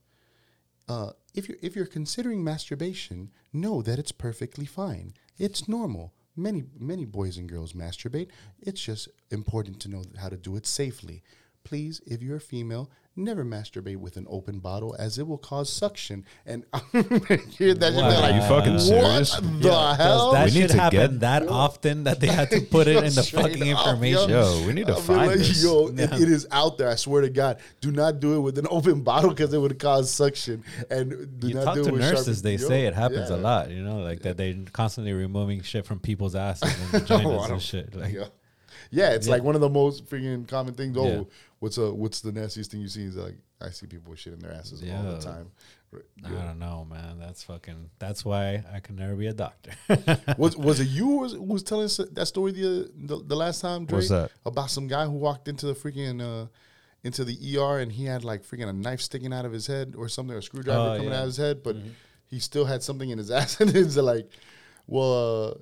[0.89, 5.15] uh, if you're if you're considering masturbation, know that it's perfectly fine.
[5.39, 6.15] It's normal.
[6.37, 8.29] Many many boys and girls masturbate.
[8.61, 11.23] It's just important to know how to do it safely.
[11.65, 15.73] Please, if you're a female, never masturbate with an open bottle as it will cause
[15.73, 16.25] suction.
[16.45, 18.11] And hear that Wow.
[18.11, 19.41] they're You fucking serious?
[19.41, 20.33] What the hell?
[20.33, 22.97] Does that We need to happen get- that often that they had to put it
[23.03, 24.31] in the fucking up, information?
[24.31, 25.62] Yo, we need to I'll find like, this.
[25.64, 26.89] Yo, it- it is out there.
[26.91, 27.59] I swear to God.
[27.81, 30.62] Do not do it with an open bottle because it would cause suction.
[30.91, 32.95] And do you not talk do to it with nurses, sharp- they Yo, say it
[32.95, 33.37] happens yeah.
[33.37, 33.71] a lot.
[33.71, 37.62] You know, like that they're constantly removing shit from people's asses and vaginas Oh, and
[37.62, 37.95] shit.
[37.95, 38.14] Like,
[38.91, 39.09] yeah.
[39.11, 39.34] Yeah, it's Yeah.
[39.34, 40.97] like one of the most freaking common things.
[40.97, 41.22] Oh, Yeah.
[41.61, 43.05] what's a what's the nastiest thing you see?
[43.05, 45.51] Is like I see people with shit in their asses all the time.
[46.24, 47.18] I don't know, man.
[47.18, 47.89] That's fucking.
[47.99, 49.70] That's why I can never be a doctor.
[50.37, 53.37] was was it you who was, who was telling us that story the the, the
[53.37, 53.87] last time?
[53.87, 54.30] That?
[54.45, 56.49] About some guy who walked into the freaking uh,
[57.03, 59.95] into the ER and he had like freaking a knife sticking out of his head
[59.97, 61.09] or something, or a screwdriver Oh, coming yeah.
[61.11, 61.14] Mm-hmm.
[61.14, 61.76] out of his head, but
[62.26, 63.61] he still had something in his ass.
[63.61, 64.28] and it's like,
[64.87, 65.12] well,
[65.53, 65.55] uh,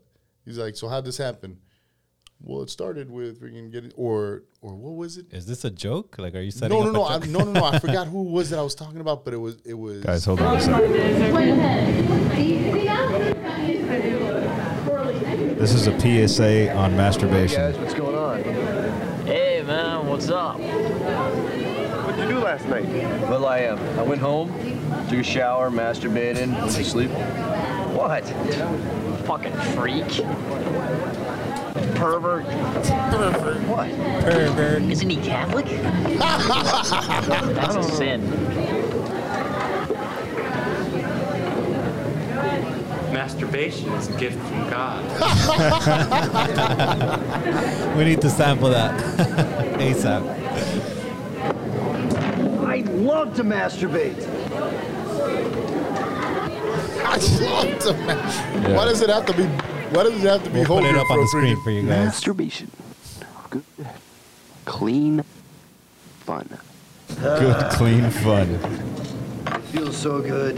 [0.44, 1.58] he's like, so how'd this happen?
[2.46, 5.32] Well, it started with freaking getting or or what was it?
[5.32, 6.16] Is this a joke?
[6.18, 7.28] Like, are you setting No, no, up no, a I, joke?
[7.30, 7.64] no, no, no.
[7.64, 10.02] I forgot who it was that I was talking about, but it was it was
[10.04, 11.94] Guys, hold on a second.
[15.56, 15.98] This is a
[16.28, 17.56] PSA on masturbation.
[17.58, 18.42] Guys, what's going on?
[19.26, 20.58] Hey man, what's up?
[20.58, 22.86] What'd you do last night?
[23.22, 24.52] Well, I um, I went home,
[25.08, 27.10] took a shower, masturbated, went to sleep.
[27.10, 28.24] What?
[29.24, 30.04] Fucking freak.
[31.94, 32.44] Pervert.
[32.44, 33.60] Pervert.
[33.68, 33.90] What?
[34.22, 34.82] Pervert.
[34.90, 35.66] Isn't he Catholic?
[37.54, 38.20] That's a sin.
[43.12, 45.04] Masturbation is a gift from God.
[47.96, 48.98] We need to sample that
[49.78, 50.22] ASAP.
[52.66, 54.20] I love to masturbate.
[57.04, 58.74] I love to man.
[58.74, 59.73] Why does it have to be?
[59.94, 61.82] Why does it have to be We'll put it up on the screen for you
[61.82, 61.88] guys.
[62.06, 62.68] Masturbation.
[63.48, 63.62] Good,
[64.64, 65.22] clean
[66.18, 66.58] fun.
[67.20, 68.48] Good, clean fun.
[69.46, 70.56] It feels so good.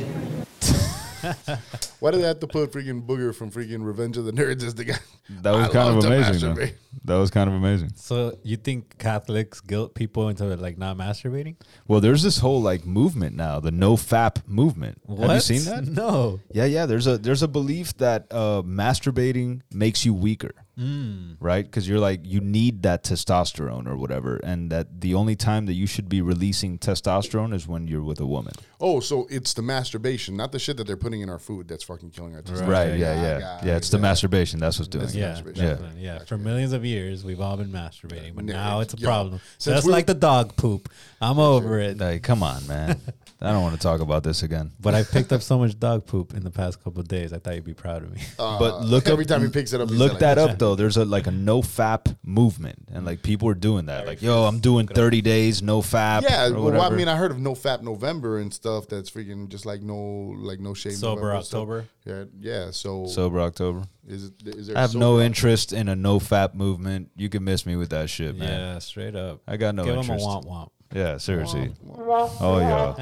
[2.01, 4.75] Why did they have to put freaking Booger from freaking Revenge of the Nerds as
[4.75, 4.99] the guy?
[5.43, 6.55] That was I kind of amazing.
[6.55, 6.67] Though.
[7.05, 7.93] That was kind of amazing.
[7.97, 11.57] So you think Catholics guilt people into like not masturbating?
[11.89, 15.01] Well, there's this whole like movement now, the no fap movement.
[15.09, 15.87] Have you seen that?
[15.97, 16.41] No.
[16.53, 16.87] Yeah, yeah.
[16.87, 21.37] There's a there's a belief that uh, masturbating makes you weaker, Mm.
[21.41, 21.65] right?
[21.65, 25.73] Because you're like you need that testosterone or whatever, and that the only time that
[25.73, 28.53] you should be releasing testosterone is when you're with a woman.
[28.79, 31.85] Oh, so it's the masturbation, not the shit that they're putting in our food that's
[31.85, 32.69] fucking killing our testosterone.
[32.69, 32.99] Right?
[32.99, 33.77] Yeah, I yeah, got yeah.
[33.77, 34.03] It's the yeah.
[34.03, 34.61] masturbation.
[34.61, 35.05] That's what's doing.
[35.05, 35.21] That's it.
[35.21, 35.97] Yeah, masturbation.
[35.97, 36.15] Yeah.
[36.19, 36.25] yeah.
[36.25, 39.41] For millions of years, we've all been masturbating, but now it's a problem.
[39.57, 40.91] since Just we- like the dog poop.
[41.23, 41.97] I'm over it.
[41.97, 43.01] Like, come on, man.
[43.41, 44.73] I don't want to talk about this again.
[44.81, 47.35] But I picked up so much dog poop in the past couple of days.
[47.35, 48.21] I thought you'd be proud of me.
[48.39, 50.59] Uh, But look every up, time he picks it up, he's Look like, that up
[50.59, 50.75] though.
[50.75, 54.07] There's a like a no fap movement, and like people are doing that.
[54.07, 56.23] Like, yo, I'm doing 30 days no fap.
[56.23, 58.89] Yeah, or well, I mean, I heard of No Fap November and stuff.
[58.89, 59.97] That's freaking just like no,
[60.39, 60.93] like no shame.
[60.93, 61.59] Sober November stuff.
[61.61, 61.87] October?
[62.05, 62.71] Yeah, yeah.
[62.71, 63.83] So, sober October.
[64.07, 64.33] is it?
[64.47, 64.77] Is there?
[64.79, 67.11] I have no Oc- interest in a no fap movement.
[67.17, 68.49] You can miss me with that shit, man.
[68.49, 69.41] Yeah, straight up.
[69.47, 70.11] I got no Give interest.
[70.25, 70.69] him a womp womp.
[70.93, 71.73] Yeah, seriously.
[71.99, 72.95] Oh yeah.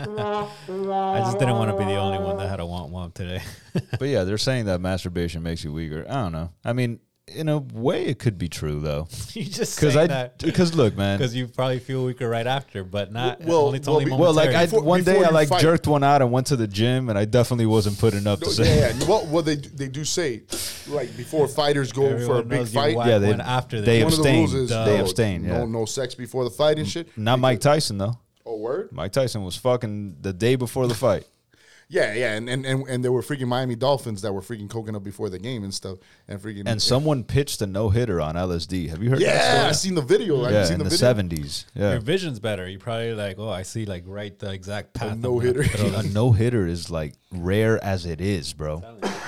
[1.15, 3.43] I just didn't want to be the only one that had a womp womp today.
[3.99, 6.05] But yeah, they're saying that masturbation makes you weaker.
[6.09, 6.51] I don't know.
[6.65, 9.09] I mean, in a way, it could be true though.
[9.33, 11.19] you just Because I, that because look, man.
[11.19, 13.41] because you probably feel weaker right after, but not.
[13.41, 15.63] Well, only, it's well, only Well, like I Before- one day I like fight.
[15.63, 18.47] jerked one out and went to the gym, and I definitely wasn't putting up to
[18.47, 18.79] No, say.
[18.79, 19.09] yeah, yeah.
[19.09, 20.43] Well, well, they they do say
[20.87, 22.97] like before fighters go for a big fight.
[23.07, 24.11] Yeah, they- after the they game.
[24.11, 24.67] the abstain.
[24.67, 25.59] They no, abstain, yeah.
[25.59, 27.17] No, no sex before the fight and shit.
[27.17, 28.19] Not Mike Tyson though.
[28.47, 28.91] Oh, word.
[28.93, 31.27] Mike Tyson was fucking the day before the fight.
[31.89, 34.97] Yeah, yeah, and, and and and there were freaking Miami Dolphins that were freaking coking
[34.97, 38.35] up before the game and stuff, and freaking And someone pitched a no hitter on
[38.37, 38.89] LSD.
[38.89, 40.37] Have you heard Yeah, I that seen the video.
[40.37, 40.47] story?
[40.49, 41.67] I've Yeah, seen in the, the seventies.
[41.75, 41.93] Yeah.
[41.93, 42.69] Your vision's better.
[42.69, 45.13] You probably like, oh, I see like right the exact path.
[45.13, 45.97] I'm no gonna hitter.
[45.99, 48.83] a no hitter is like rare as it is, bro.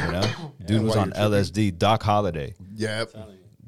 [0.04, 0.30] You know,
[0.64, 1.78] dude was on you're LSD.
[1.78, 2.54] Doc Holiday.
[2.74, 3.04] Yeah.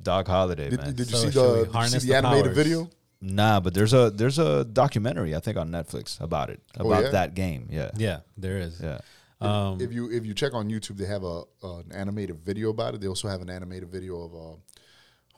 [0.03, 0.95] Doc Holiday, Did, man.
[0.95, 2.57] did you So see the, did you harness see the the animated powers?
[2.57, 2.91] video?
[3.21, 7.05] Nah, but there's a there's a documentary I think on Netflix about it Oh, about
[7.05, 7.11] yeah?
[7.11, 7.69] that game.
[7.71, 8.81] Yeah, Yeah, there is.
[8.81, 9.01] yeah.
[9.41, 12.95] Um, if you if you check on YouTube, they have a an animated video about
[12.95, 13.01] it.
[13.01, 14.57] They also have an animated video of uh,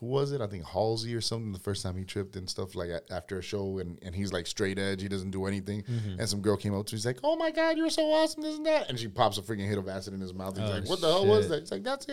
[0.01, 0.41] who was it?
[0.41, 1.53] I think Halsey or something.
[1.53, 4.33] The first time he tripped and stuff like a- after a show, and, and he's
[4.33, 5.03] like straight edge.
[5.03, 5.83] He doesn't do anything.
[5.83, 6.19] Mm-hmm.
[6.21, 6.97] And some girl came up to him.
[6.97, 9.43] He's like, "Oh my god, you're so awesome, this and that." And she pops a
[9.43, 10.57] freaking hit of acid in his mouth.
[10.59, 12.07] He's Oh, like, "What the hell was that?" He's like, "That's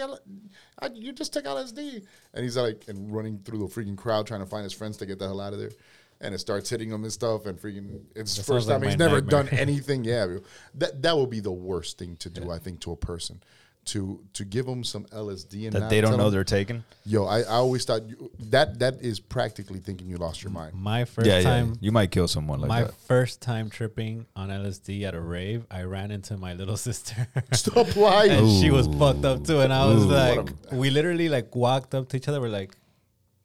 [0.79, 4.41] I, you just took LSD." And he's like, and running through the freaking crowd trying
[4.41, 5.71] to find his friends to get the hell out of there.
[6.19, 8.79] And it starts hitting him and stuff, and freaking it's the That first sounds like
[8.81, 9.43] time he's never nightmare.
[9.43, 10.03] done anything.
[10.03, 10.37] Yeah,
[10.75, 13.41] that that would be the worst thing to do, I think, to a person.
[13.87, 16.83] To to give them some LSD and That they don't know know 'em- they're taking.
[17.05, 20.73] Yo, I, I always thought you, that that is practically thinking you lost your mind.
[20.73, 21.43] my first Yeah, yeah.
[21.43, 22.87] time, You might kill someone like that.
[22.87, 27.27] my first time tripping on LSD at a rave, I ran into my little sister.
[27.53, 28.31] Stop lying.
[28.31, 29.61] and she was fucked up too.
[29.61, 30.07] And I was Ooh.
[30.09, 32.41] like, we literally like walked up to each other.
[32.41, 32.75] We're like,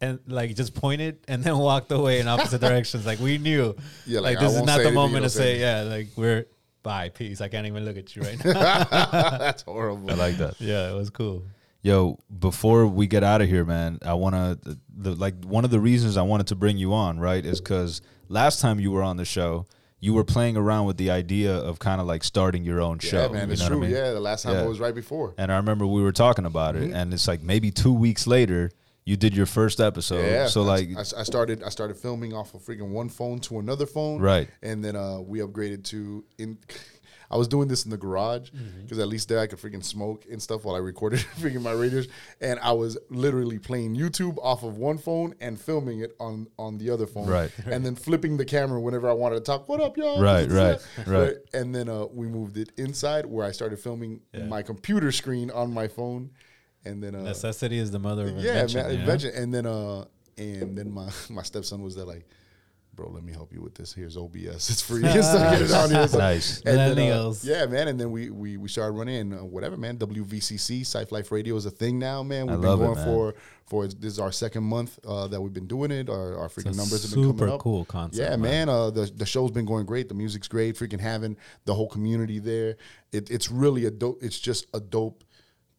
[0.01, 3.07] and like just pointed and then walked away in opposite directions.
[3.07, 5.83] Like we knew, Yeah, like, like, this is won't the moment to say, say yeah,
[5.83, 6.47] like we're
[6.83, 7.41] bye, peace.
[7.41, 8.53] I can't even look at you right now.
[9.39, 10.11] That's horrible.
[10.11, 10.61] I like that.
[10.61, 11.45] yeah, it was cool.
[11.85, 15.71] Yo, before we get out of here, man, I want to the, like one of
[15.71, 19.03] the reasons I wanted to bring you on, right, is because last time you were
[19.03, 19.67] on the show,
[19.99, 23.23] you were playing around with the idea of kind of like starting your own show.
[23.23, 23.81] yeah, man, you it's know what I true.
[23.81, 23.91] mean?
[23.91, 24.63] Yeah, the last time Yeah.
[24.63, 25.35] I was right before.
[25.39, 26.95] And I remember we were talking about it, mm-hmm.
[26.95, 28.71] and it's like maybe two weeks later,
[29.05, 30.25] you did your first episode.
[30.25, 33.59] yeah, So like, I, I started I started filming off of freaking one phone to
[33.59, 34.49] another phone, Right.
[34.63, 36.59] And then uh, we upgraded to in.
[37.31, 38.83] I was doing this in the garage Mm-hmm.
[38.83, 41.73] because at least there I could freaking smoke and stuff while I recorded freaking my
[41.73, 42.07] radios,
[42.43, 46.77] and I was literally playing YouTube off of one phone and filming it on on
[46.77, 47.51] the other phone, Right.
[47.65, 49.67] And then flipping the camera whenever I wanted to talk.
[49.67, 50.21] What up, y'all?
[50.21, 51.35] Right, This right, right.
[51.55, 55.73] And then uh, we moved it inside where I started filming my computer screen on
[55.73, 56.31] my phone,
[56.85, 58.81] and then uh, Necessity is the mother of yeah, invention.
[58.83, 59.01] man, you know?
[59.03, 59.31] invention.
[59.35, 60.05] And then uh,
[60.39, 62.27] and then my my stepson was there like,
[62.95, 63.93] bro, let me help you with this.
[63.93, 64.69] Here's OBS.
[64.71, 65.03] It's free.
[65.03, 66.09] so get it on here.
[66.09, 66.61] So- Nice.
[66.63, 67.89] And then, uh, yeah, man.
[67.89, 69.97] And then we we we started running and uh, whatever, man.
[69.99, 72.47] WVCC, Sci Life Radio is a thing now, man.
[72.47, 73.05] We've I been it, going man.
[73.05, 73.35] for
[73.67, 76.11] for this is our second month uh, that we've been doing it.
[76.11, 77.39] Our, our freaking numbers have been coming up.
[77.39, 78.67] Super cool concept, Yeah, man.
[78.67, 78.69] man.
[78.69, 80.09] Uh, the the show's been going great.
[80.09, 80.77] The music's great.
[80.77, 82.77] Freaking having the whole community there.
[83.13, 84.19] It, it's really a dope.
[84.23, 85.25] It's just a dope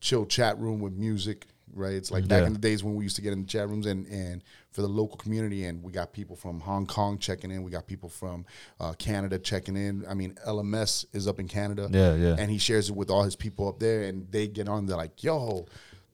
[0.04, 1.48] chill chat room with music.
[1.76, 2.48] Right, it's like back Yeah.
[2.48, 4.82] in the days when we used to get in the chat rooms and and for
[4.84, 8.10] the local community, and we got people from Hong Kong checking in, we got people
[8.10, 8.46] from
[8.80, 10.06] uh, Canada checking in.
[10.08, 12.36] I mean, LMS is up in Canada, Yeah, yeah.
[12.38, 14.86] and he shares it with all his people up there, and they get on.
[14.86, 15.66] They're like, "Yo,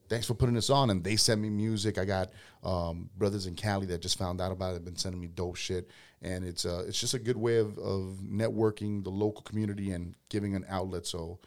[0.08, 1.98] thanks for putting this on," and they send me music.
[1.98, 2.30] I got
[2.64, 4.74] um, brothers in Cali that just found out about it.
[4.76, 5.90] Have been sending me dope shit,
[6.22, 10.16] and it's uh, it's just a good way of, of networking the local community and
[10.30, 11.40] giving an outlet so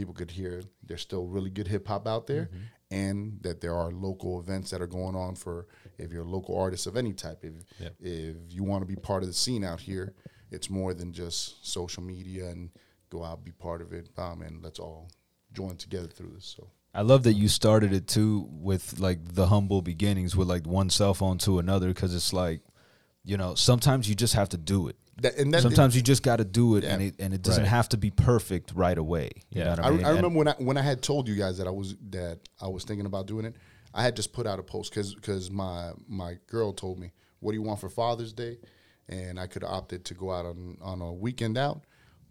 [0.00, 2.48] people could hear there's still really good hip hop out there,
[2.90, 5.66] and that there are local events that are going on for
[5.98, 7.40] if you're a local artist of any type.
[7.44, 7.94] If Yep.
[8.00, 10.14] if you want to be part of the scene out here,
[10.50, 11.38] it's more than just
[11.76, 12.70] social media and
[13.10, 14.08] go out be part of it.
[14.16, 15.10] Um, and let's all
[15.52, 16.46] join together through this.
[16.56, 20.66] So I love that you started it too with like the humble beginnings with like
[20.66, 22.62] one cell phone to another because it's like,
[23.22, 24.96] you know, sometimes you just have to do it.
[25.22, 27.62] That, and that, Sometimes you just got to do it, and it and it doesn't
[27.64, 27.68] Right.
[27.70, 29.30] have to be perfect right away.
[29.50, 29.64] You Yeah.
[29.64, 30.04] know what I I, mean?
[30.04, 32.38] I And- remember when I when I had told you guys that I was that
[32.60, 33.54] I was thinking about doing it.
[33.92, 37.52] I had just put out a post because because my my girl told me, "What
[37.52, 38.58] do you want for Father's Day?"
[39.08, 41.84] And I could have opted to go out on on a weekend out,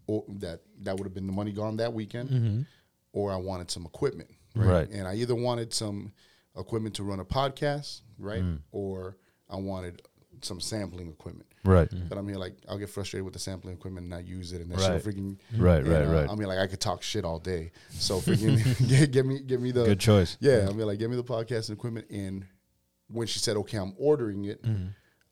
[0.07, 2.65] or that that would have been the money gone that weekend,
[3.11, 4.67] or I wanted some equipment, right?
[4.67, 4.89] Right.
[4.89, 6.13] And I either wanted some
[6.57, 8.59] equipment to run a podcast, right, Mm.
[8.71, 9.17] or
[9.49, 10.01] I wanted
[10.41, 11.47] some sampling equipment.
[11.63, 11.89] Right.
[12.09, 14.61] But I mean, like, I'll get frustrated with the sampling equipment and not use it,
[14.61, 15.03] and that Right.
[15.03, 16.29] shit freaking Right, and, right, uh, right.
[16.29, 17.71] I mean, like, I could talk shit all day.
[17.91, 20.37] So freaking, get, get me, get me the Good choice.
[20.39, 22.07] Yeah, I mean, like, get me the podcast and equipment.
[22.09, 22.45] And
[23.07, 24.87] when she said, "Okay, I'm ordering it," Mm-hmm.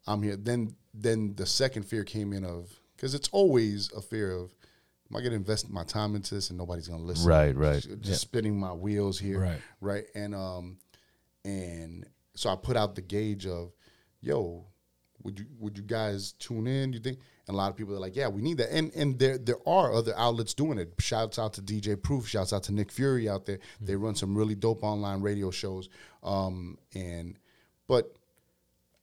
[0.08, 0.36] I'm here.
[0.36, 4.54] Then, then the second fear came in of because it's always a fear of.
[5.10, 7.26] Am I going to invest my time into this and nobody's going to listen?
[7.30, 7.82] Right, right.
[7.82, 9.62] Just, just spinning my wheels here, Right.
[9.80, 10.80] right, and um,
[11.46, 12.06] and
[12.36, 13.72] so I put out the gauge of,
[14.20, 14.66] yo,
[15.24, 16.92] would you would you guys tune in?
[16.92, 17.20] Do you think?
[17.48, 18.72] And a lot of people are like, yeah, we need that.
[18.72, 20.94] And and there there are other outlets doing it.
[21.00, 22.28] Shouts out to DJ Proof.
[22.28, 23.60] Shouts out to Nick Fury out there.
[23.82, 25.90] They run some really dope online radio shows.
[26.24, 27.38] Um, and
[27.88, 28.18] but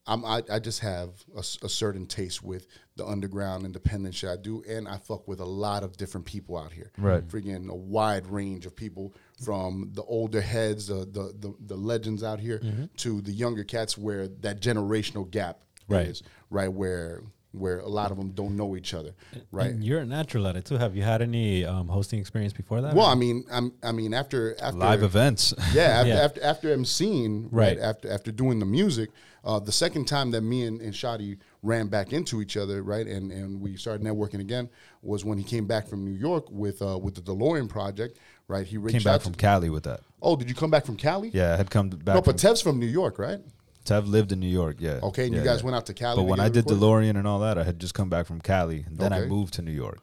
[0.06, 2.66] I'm, I, I just have a certain taste with
[2.96, 6.58] the underground independent shit I do, and I fuck with a lot of different people
[6.58, 6.92] out here.
[6.98, 7.26] Right.
[7.26, 12.22] freaking a wide range of people from the older heads, the the the, the legends
[12.22, 12.60] out here,
[12.98, 16.06] to the younger cats, where that generational gap Right.
[16.06, 16.22] is.
[16.50, 17.22] Right, where
[17.54, 19.14] where a lot of them don't know each other.
[19.52, 19.70] Right.
[19.70, 20.76] And you're a natural at it too.
[20.76, 22.94] Have you had any um, hosting experience before that?
[22.94, 25.54] well, I mean, I'm, I mean, after after Live events.
[25.72, 26.14] yeah, after, Yeah.
[26.16, 27.76] after after emceeing, right.
[27.76, 27.78] Right.
[27.78, 29.10] After after doing the music,
[29.44, 33.06] uh, the second time that me and, and Shadi ran back into each other, right,
[33.06, 34.68] and and we started networking again
[35.02, 38.66] was when he came back from New York with uh, with the DeLorean project, right?
[38.66, 40.00] He reached Came back out from to, Cali with that.
[40.20, 41.30] Oh, did you come back from Cali?
[41.32, 42.14] Yeah, I had come back.
[42.14, 43.40] No, from, but Tev's from New York, right?
[43.84, 44.76] Tev lived in New York.
[44.78, 45.00] Yeah.
[45.02, 45.64] Okay, and you guys yeah.
[45.66, 46.16] went out to Cali.
[46.16, 46.80] But to when I did recorded?
[46.82, 49.54] DeLorean and all that, I had just come back from Cali, and then I moved
[49.54, 49.98] to New York.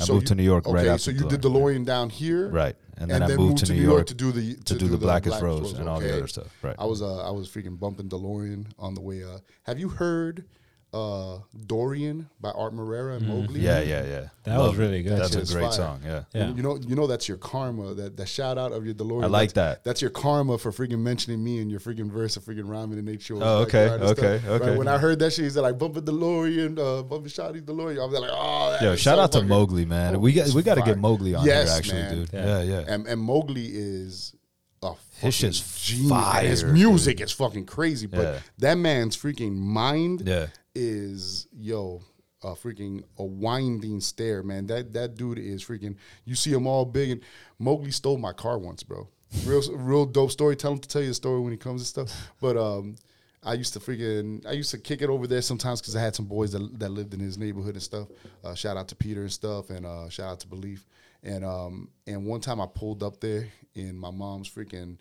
[0.00, 1.02] I So moved you- to New York okay, right after.
[1.02, 4.14] so you did DeLorean down here, Right, and then I moved to New York to
[4.14, 6.76] do the to do the Blackest Rose and all the other stuff, right.
[6.78, 9.24] I was uh, I was freaking bumping DeLorean on the way.
[9.24, 10.44] Uh, have you heard
[10.94, 13.60] uh, Dorian by Art Morera and Mowgli?
[13.60, 13.64] Mm-hmm.
[13.66, 14.28] Yeah, yeah, yeah.
[14.44, 15.18] That was really good.
[15.18, 15.72] That's That a great fire.
[15.72, 16.00] song.
[16.04, 16.24] Yeah.
[16.32, 16.48] Yeah.
[16.54, 17.92] You know, you know that's your karma.
[17.94, 19.24] That that shout out of your DeLorean.
[19.24, 19.84] I like that's- that.
[19.84, 23.06] That's your karma for freaking mentioning me and your freaking verse of freaking rhyming and
[23.06, 23.42] Nate Shores.
[23.44, 24.50] Oh, okay, backyard and okay, stuff.
[24.50, 24.68] okay.
[24.70, 28.00] Right, when I heard that shit, he said like bumping DeLorean, uh, bumping Shotty DeLorean.
[28.00, 30.16] I was like, oh, that Yo, is shout so out to fucking- Mowgli, man.
[30.16, 30.94] Oh, we got we got to fire.
[30.94, 32.14] get Mowgli on Yes, here, actually, man.
[32.14, 32.30] dude.
[32.32, 32.46] Yeah.
[32.46, 32.84] Yeah, yeah.
[32.94, 34.34] And, and Mowgli is
[34.82, 36.34] a His shit's fucking genius.
[36.36, 38.38] And His fire, music is fucking crazy, but Yeah.
[38.58, 40.46] that man's freaking mind Yeah.
[40.78, 42.02] Is yo
[42.42, 44.66] a freaking a winding stair, man.
[44.66, 45.96] That that dude is freaking.
[46.24, 47.20] You see him all big, and
[47.58, 49.08] Mowgli stole my car once, bro.
[49.44, 50.56] Real real dope story.
[50.56, 52.30] Tell him to tell you a story when he comes and stuff.
[52.40, 52.96] But um,
[53.42, 56.14] I used to freaking I used to kick it over there sometimes because I had
[56.14, 58.08] some boys that that lived in his neighborhood and stuff.
[58.44, 60.86] Uh, shout out to Peter and stuff, and uh, shout out to Belief.
[61.24, 64.98] And um, and one time I pulled up there in my mom's freaking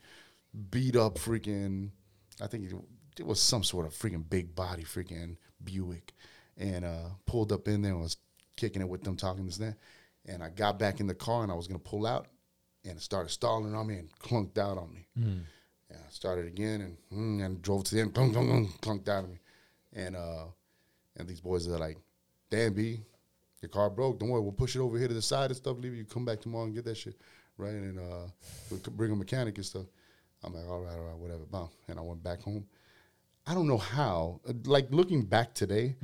[0.71, 1.91] beat up freaking.
[2.41, 2.75] I think it,
[3.19, 5.37] it was some sort of freaking big body freaking
[5.67, 6.13] Buick,
[6.57, 8.17] and uh, pulled up in there and was
[8.55, 9.77] kicking it with them, talking this and that.
[10.31, 12.27] And I got back in the car and I was gonna pull out,
[12.83, 15.05] and it started stalling on me and clunked out on me.
[15.89, 19.09] And I started again and mm, and drove to the end, clunk, clunk, clunk, clunked
[19.09, 19.39] out of me.
[19.93, 20.45] And uh,
[21.17, 21.97] and these boys are like,
[22.49, 22.99] "Damn, B,
[23.61, 24.19] your car broke.
[24.19, 25.77] Don't worry, we'll push it over here to the side and stuff.
[25.79, 25.95] Leave.
[25.95, 27.15] You come back tomorrow and get that shit,
[27.57, 27.73] right?
[27.73, 28.27] And uh,
[28.69, 29.85] we'll bring a mechanic and stuff."
[30.43, 31.43] I'm like, "All right, all right, whatever."
[31.87, 32.65] And I went back home.
[33.47, 34.41] I don't know how.
[34.47, 35.95] uh, Like looking back today,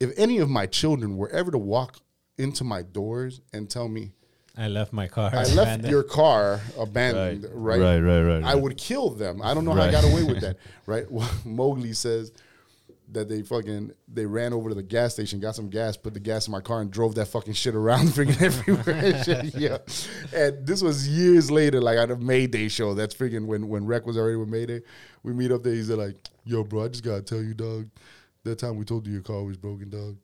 [0.00, 1.98] if any of my children were ever to walk
[2.38, 4.12] into my doors and tell me
[4.58, 5.30] I left my car.
[5.34, 5.90] I left abandoned.
[5.90, 7.78] your car abandoned, right?
[7.80, 8.62] Right, right, right, I right.
[8.62, 9.42] would kill them.
[9.42, 10.56] I don't know how I got away with that,
[10.86, 11.10] right?
[11.10, 12.32] Well, Mowgli says,
[13.12, 16.20] that they fucking they ran over to the gas station, got some gas, put the
[16.20, 18.96] gas in my car, and drove that fucking shit around freaking everywhere.
[18.96, 19.54] and shit.
[19.56, 19.78] Yeah,
[20.34, 22.94] and this was years later, like at a Mayday show.
[22.94, 24.82] That's freaking when when Rec was already with Mayday.
[25.22, 25.74] We meet up there.
[25.74, 27.88] He's like, "Yo, bro, I just gotta tell you, dog.
[28.44, 30.16] That time we told you your car was broken, dog."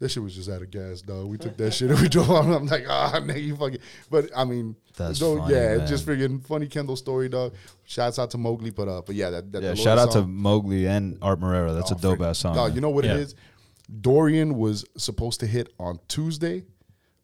[0.00, 1.26] That shit was just out of gas, dog.
[1.26, 2.50] We took that shit and we drove on.
[2.52, 3.80] I'm like, ah, nigga, you fucking.
[4.10, 5.80] But I mean, That's so, funny, yeah, man.
[5.82, 7.54] it's just freaking funny Kendall story, dog.
[7.84, 10.20] Shouts out to Mowgli, but uh, but yeah, that, that Yeah, Dolores shout out to
[10.20, 11.74] song- Mowgli and Art Morera.
[11.74, 12.54] That's Oh, a dope ass song.
[12.54, 12.74] Dog, man.
[12.76, 13.14] you know what Yeah.
[13.14, 13.34] it is?
[14.00, 16.64] Dorian was supposed to hit on Tuesday.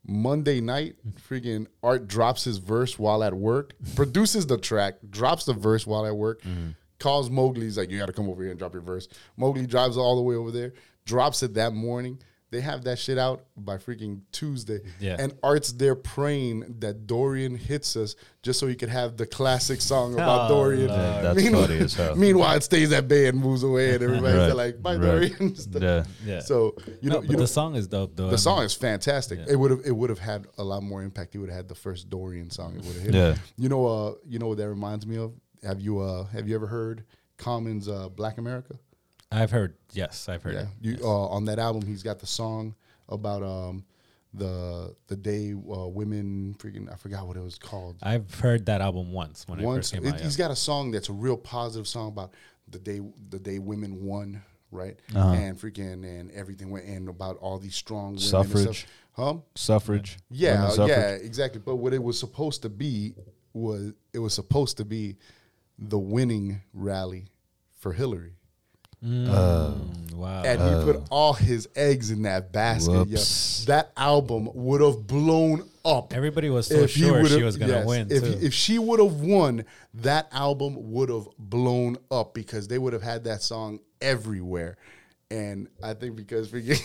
[0.09, 0.95] Monday night,
[1.29, 6.05] freaking Art drops his verse while at work, produces the track, drops the verse while
[6.05, 6.69] at work, Mm-hmm.
[6.99, 7.63] calls Mowgli.
[7.65, 9.07] He's like, You got to come over here and drop your verse.
[9.35, 10.73] Mowgli drives all the way over there,
[11.05, 12.19] drops it that morning.
[12.49, 14.79] They have that shit out by freaking Tuesday.
[15.01, 15.17] Yeah.
[15.19, 19.81] And Art's there praying that Dorian hits us just so he could have the classic
[19.81, 20.87] song about Dorian.
[20.89, 22.15] Yeah, that's Meanwhile- funny as hell.
[22.27, 25.01] Meanwhile, it stays at bay and moves away, and everybody's Right, like, "Bye, right.
[25.37, 26.05] Dorian." Yeah.
[26.25, 26.39] Yeah.
[26.39, 28.23] So you No, know, but you know, the song is dope though.
[28.23, 29.39] I the mean, song is fantastic.
[29.47, 31.33] It would have it would have had a lot more impact.
[31.33, 32.77] He would have had the first Dorian song.
[32.77, 33.13] It would have hit.
[33.13, 33.35] Yeah.
[33.57, 35.33] You know, uh, you know what that reminds me of?
[35.63, 37.03] Have you uh have you ever heard
[37.37, 38.75] Common's uh, Black America?
[39.31, 39.75] I've heard.
[39.91, 40.53] Yes, I've heard.
[40.53, 40.61] Yeah.
[40.61, 40.67] it.
[40.81, 41.01] You Yes.
[41.03, 42.75] uh, on that album, he's got the song
[43.09, 43.83] about um
[44.33, 47.97] the the day uh, women freaking I forgot what it was called.
[48.01, 50.21] I've heard that album once when Once it first it, out.
[50.21, 50.45] he's yeah.
[50.45, 52.33] got a song that's a real positive song about
[52.69, 54.41] the day the day women won,
[54.71, 54.97] right?
[55.15, 55.29] Uh-huh.
[55.33, 58.79] And freaking and everything went and about all these strong women and Suffrage.
[58.81, 58.91] stuff.
[59.13, 59.33] Huh?
[59.55, 60.17] Suffrage.
[60.29, 60.97] Yeah, women's suffrage.
[60.97, 61.61] yeah, exactly.
[61.65, 63.15] But what it was supposed to be
[63.53, 65.15] was it was supposed to be
[65.79, 67.25] the winning rally
[67.75, 68.33] for Hillary.
[69.05, 70.43] Mm, wow.
[70.43, 73.07] And he put all his eggs in that basket.
[73.07, 73.19] Yeah.
[73.67, 76.13] That album would have blown up.
[76.13, 78.39] Everybody was so sure she was gonna yes, win If, too.
[78.41, 79.65] if she would have won,
[79.95, 84.77] that album would have blown up because they would have had that song everywhere.
[85.29, 86.81] And I think because because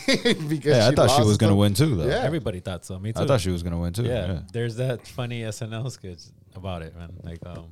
[0.64, 2.06] Yeah, I thought she was gonna win too, though.
[2.06, 2.22] Yeah.
[2.24, 2.98] Everybody thought so.
[2.98, 3.22] Me too.
[3.22, 4.02] I thought she was gonna win too.
[4.04, 4.40] yeah, Yeah.
[4.52, 6.18] there's that funny SNL sketch
[6.54, 7.12] about it, man.
[7.22, 7.66] Like, um,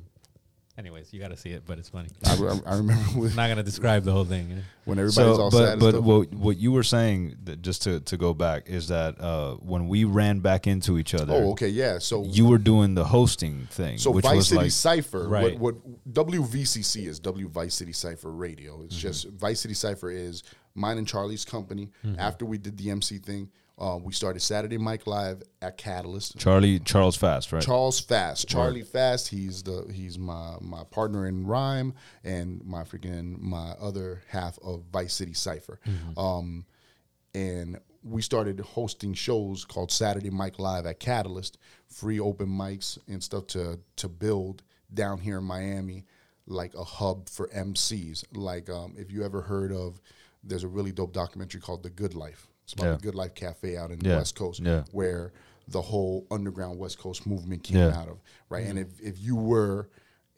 [0.77, 2.09] anyways, you got to see it, but it's funny.
[2.25, 2.33] I,
[2.65, 4.49] I remember when, I'm not gonna describe the whole thing.
[4.49, 4.57] yeah.
[4.85, 5.79] when everybody's So, all but sad.
[5.79, 9.55] but what what you were saying, that just to to go back, is that uh,
[9.55, 11.97] when we ran back into each other, oh, okay, yeah.
[11.99, 15.59] So you were doing the hosting thing, So which Vice was City like Cipher, Right.
[15.59, 18.81] what, what WVCC is W Vice City Cipher Radio.
[18.83, 19.01] It's Mm-hmm.
[19.01, 20.43] just Vice City Cipher is
[20.75, 21.91] mine and Charlie's company.
[22.05, 22.19] Mm-hmm.
[22.19, 23.49] After we did the MC thing,
[23.81, 26.37] uh, we started Saturday Mike Live at Catalyst.
[26.37, 27.63] Charlie Charles Fast, right?
[27.63, 29.29] Charles Fast, Charlie Fast.
[29.29, 34.83] He's the he's my my partner in rhyme and my freaking my other half of
[34.93, 35.79] Vice City Cipher.
[36.15, 36.65] Um,
[37.33, 43.23] and we started hosting shows called Saturday Mike Live at Catalyst, free open mics and
[43.23, 44.61] stuff to to build
[44.93, 46.05] down here in Miami,
[46.45, 48.25] like a hub for MCs.
[48.33, 49.99] Like um, if you ever heard of,
[50.43, 52.50] there's a really dope documentary called The Good Life.
[52.71, 52.95] It's about Yeah.
[52.97, 54.83] the Good Life Cafe out in the West Coast, Yeah.
[54.91, 55.33] where
[55.67, 58.19] the whole underground West Coast movement came out of,
[58.49, 58.65] right?
[58.65, 59.89] And if if you were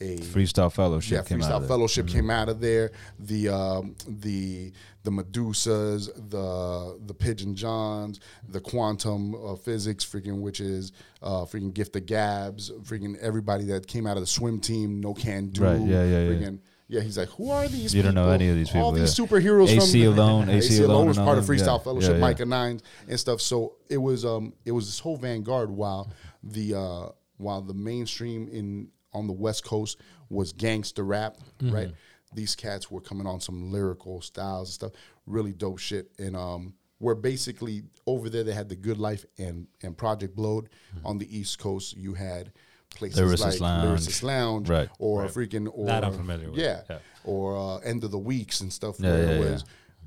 [0.01, 1.67] a Freestyle Fellowship yeah, came out Freestyle of there.
[1.69, 2.91] Fellowship came out of there.
[3.19, 4.73] The um, the
[5.03, 8.19] the Medusas, the the Pigeon Johns,
[8.49, 10.91] the Quantum uh, Physics, freaking which is
[11.21, 15.59] uh, freaking Gift of Gabs, freaking everybody that came out of the swim team, Nocando,
[15.61, 16.29] Right, yeah, yeah, yeah.
[16.31, 16.53] freaking.
[16.59, 16.69] Yeah,
[17.01, 17.93] he's like, who are these?
[17.93, 18.81] You don't know any of these people.
[18.85, 19.25] All people, these yeah.
[19.25, 22.21] superheroes AC from Alone, Aceyalone was part of Freestyle yeah, Fellowship, yeah, yeah.
[22.21, 23.41] Micah Nines and stuff.
[23.41, 26.11] So it was um it was this whole vanguard while
[26.43, 29.99] the uh while the mainstream in on the West Coast
[30.29, 31.75] was gangster rap, Mm-hmm.
[31.75, 31.91] right?
[32.35, 34.91] These cats were coming on some lyrical styles and stuff,
[35.27, 36.11] really dope shit.
[36.17, 40.69] And um where basically over there they had the Good Life and and Project Blowed.
[41.05, 42.51] On the East Coast you had
[42.95, 43.29] places Mm-hmm.
[43.33, 43.99] Lyricist like Lounge.
[44.01, 44.89] Lyricist Lounge, Right.
[44.99, 46.99] or freaking or That I'm familiar with, Yeah, yeah.
[47.23, 48.95] or uh, End of the Weeks and stuff.
[48.99, 49.51] Yeah, where yeah, it yeah.
[49.51, 49.65] was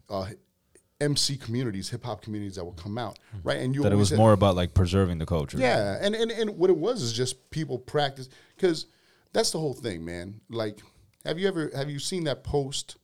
[0.08, 0.26] uh,
[1.00, 3.58] MC communities, hip hop communities that would come out, right?
[3.58, 5.58] And you That it was had- more about like preserving the culture.
[5.58, 8.86] yeah, and, and and what it was is just people practice because
[9.32, 10.40] that's the whole thing, man.
[10.48, 10.80] Like,
[11.26, 12.96] have you ever have you seen that post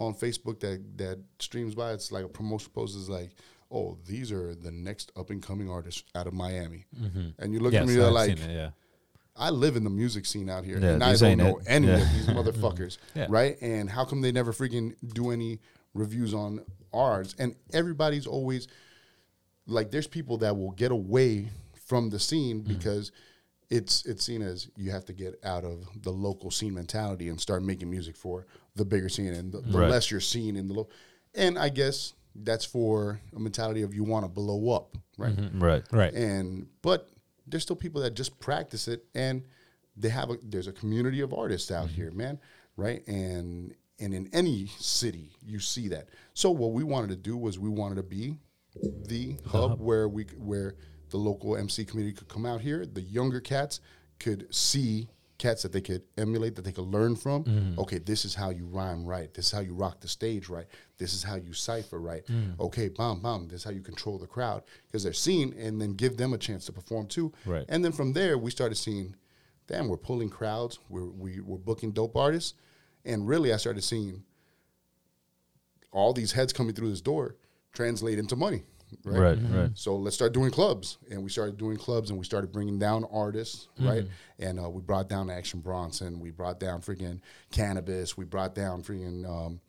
[0.00, 1.92] on Facebook that that streams by?
[1.92, 3.30] It's like a promotion post is like,
[3.70, 6.86] oh, these are the next up and coming artists out of Miami,
[7.38, 8.70] and you look Yes, at me, they're like, it, yeah.
[9.38, 11.58] I live in the music scene out here, Yeah, and I these don't ain't know
[11.58, 11.64] it.
[11.66, 11.96] any Yeah.
[12.02, 13.26] of these motherfuckers, Yeah.
[13.28, 13.56] right?
[13.60, 15.60] And how come they never freaking do any
[15.94, 17.34] reviews on ours?
[17.38, 18.66] And everybody's always
[19.66, 21.48] like, there's people that will get away
[21.86, 22.72] from the scene Mm-hmm.
[22.74, 23.12] because
[23.68, 27.40] it's it's seen as you have to get out of the local scene mentality and
[27.40, 28.46] start making music for
[28.76, 29.90] the bigger scene, and the, the Right.
[29.90, 30.88] less you're seen in the low.
[31.34, 35.34] And I guess that's for a mentality of you want to blow up, right?
[35.54, 35.82] Right.
[35.90, 36.14] Right.
[36.14, 37.08] and but
[37.46, 39.42] there's still people that just practice it and
[39.96, 41.96] they have a there's a community of artists out mm-hmm.
[41.96, 42.38] here man
[42.76, 46.08] right and and in any city you see that.
[46.34, 48.36] So what we wanted to do was we wanted to be
[49.06, 50.74] the hub where we where
[51.10, 52.84] the local MC community could come out here.
[52.84, 53.80] The younger cats
[54.18, 55.08] could see
[55.38, 57.44] cats that they could emulate, that they could learn from.
[57.44, 57.80] Mm-hmm.
[57.80, 59.32] Okay, this is how you rhyme right.
[59.34, 60.66] This is how you rock the stage right.
[60.98, 62.26] This is how you cipher right.
[62.26, 62.58] Mm.
[62.60, 63.48] Okay, bam, bam.
[63.48, 66.38] This is how you control the crowd because they're seen, and then give them a
[66.38, 67.32] chance to perform too.
[67.44, 67.64] Right.
[67.68, 69.14] And then from there, we started seeing,
[69.66, 70.78] damn, we're pulling crowds.
[70.88, 72.54] We're we, we're booking dope artists,
[73.04, 74.22] and really, I started seeing
[75.92, 77.36] all these heads coming through this door
[77.72, 78.62] translate into money.
[79.04, 79.20] Right.
[79.20, 79.70] Right, right.
[79.74, 83.04] So let's start doing clubs, and we started doing clubs, and we started bringing down
[83.12, 84.06] artists, right?
[84.38, 87.20] And uh, we brought down Action Bronson, we brought down freaking
[87.52, 89.28] Canibus, we brought down freaking.
[89.28, 89.60] Um,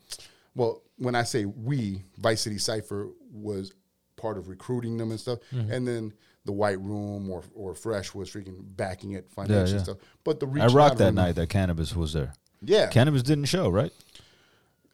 [0.56, 3.74] well, when I say we, Vice City Cipher was
[4.16, 6.14] part of recruiting them and stuff, and then
[6.46, 9.76] the White Room or or Fresh was freaking backing it financially yeah.
[9.76, 9.98] and stuff.
[10.24, 12.34] But the I rocked that room- night that Canibus was there.
[12.62, 12.90] Yeah.
[12.90, 13.92] Canibus didn't show, right?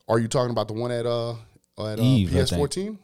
[0.10, 1.32] Are you talking about the one at uh
[1.78, 2.60] at uh, Eve, I PS think.
[2.60, 3.00] fourteen?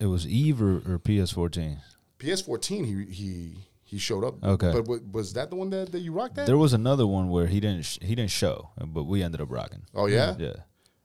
[0.00, 1.78] It was Eve or, or PS14.
[2.18, 3.54] PS fourteen, he he
[3.84, 4.42] he showed up.
[4.44, 4.72] Okay.
[4.72, 6.46] but wa- was that the one that, that you rocked at?
[6.46, 9.50] There was another one where he didn't sh- he didn't show, but we ended up
[9.50, 9.82] rocking.
[9.94, 10.52] oh yeah, Yeah.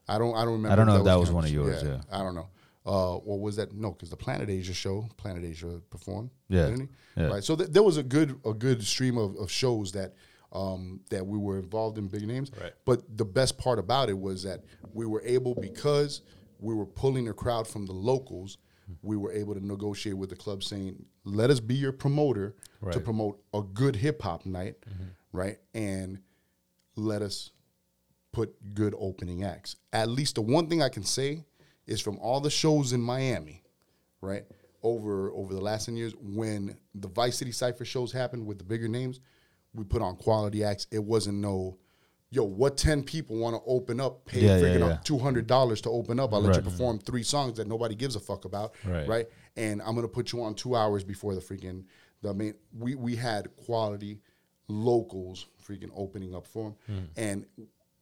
[0.08, 0.72] I don't I don't remember.
[0.72, 2.02] I don't know if that was one of yours, yeah.
[2.12, 2.50] I don't know.
[2.86, 3.74] Uh, what was that?
[3.74, 6.30] No, because the Planet Asia show, Planet Asia performed.
[6.50, 6.66] Yeah.
[6.66, 6.82] didn't
[7.16, 7.22] he?
[7.22, 7.28] Yeah.
[7.30, 7.44] Right.
[7.44, 10.14] So th- there was a good a good stream of, of shows that
[10.52, 12.52] um, that we were involved in big names.
[12.62, 12.74] Right.
[12.86, 16.22] But the best part about it was that we were able because
[16.60, 18.58] we were pulling a crowd from the locals.
[19.02, 22.56] We were able to negotiate with the club, saying, "Let us be your promoter to
[22.86, 22.96] Right.
[22.96, 23.04] Mm-hmm.
[23.06, 24.76] promote a good hip hop night,
[25.32, 25.58] right?
[25.74, 26.20] And
[26.96, 27.52] let us
[28.34, 29.76] put good opening acts.
[29.94, 31.46] At least the one thing I can say
[31.88, 33.64] is from all the shows in Miami,
[34.22, 34.44] right?
[34.82, 38.64] Over over the last 10 years, when the Vice City Cypher shows happened with the
[38.66, 39.20] bigger names,
[39.74, 40.88] we put on quality acts.
[40.92, 41.78] It wasn't no,
[42.34, 44.86] yo, what 10 people want to open up, pay Yeah, yeah, freaking yeah.
[44.96, 46.34] up $200 to open up.
[46.34, 49.08] I'll let you perform three songs that nobody gives a fuck about, Right.
[49.08, 49.28] right?
[49.56, 51.84] And I'm gonna put you on two hours before the freaking,
[52.24, 54.20] the, I mean, we, we had quality
[54.68, 56.76] locals freaking opening up for him.
[56.88, 57.04] Hmm.
[57.18, 57.46] And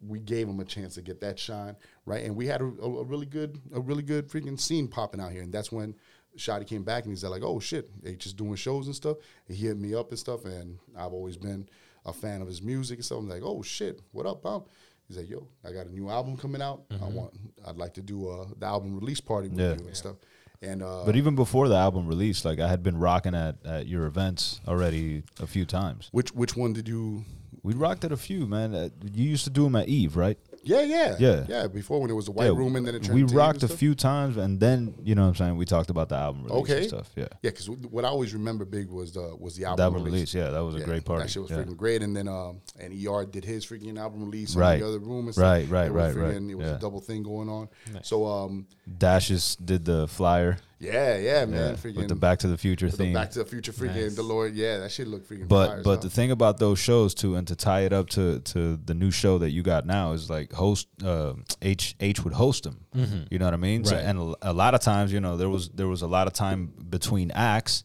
[0.07, 1.75] we gave him a chance to get that shine,
[2.05, 2.23] right?
[2.23, 5.31] And we had a, a, a really good, a really good freaking scene popping out
[5.31, 5.41] here.
[5.43, 5.93] And that's when
[6.37, 9.17] Shotty came back and he's like, "Oh shit, they just doing shows and stuff."
[9.47, 11.67] And he hit me up and stuff, and I've always been
[12.05, 13.19] a fan of his music and stuff.
[13.19, 14.67] I'm like, "Oh shit, what up, Bob?"
[15.07, 16.83] He's like, "Yo, I got a new album coming out.
[17.01, 17.33] I want,
[17.67, 19.73] I'd like to do a the album release party with Yeah.
[19.75, 20.15] you and stuff."
[20.63, 23.87] And uh, But even before the album release, like I had been rocking at, at
[23.87, 26.09] your events already a few times.
[26.11, 27.25] which which one did you?
[27.63, 28.73] We rocked at a few, man.
[28.73, 30.37] Uh, You used to do them at Eve, right?
[30.63, 31.45] Yeah, yeah, Yeah.
[31.47, 31.67] yeah.
[31.67, 33.95] Before when it was a white Yeah, room and then it we rocked a few
[33.95, 35.57] times, and then you know what I'm saying.
[35.57, 36.77] We talked about the album release Okay.
[36.79, 37.09] and stuff.
[37.15, 40.33] Yeah, Yeah, because what I always remember big was the was the album, album release.
[40.33, 40.33] release.
[40.35, 41.23] Yeah, that was a great party.
[41.23, 41.57] That shit was yeah.
[41.57, 42.01] freaking great.
[42.03, 44.79] And then um and ER did his freaking album release in Right.
[44.79, 45.71] the other room and Right, stuff.
[45.73, 46.35] right, It was right, right.
[46.35, 46.75] freaking- It was Yeah.
[46.75, 47.67] a double thing going on.
[48.03, 48.67] So um
[48.97, 50.57] Dashes did the flyer.
[50.81, 51.69] Yeah, yeah, man.
[51.69, 53.13] Yeah, freaking with the Back to the Future with the.
[53.13, 54.15] Back to the Future freaking Nice.
[54.15, 54.51] Delorean.
[54.55, 57.35] Yeah, that shit looked freaking but fire as but the thing about those shows too,
[57.35, 60.29] and to tie it up to to the new show that you got now is
[60.29, 62.85] like host uh, H H would host them.
[63.29, 63.85] You know what I mean?
[63.85, 66.25] So, and a, a lot of times, you know, there was there was a lot
[66.27, 67.83] of time between acts,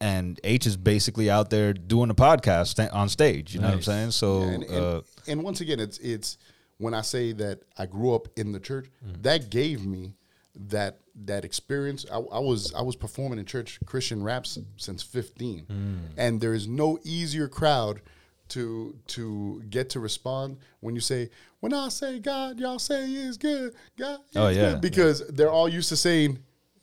[0.00, 3.54] and H is basically out there doing a podcast on stage.
[3.54, 4.10] You know what I'm saying?
[4.12, 6.38] So Yeah, and, and, uh, and once again, it's it's
[6.78, 9.22] when I say that I grew up in the church, Mm.
[9.24, 10.14] that gave me
[10.54, 12.06] that that experience.
[12.10, 15.98] I, I was I was performing in church Christian raps since 15, Mm.
[16.16, 18.00] and there is no easier crowd
[18.48, 21.30] to to get to respond when you say
[21.60, 23.74] when I say God, y'all say He is good.
[23.98, 24.70] God, He Oh, is yeah.
[24.72, 26.38] good," because they're all used to saying.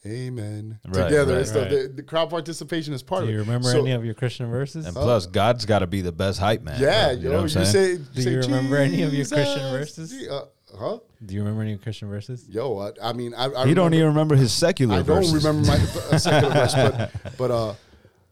[0.05, 0.79] Amen.
[0.87, 1.61] Right, Together right, and stuff.
[1.63, 1.69] right.
[1.71, 4.49] The, the crowd participation is part Do of you remember So- any of your Christian
[4.49, 4.85] verses?
[4.85, 6.79] and plus, God's got to be the best hype man.
[6.79, 7.97] Yeah, you yo, know what I'm saying?
[7.97, 8.03] say.
[8.15, 10.13] Do say, you remember any of your Christian verses?
[10.29, 10.45] Uh,
[10.77, 10.99] huh?
[11.25, 12.45] Do you remember any Christian verses?
[12.49, 14.95] Yo, I, I mean, I, I he don't even remember his secular.
[14.95, 15.75] I don't remember my
[16.11, 17.73] uh, secular verse, but but uh,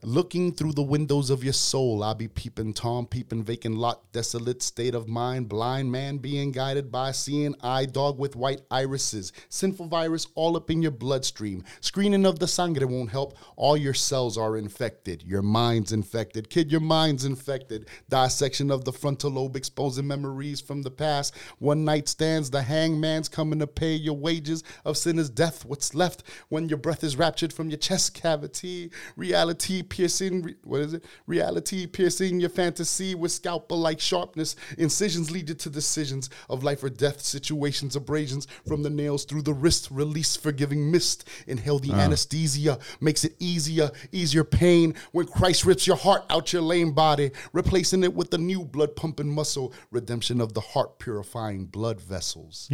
[0.05, 4.61] looking through the windows of your soul, I be peeping Tom, peeping vacant lot, desolate
[4.61, 9.87] state of mind, blind man being guided by seeing eye dog with white irises, sinful
[9.87, 13.35] virus all up in your bloodstream, screening of the sangre won't help.
[13.55, 17.87] All your cells are infected, your mind's infected, kid, your mind's infected.
[18.09, 21.35] Dissection of the frontal lobe, exposing memories from the past.
[21.57, 25.65] One night stands, the hangman's coming to pay your wages of sin is death.
[25.65, 28.91] What's left when your breath is raptured from your chest cavity?
[29.15, 30.41] Reality piercing.
[30.41, 31.05] Re- what is it?
[31.25, 34.55] Reality piercing your fantasy with scalpel like sharpness.
[34.77, 37.95] Incisions lead you to decisions of life or death situations.
[37.95, 39.87] Abrasions from the nails through the wrist.
[39.89, 41.27] Release forgiving mist.
[41.47, 41.99] Inhale the ah.
[41.99, 42.77] anesthesia.
[42.99, 43.89] Makes it easier.
[44.11, 48.37] Easier pain when Christ rips your heart out your lame body, replacing it with a
[48.37, 49.73] new blood pumping muscle.
[49.91, 52.67] Redemption of the heart purifying blood vessels.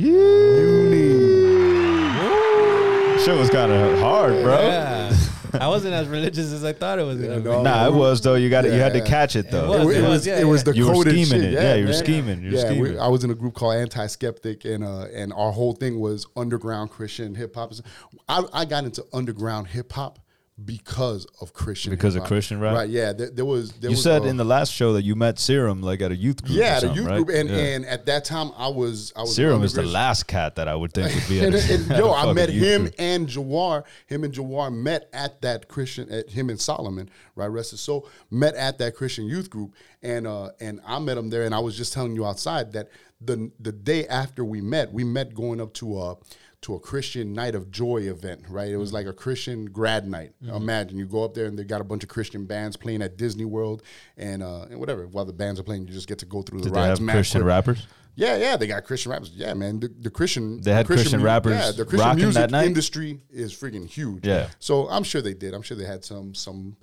[3.24, 4.60] Shit was kind of hard, bro.
[4.60, 5.16] Yeah.
[5.54, 7.44] I wasn't as religious as I thought it was gonna be.
[7.44, 7.62] no.
[7.64, 8.36] Nah, it was though.
[8.36, 8.74] You got it.
[8.74, 9.70] You had to catch it though.
[9.86, 11.54] was, it, it was, was, yeah, it was the You were coded scheming shit.
[11.54, 11.54] it.
[11.54, 12.04] Yeah, you were man.
[12.04, 12.42] scheming.
[12.42, 15.34] You were yeah, we- I was in a group called Anti Skeptic, and uh, and
[15.34, 17.74] our whole thing was underground Christian hip hop.
[18.28, 20.20] I, I got into underground hip hop
[20.66, 21.92] because of Christian.
[21.92, 22.24] Because of.
[22.24, 22.76] Christian rap?
[22.76, 22.90] right?
[22.90, 23.72] Yeah, there, there was.
[23.74, 26.12] There You was, said uh, in the last show that you met Serum like at
[26.12, 26.58] a youth group.
[26.58, 27.16] yeah the something, youth right?
[27.18, 27.56] group, and Yeah.
[27.58, 30.76] and at that time I was I was Serum is the last cat that I
[30.76, 32.96] would think would be at and, a, and, at yo, a I met him group.
[33.00, 33.84] and Jawar.
[34.08, 37.48] Him and Jawar met at that Christian, at him and Solomon, right?
[37.48, 38.08] Rest his soul.
[38.30, 39.74] Met at that Christian youth group,
[40.04, 41.44] and uh, and I met him there.
[41.44, 42.90] And I was just telling you outside that
[43.20, 46.18] the the day after we met, we met going up to a
[46.62, 48.70] to a Christian Night of Joy event, right?
[48.70, 50.34] It was like a Christian grad night.
[50.44, 50.56] Mm-hmm.
[50.56, 53.18] Imagine you go up there and they got a bunch of Christian bands playing at
[53.18, 53.82] Disney World,
[54.18, 55.08] and uh, and whatever.
[55.08, 57.00] While the bands are playing, you just get to go through the Did they rides.
[57.00, 57.88] have Christian rappers?
[58.14, 59.32] Yeah, yeah, they got Christian rappers.
[59.34, 62.52] Yeah, man, the, the Christian They had Christian mu- rappers Yeah, the Christian music that
[62.52, 62.68] night?
[62.68, 64.28] industry is freaking huge.
[64.28, 64.50] Yeah.
[64.60, 65.54] so I'm sure they did.
[65.54, 66.76] I'm sure they had some some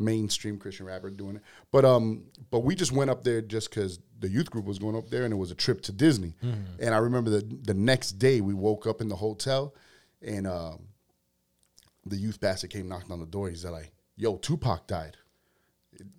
[0.00, 1.42] mainstream Christian rapper doing it.
[1.70, 4.96] But um, but we just went up there just because the youth group was going
[4.96, 6.34] up there, and it was a trip to Disney.
[6.42, 6.82] Mm-hmm.
[6.82, 9.74] And I remember the the next day we woke up in the hotel,
[10.22, 10.86] and um,
[12.06, 13.48] the youth bastard came knocking on the door.
[13.48, 15.16] He's like, "Yo, Tupac died."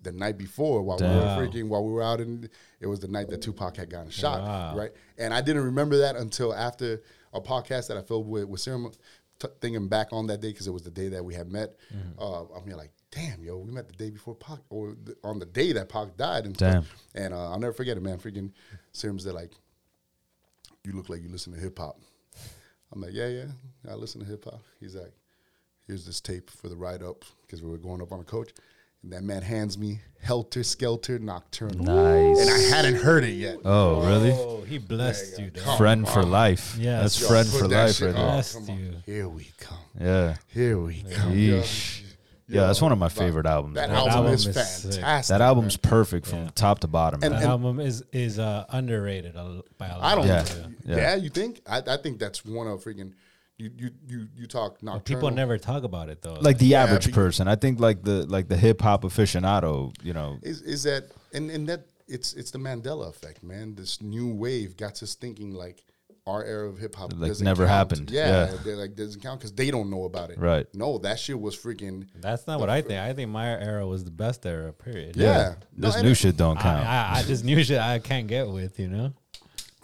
[0.02, 2.48] The night before, while we were freaking, while we were out in,
[2.78, 4.76] it was the night that Tupac had gotten shot, Wow.
[4.76, 4.90] right?
[5.18, 7.02] And I didn't remember that until after
[7.32, 8.92] a podcast that I filmed with with Serum,
[9.40, 11.74] t- thinking back on that day because it was the day that we had met.
[12.16, 15.38] Uh, I'm here like, damn, yo, we met the day before Pac, or the, on
[15.38, 16.82] the day that Pac died, and Damn.
[16.82, 16.94] stuff.
[17.14, 18.18] And uh, I'll never forget it, man.
[18.18, 18.50] Freaking
[18.92, 19.52] Serum's there like,
[20.84, 21.98] you look like you listen to hip hop.
[22.92, 23.44] I'm like, yeah, yeah,
[23.88, 24.60] I listen to hip hop.
[24.80, 25.12] He's like,
[25.86, 28.50] here's this tape for the ride up because we were going up on a coach.
[29.02, 31.84] And that man hands me Heltah Skeltah Nocturnal.
[31.84, 32.38] Nice.
[32.40, 33.58] And I hadn't heard it yet.
[33.64, 34.30] Oh, really?
[34.32, 35.76] Oh, he blessed you, dog.
[35.76, 36.76] Friend for life.
[36.78, 37.00] Yeah.
[37.00, 38.16] That's Yo, friend for life right there.
[38.16, 38.32] on.
[38.34, 38.78] Blessed Come on.
[38.78, 38.94] you.
[39.04, 39.78] Here we come.
[40.00, 40.36] Yeah.
[40.48, 41.32] Here we come.
[41.32, 41.60] yo.
[41.62, 42.02] Yeesh.
[42.52, 43.74] Yeah, that's one of my favorite albums.
[43.76, 43.98] That man.
[43.98, 45.32] album, album is, is fantastic.
[45.34, 45.90] That album's man.
[45.90, 47.22] perfect from top to bottom.
[47.22, 47.42] And- man.
[47.42, 49.34] That album is is uh, underrated
[49.78, 50.02] by a lot.
[50.02, 50.26] I don't.
[50.26, 50.44] Yeah.
[50.84, 51.14] Yeah, Yeah.
[51.16, 51.60] you think?
[51.66, 53.12] I, I think that's one of freaking.
[53.58, 55.00] You you you you talk But nocturnal.
[55.20, 56.34] people never talk about it though.
[56.40, 57.46] like the Yeah, average be- person.
[57.48, 61.50] I think like the like the hip hop aficionado, you know, is is that and
[61.50, 63.74] and that it's it's the Mandela effect, man.
[63.76, 65.84] This new wave got us thinking like
[66.26, 67.70] our era of hip hop Like, never count.
[67.76, 68.10] happened.
[68.10, 68.56] Yeah, Yeah.
[68.64, 70.38] they like doesn't count because they don't know about it.
[70.38, 70.66] Right.
[70.74, 72.06] No, that shit was freaking.
[72.20, 73.00] That's not what I think.
[73.00, 74.72] I think my era was the best era.
[74.72, 75.16] Period.
[75.16, 75.54] Yeah.
[75.76, 76.86] No, this and new shit don't count.
[76.86, 78.78] I, I just new shit I can't get with.
[78.78, 79.12] You know.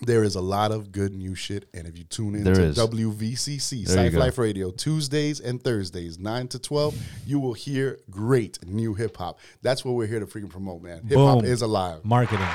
[0.00, 2.62] There is a lot of good new shit, and if you tune in There to
[2.66, 2.76] is.
[2.78, 4.16] WVCC, There you Sci.
[4.16, 6.96] Life Radio, Tuesdays and Thursdays, nine to twelve,
[7.26, 9.40] you will hear great new hip hop.
[9.60, 11.02] That's what we're here to freaking promote, man.
[11.08, 11.44] Hip hop Boom.
[11.50, 12.04] is alive.
[12.04, 12.46] Marketing.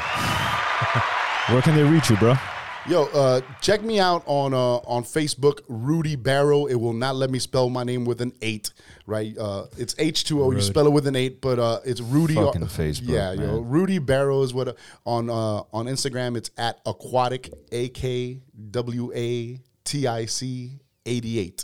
[1.49, 2.35] Where can they reach you, bro?
[2.85, 6.65] Yo, uh, check me out on uh, on Facebook, Rudy Barrow.
[6.65, 8.71] It will not let me spell my name with an eight,
[9.05, 9.37] right?
[9.37, 10.51] Uh, it's H two O.
[10.51, 12.35] You spell it with an eight, but uh, it's Rudy.
[12.35, 13.61] Fucking Facebook, yeah, yo.
[13.61, 14.73] Rudy Barrow is what uh,
[15.05, 16.35] on uh, on Instagram.
[16.35, 18.41] It's at aquatic a k
[18.71, 20.71] w a t i c
[21.05, 21.63] eighty eight.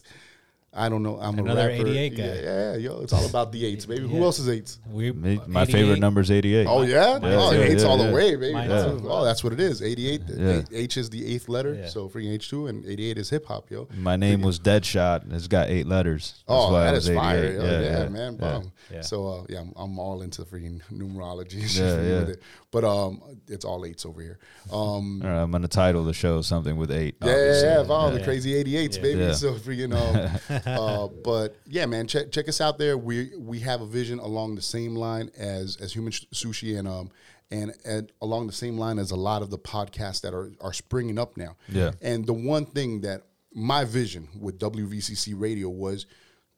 [0.79, 1.19] I don't know.
[1.19, 1.87] I'm Another a rapper.
[1.87, 2.23] 88 guy.
[2.23, 4.07] Yeah, yeah, yo, it's all about the eights, baby.
[4.07, 4.79] Who else is eights?
[4.89, 5.71] We Me- My 88.
[5.73, 6.67] favorite number is 88.
[6.67, 8.07] Oh yeah, Yeah, oh, yeah, eight's yeah, all yeah.
[8.07, 8.53] the way, baby.
[8.53, 9.81] Mine Oh, that's what it is.
[9.81, 10.21] Eighty-eight.
[10.27, 10.61] Yeah.
[10.71, 11.87] H is the eighth letter, Yeah.
[11.89, 13.87] so freaking H two, and eighty-eight is hip hop, yo.
[13.97, 15.31] My name was Deadshot.
[15.33, 16.43] It's got eight letters.
[16.47, 17.37] That's Oh, why that it was is fire.
[17.45, 17.53] 88.
[17.55, 18.33] Yo, yeah, man.
[18.33, 18.39] yeah.
[18.39, 18.71] Bomb.
[18.91, 19.01] Yeah.
[19.01, 22.35] So uh, yeah, I'm, I'm all into freaking numerology Yeah, yeah.
[22.71, 24.37] But um, it's all eights over here.
[24.71, 27.15] Um, All right, I'm gonna title the show something with eight.
[27.23, 29.21] yeah, yeah, yeah, all the crazy 88s, baby.
[29.21, 29.33] Yeah.
[29.33, 30.39] So freaking um,
[30.77, 32.97] uh, but yeah, man, check check us out there.
[32.97, 37.11] We we have a vision along the same line as as Human Sushi and um
[37.51, 40.73] and and along the same line as a lot of the podcasts that are are
[40.73, 41.55] springing up now.
[41.67, 41.91] Yeah.
[42.01, 43.23] And the one thing that
[43.53, 46.05] my vision with WVCC Radio was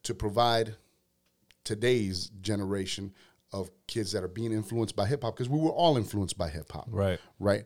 [0.04, 0.76] to provide
[1.64, 3.14] today's generation
[3.54, 6.50] of kids that are being influenced by hip hop because we were all influenced by
[6.50, 6.88] hip hop.
[6.90, 7.20] Right.
[7.40, 7.66] Right.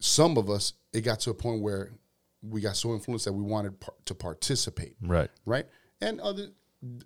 [0.00, 1.92] Some of us, it got to a point where
[2.42, 4.96] we got so influenced that we wanted par- to participate.
[5.00, 5.30] Right.
[5.46, 5.66] Right.
[6.04, 6.48] And other,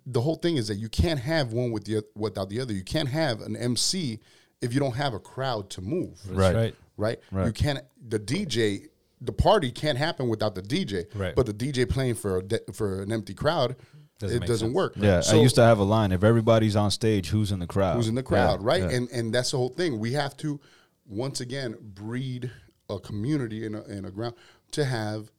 [0.05, 2.73] the whole thing is that you can't have one with the without the other.
[2.73, 4.19] You can't have an MC
[4.61, 6.19] if you don't have a crowd to move.
[6.29, 6.55] Right.
[6.55, 6.75] right.
[6.97, 7.19] Right.
[7.31, 7.45] Right.
[7.47, 7.79] You can't.
[8.07, 8.87] The DJ.
[9.21, 11.05] The party can't happen without the DJ.
[11.13, 11.35] Right.
[11.35, 13.75] But the DJ playing for a de- for an empty crowd
[14.19, 14.73] Doesn't it doesn't sense.
[14.75, 14.93] work.
[14.95, 17.67] Yeah, So- I used to have a line: if everybody's on stage, who's in the
[17.67, 17.95] crowd?
[17.97, 18.81] who's in the Yeah, crowd, right?
[18.81, 18.89] yeah.
[18.91, 19.99] And and that's the whole thing.
[19.99, 20.59] We have to
[21.05, 22.51] once again breed
[22.89, 24.35] a community in a, in a ground
[24.71, 25.31] to have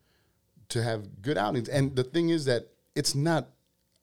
[0.70, 1.68] to have good outings.
[1.68, 3.48] And the thing is that it's not.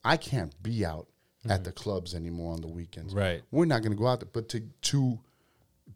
[0.04, 1.08] I can't be out
[1.46, 1.64] at mm-hmm.
[1.64, 3.14] the clubs anymore on the weekends.
[3.14, 3.42] Right.
[3.52, 5.20] We're not going to go out there, but to to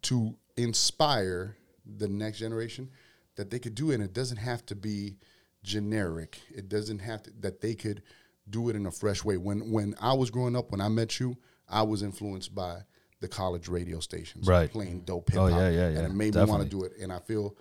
[0.03, 1.55] to inspire
[1.85, 2.89] the next generation
[3.35, 3.95] that they could do it.
[3.95, 5.17] And it doesn't have to be
[5.63, 6.39] generic.
[6.53, 8.03] It doesn't have to that they could
[8.49, 9.37] do it in a fresh way.
[9.37, 11.37] When when I was growing up, when I met you,
[11.69, 12.81] I was influenced by
[13.21, 14.69] the college radio stations, Right.
[14.69, 16.93] Playing dope hip Oh, hop, yeah, yeah, and it made me want to do it.
[16.99, 17.55] And I feel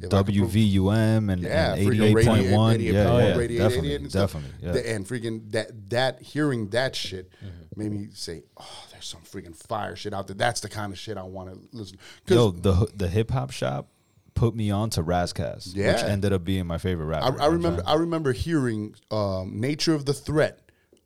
[0.00, 2.74] if I could prov- WVUM and, yeah, and 88.1.
[2.74, 4.50] 88, yeah, oh, yeah, 88, definitely, and definitely.
[4.62, 4.72] Yeah.
[4.72, 7.30] The- and freaking that that hearing that shit
[7.76, 10.36] made me say, oh, there's some freaking fire shit out there.
[10.36, 11.98] That's the kind of shit I want to listen.
[12.26, 13.88] 'Cause Yo, the the hip hop shop
[14.34, 16.06] put me on to Ras Kass, which Yeah.
[16.06, 17.40] ended up being my favorite rapper.
[17.40, 17.82] I, I remember.
[17.86, 20.60] I remember hearing um, "Nature of the Threat"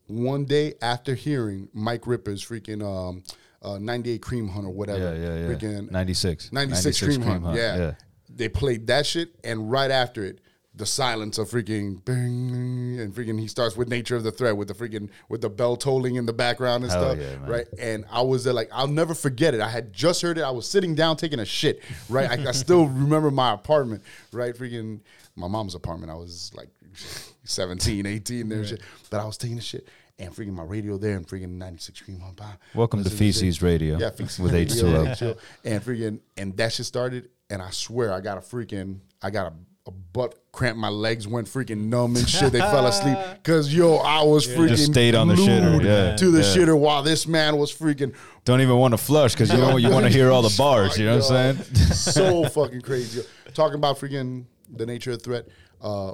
[0.06, 3.22] one day after hearing Mike Ripper's freaking um,
[3.62, 4.98] uh, "98 Cream Hunt" or whatever.
[4.98, 5.54] Yeah, yeah, yeah.
[5.54, 6.50] Freaking 96.
[6.52, 7.44] 96 Cream, Hunt.
[7.44, 7.76] Hunt, Yeah.
[7.76, 7.92] yeah.
[8.40, 10.40] They played that shit, and right after it,
[10.74, 14.68] the silence of freaking bang, and freaking he starts with "Nature of the Threat" with
[14.68, 17.18] the freaking with the bell tolling in the background and Hell stuff.
[17.18, 19.60] yeah, right, and I was there like I'll never forget it.
[19.60, 20.42] I had just heard it.
[20.42, 21.82] I was sitting down taking a shit.
[22.08, 24.02] Right, I, I still remember my apartment.
[24.32, 25.00] Right, freaking
[25.36, 26.10] my mom's apartment.
[26.10, 26.68] I was like
[27.44, 28.80] 17, 18 there, and shit.
[29.10, 29.86] But I was taking a shit.
[30.18, 32.52] And freaking my radio there and freaking 96 Cream on by.
[32.74, 33.08] Welcome to.
[33.10, 35.06] Feces Radio Yeah, Feces with H2O.
[35.16, 35.38] H2O.
[35.64, 37.30] And freaking, and that shit started.
[37.50, 39.54] And I swear, I got a freaking, I got a,
[39.88, 40.78] a butt cramp.
[40.78, 42.52] My legs went freaking numb and shit.
[42.52, 43.18] They fell asleep.
[43.42, 46.44] Cause yo, I was freaking Just stayed on the shitter, yeah, to the yeah.
[46.44, 48.14] shitter while this man was freaking
[48.44, 50.96] Don't even want to flush because you know you want to hear all the bars.
[50.96, 51.74] You know what I'm saying?
[51.92, 53.22] so fucking crazy.
[53.52, 55.48] Talking about freaking the nature of threat.
[55.80, 56.12] Uh,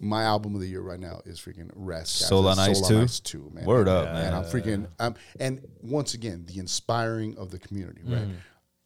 [0.00, 2.18] my album of the year right now is freaking Rest.
[2.18, 3.00] Soul on Ice 2?
[3.00, 3.64] Ice 2, man.
[3.64, 4.26] Word up, and, man.
[4.26, 4.86] And I'm freaking.
[4.98, 8.28] Um, and once again, the inspiring of the community, right?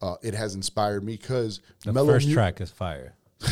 [0.03, 3.15] Uh, it has inspired me because The first track is fire.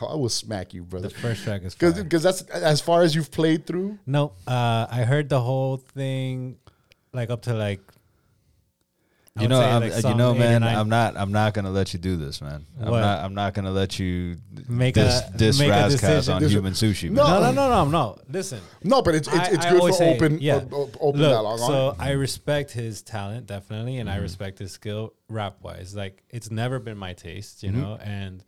[0.00, 1.08] I will smack you, brother.
[1.08, 1.92] The first track is fire.
[1.92, 3.98] Because that's as far as you've played through.
[4.06, 6.56] No, uh, I heard the whole thing,
[7.12, 7.80] like up to like.
[9.38, 10.62] I You know, I'm, like, you know, man.
[10.64, 11.16] I'm not.
[11.16, 12.66] I'm not gonna let you do this, man.
[12.80, 13.00] I'm What?
[13.00, 13.24] not.
[13.24, 14.36] I'm not gonna let you
[14.68, 16.34] Make dis, a- dis make a decision.
[16.34, 17.10] on This- human sushi.
[17.10, 17.24] No.
[17.24, 17.54] man.
[17.54, 18.18] No, no, no, no, no.
[18.28, 20.56] Listen, No, but it's it's, it's I good always for say, open yeah.
[20.56, 21.58] uh, open Look, dialogue.
[21.60, 21.96] So it.
[21.98, 24.22] I respect his talent definitely, and I Mm-hmm.
[24.22, 25.94] respect his skill rap wise.
[25.94, 27.80] Like it's never been my taste, you Mm-hmm.
[27.80, 28.42] know, and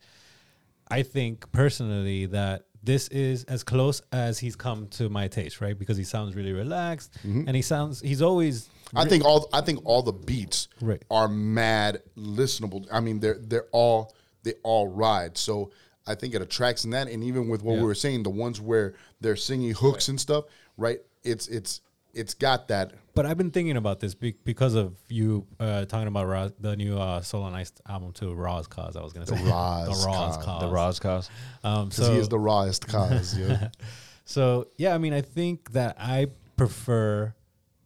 [0.89, 5.77] I think personally that this is as close as he's come to my taste, right?
[5.77, 7.43] Because he sounds really relaxed, Mm-hmm.
[7.47, 8.69] and he sounds he's always.
[8.95, 11.01] I think all I think all the beats Right.
[11.09, 12.85] are mad listenable.
[12.91, 14.13] I mean, they're they're all
[14.43, 15.37] they all ride.
[15.37, 15.71] So
[16.07, 17.07] I think it attracts in that.
[17.07, 17.81] And even with what Yeah.
[17.81, 20.45] we were saying, the ones where they're singing hooks and stuff,
[20.77, 20.99] right?
[21.23, 21.81] It's it's
[22.13, 22.91] it's got that.
[23.13, 26.75] But I've been thinking about this be- because of you uh, talking about Ra- the
[26.75, 28.95] new uh, Soul on Ice album too, Raw's Cause.
[28.97, 30.45] I was gonna say Raw's the Raw's Cause.
[30.45, 30.61] Cause.
[30.61, 31.29] The Roscos.
[31.63, 33.37] Um, Because so he is the rawest cause.
[33.37, 33.69] yeah.
[34.25, 36.27] So yeah, I mean, I think that I
[36.57, 37.33] prefer.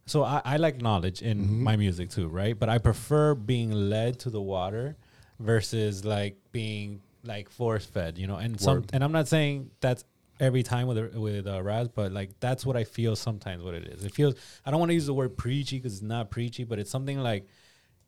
[0.06, 1.62] So I, I like knowledge in Mm-hmm.
[1.64, 2.58] my music too, right?
[2.58, 4.96] But I prefer being led to the water
[5.40, 8.36] versus like being like force fed, you know.
[8.36, 10.04] And some, and I'm not saying that's
[10.38, 13.62] every time with with uh, Ras, but like that's what I feel sometimes.
[13.62, 14.34] What it is, it feels.
[14.64, 17.18] I don't want to use the word preachy because it's not preachy, but it's something
[17.20, 17.46] like.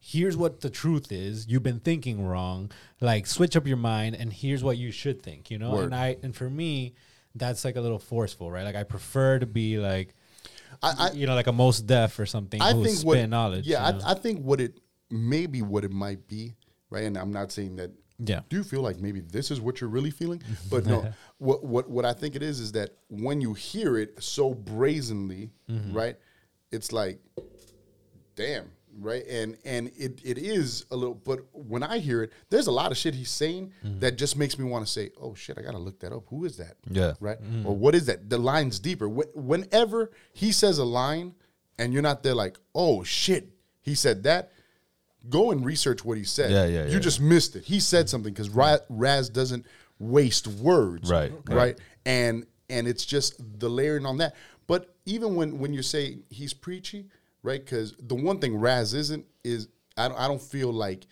[0.01, 1.49] Here's what the truth is.
[1.49, 2.71] You've been thinking wrong.
[3.01, 5.51] Like switch up your mind, and here's what you should think.
[5.51, 5.87] You know, Word.
[5.87, 6.95] and I and for me,
[7.35, 8.63] that's like a little forceful, right?
[8.63, 10.15] Like I prefer to be like,
[10.83, 13.67] I, I, you know, like a Mos Def or something I who's think what knowledge.
[13.67, 13.85] Yeah?
[14.05, 14.79] I, I think what it
[15.11, 16.55] maybe what it might be,
[16.91, 17.05] right?
[17.05, 17.91] And I'm not saying that.
[18.21, 18.41] Yeah.
[18.49, 20.43] Do you feel like maybe this is what you're really feeling?
[20.71, 24.23] But no, what what what I think it is is that when you hear it
[24.23, 25.93] so brazenly, Mm-hmm.
[25.97, 26.17] right?
[26.73, 27.19] It's like,
[28.35, 29.25] damn, right?
[29.27, 31.15] And and it it is a little.
[31.15, 34.01] But when I hear it, there's a lot of shit he's saying Mm-hmm.
[34.01, 36.25] that just makes me want to say, oh shit, I gotta look that up.
[36.29, 36.77] Who is that?
[36.91, 37.15] Yeah.
[37.21, 37.41] right?
[37.43, 37.65] Mm.
[37.67, 38.29] Or what is that?
[38.29, 39.09] The line's deeper.
[39.09, 41.35] Wh- Whenever he says a line
[41.79, 43.51] and you're not there like, oh shit,
[43.81, 44.53] he said that,
[45.29, 46.51] go and research what he said.
[46.51, 46.99] Yeah, yeah, You yeah.
[46.99, 47.65] just missed it.
[47.65, 49.67] He said something because Ras doesn't
[49.99, 51.11] waste words.
[51.11, 51.57] Right, Right.
[51.57, 51.79] right.
[52.07, 54.35] And and it's just the layering on that.
[54.67, 57.07] But even when when you say he's preachy,
[57.43, 57.65] right?
[57.65, 61.07] Because the one thing Ras isn't is I don't, I don't feel like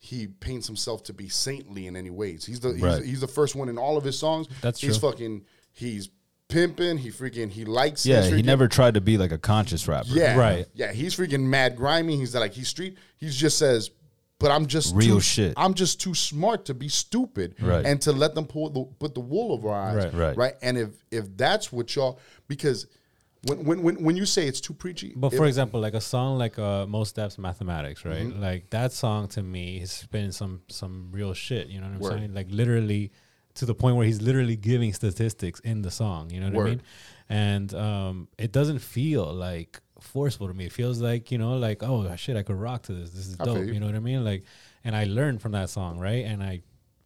[0.00, 2.44] he paints himself to be saintly in any ways.
[2.44, 3.02] He's the he's, Right.
[3.04, 4.46] he's the first one in all of his songs.
[4.60, 5.10] That's he's true.
[5.10, 6.08] fucking he's
[6.48, 6.98] pimping.
[6.98, 8.06] He freaking he likes.
[8.06, 10.08] Yeah, he never tried to be like a conscious rapper.
[10.10, 10.66] Yeah, Right.
[10.74, 12.16] Yeah, he's freaking mad grimy.
[12.16, 12.96] He's like he's street.
[13.16, 13.90] He just says,
[14.38, 15.54] but I'm just Real too, shit.
[15.56, 17.84] I'm just too smart to be stupid, Right.
[17.84, 20.14] And to let them pull the, put the wool over our eyes, Right.
[20.14, 20.36] Right.
[20.36, 20.54] right.
[20.62, 22.86] And if if that's what y'all because
[23.42, 26.38] when when when, when you say it's too preachy, But for example, like a song
[26.38, 28.26] like uh, Mos Def Mathematics, right?
[28.26, 28.42] Mm-hmm.
[28.42, 31.68] Like that song to me has been some some real shit.
[31.68, 32.12] You know what I'm Word.
[32.12, 32.34] saying?
[32.34, 33.12] Like literally
[33.54, 36.30] to the point where he's literally giving statistics in the song.
[36.30, 36.82] You know what I mean?
[37.28, 40.66] And um, it doesn't feel like forceful to me.
[40.66, 43.10] It feels like you know, like oh shit, I could rock to this.
[43.10, 43.58] This is dope.
[43.58, 43.74] you.
[43.74, 44.24] You know what I mean?
[44.24, 44.44] Like,
[44.84, 46.24] and I learned from that song, right?
[46.24, 46.62] And I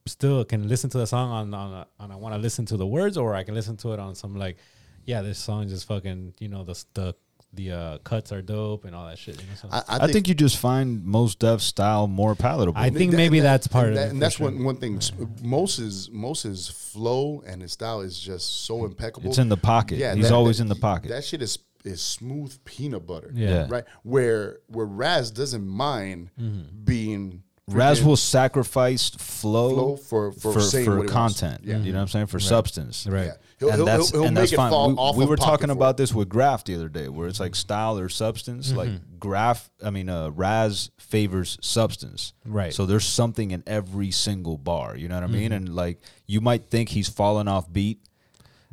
[0.06, 2.76] still can listen to the song on on, a, on I want to listen to
[2.76, 4.58] the words, or I can listen to it on some like,
[5.04, 7.14] yeah, this song just fucking you know the the
[7.54, 9.34] the uh, cuts are dope and all that shit.
[9.38, 12.80] You know, so I, I, think, you just find Mos Def style more palatable.
[12.80, 14.10] I think That- maybe that- that's part of that, it.
[14.12, 14.46] and that's sure.
[14.50, 14.98] one one thing.
[15.42, 19.28] Moses Moses flow and his style is just so impeccable.
[19.28, 19.98] It's in the pocket.
[19.98, 21.08] Yeah, he's that- always that- in the pocket.
[21.08, 23.30] That shit is is smooth peanut butter.
[23.34, 23.66] Yeah.
[23.68, 23.84] right.
[24.02, 26.84] Where where Ras doesn't mind Mm-hmm.
[26.84, 31.12] being Ras will sacrifice flow, flow for for, for, for what he wants.
[31.12, 31.60] content.
[31.64, 31.78] Yeah.
[31.78, 32.26] You know what I'm saying?
[32.26, 33.06] For substance.
[33.06, 33.26] Right.
[33.26, 33.32] Yeah.
[33.60, 34.70] He'll, and he'll, that's, he'll, he'll and make that's it fine.
[34.70, 35.96] fall we off we of were talking about it.
[35.98, 38.68] this with Graph the other day, where it's like style or substance.
[38.68, 38.76] Mm-hmm.
[38.76, 42.32] Like Graph, I mean, uh, Ras favors substance.
[42.44, 42.74] Right.
[42.74, 44.96] So there's something in every single bar.
[44.96, 45.52] You know what I mean?
[45.52, 45.66] Mm-hmm.
[45.66, 48.00] And like you might think he's fallen off beat.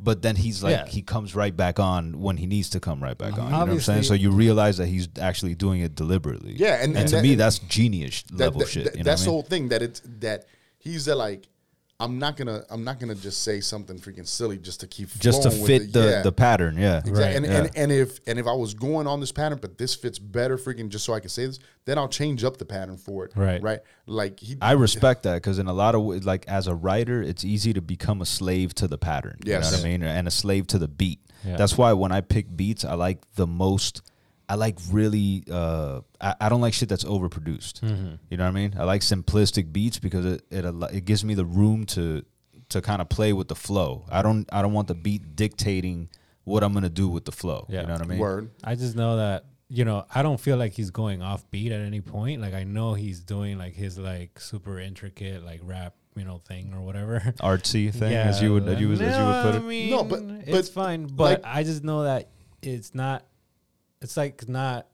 [0.02, 0.86] But then he's like Yeah.
[0.86, 3.44] he comes right back on when he needs to come right back on.
[3.44, 4.02] You know what I'm Obviously- saying?
[4.04, 6.54] So you realize that he's actually doing it deliberately.
[6.56, 8.84] Yeah, and- and, and to that- me that's genius That- level that- shit.
[8.84, 9.68] that- you know that's what I the whole thing.
[9.68, 10.46] That it's that
[10.78, 11.48] he's uh, like,
[12.00, 15.42] I'm not gonna I'm not gonna just say something freaking silly just to keep just
[15.42, 15.92] to flowing with fit it.
[15.92, 16.22] the Yeah.
[16.22, 16.76] the pattern.
[16.78, 17.36] Yeah, Exactly.
[17.36, 17.52] And, yeah.
[17.58, 20.56] and and if and if I was going on this pattern, but this fits better,
[20.56, 23.32] freaking just so I can say this, then I'll change up the pattern for it.
[23.36, 23.62] Right.
[23.62, 23.80] Right.
[24.06, 24.56] Like he.
[24.62, 27.72] I respect that because in a lot of wa- like as a writer, it's easy
[27.74, 29.38] to become a slave to the pattern.
[29.44, 31.20] You know what I mean, and a slave to the beat.
[31.44, 31.56] Yeah.
[31.56, 34.02] That's why when I pick beats, I like the most.
[34.50, 35.44] I like really.
[35.48, 37.80] Uh, I, I don't like shit that's overproduced.
[37.82, 38.14] Mm-hmm.
[38.30, 38.74] You know what I mean?
[38.76, 42.24] I like simplistic beats because it it it gives me the room to
[42.70, 44.04] to kind of play with the flow.
[44.10, 46.08] I don't I don't want the beat dictating
[46.42, 47.66] what I'm gonna do with the flow.
[47.68, 47.82] Yeah.
[47.82, 48.18] You know what I mean?
[48.18, 48.50] Word.
[48.64, 51.80] I just know that you know I don't feel like he's going off beat at
[51.80, 52.40] any point.
[52.40, 56.74] Like I know he's doing like his like super intricate like rap you know thing
[56.74, 57.20] or whatever.
[57.40, 59.64] Artsy thing, as you would as you would, as you would put I it.
[59.64, 61.06] mean, No, but- it's fine.
[61.06, 62.30] But like- I just know that
[62.62, 63.24] it's not.
[64.02, 64.86] It's like not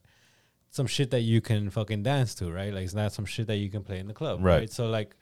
[0.70, 2.73] some shit that you can fucking dance to, right?
[2.73, 4.59] Like it's not some shit that you can play in the club, Right.
[4.61, 4.70] right?
[4.73, 5.15] So like.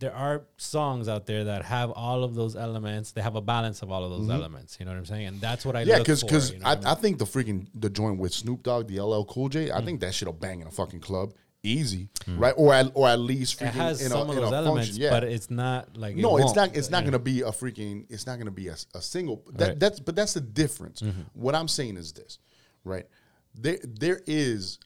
[0.00, 3.10] There are songs out there that have all of those elements.
[3.10, 4.76] They have a balance of all of those elements.
[4.78, 5.26] You know what I'm saying?
[5.26, 5.90] And that's what I Mm-hmm.
[5.90, 6.96] Yeah, because because you know I, I mean?
[7.02, 9.82] think the freaking the joint with Snoop Dogg, the LL Cool J, I Mm.
[9.82, 11.32] I think that shit'll bang in a fucking club
[11.64, 12.54] easy, right?
[12.56, 14.88] Or at, or at least freaking it has in some a, of in those elements,
[14.90, 15.02] function.
[15.02, 15.10] Yeah.
[15.10, 16.76] but it's not like it no, it's won't.
[16.76, 17.02] It's not yeah.
[17.02, 18.06] going to be a freaking.
[18.08, 19.42] It's not going to be a, a single.
[19.54, 19.70] That, Right.
[19.70, 19.78] Mm-hmm.
[19.80, 21.02] That's but that's the difference.
[21.34, 22.38] What I'm saying is this,
[22.84, 23.06] right?
[23.54, 24.78] There there is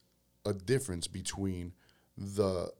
[0.44, 1.72] a difference between
[2.16, 2.72] the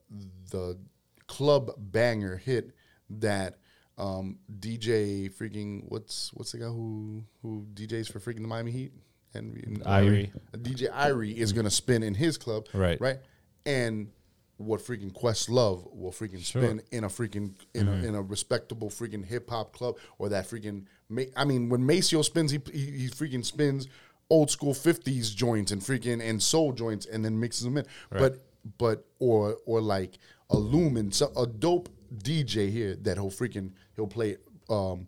[0.51, 0.79] the
[1.27, 2.73] club banger hit
[3.09, 3.57] that
[3.99, 8.93] um, DJ freaking what's what's the guy who who DJs for freaking the Miami Heat
[9.35, 9.55] and
[9.85, 10.31] Irie.
[10.57, 13.01] DJ Irie is gonna spin in his club, Right.
[13.01, 13.19] Right,
[13.67, 14.11] and
[14.59, 16.63] what freaking Questlove will freaking Sure.
[16.63, 16.79] Mm-hmm.
[16.79, 20.49] spin in a freaking in, a, in a respectable freaking hip hop club or that
[20.49, 20.85] freaking.
[21.09, 23.89] Ma- I mean, when Maceo spins, he, he he freaking spins
[24.33, 27.85] old school fifties joints and freaking and soul joints and then mixes them in.
[28.11, 28.45] But
[28.79, 30.19] but or or like
[30.51, 34.37] a Lumen, so a dope DJ here that he'll freaking he'll play
[34.71, 35.07] um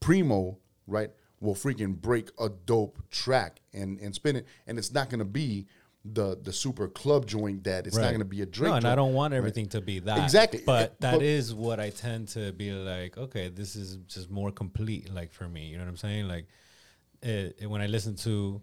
[0.00, 1.10] primo right
[1.40, 5.66] will freaking break a dope track and and spin it and it's not gonna be
[6.04, 8.94] the the super club joint that it's not gonna be a Drake No, and I
[8.94, 9.38] don't want right?
[9.38, 10.24] everything to be that.
[10.24, 10.62] Exactly.
[10.64, 14.50] But that is but- what I tend to be like, okay, this is just more
[14.50, 15.66] complete, like for me.
[15.66, 16.26] You know what I'm saying?
[16.26, 16.46] Like,
[17.22, 18.60] it, it- when I listen to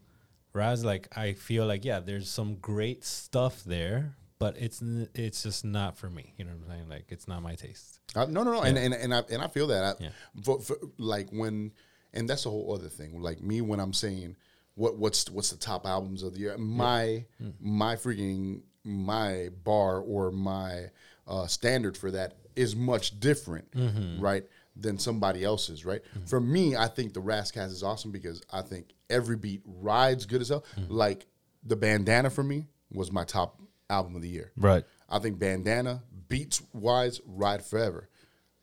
[0.53, 5.43] Ras, like, I feel like, yeah, there's some great stuff there, but it's n- it's
[5.43, 6.33] just not for me.
[6.37, 6.89] You know what I'm saying?
[6.89, 7.99] Like, it's not my taste.
[8.15, 9.83] Uh, no, no, no, and, and and I and I feel that.
[9.83, 10.09] I, Yeah.
[10.41, 11.71] for, for, like when,
[12.13, 13.21] and that's a whole other thing.
[13.21, 14.35] Like me, when I'm saying
[14.75, 17.49] what what's what's the top albums of the year, my Hmm.
[17.59, 20.85] my freaking my bar or my
[21.27, 24.19] uh, standard for that is much different, Mm-hmm.
[24.19, 24.43] right,
[24.79, 25.85] than somebody else's.
[25.85, 26.01] Right.
[26.25, 30.25] For me, I think the Ras Kass is awesome because I think every beat rides
[30.25, 30.65] good as hell.
[30.79, 30.93] Mm-hmm.
[30.93, 31.25] Like
[31.63, 34.51] the Bandana for me was my top album of the year.
[34.57, 34.83] Right.
[35.09, 38.09] I think Bandana beats wise ride forever.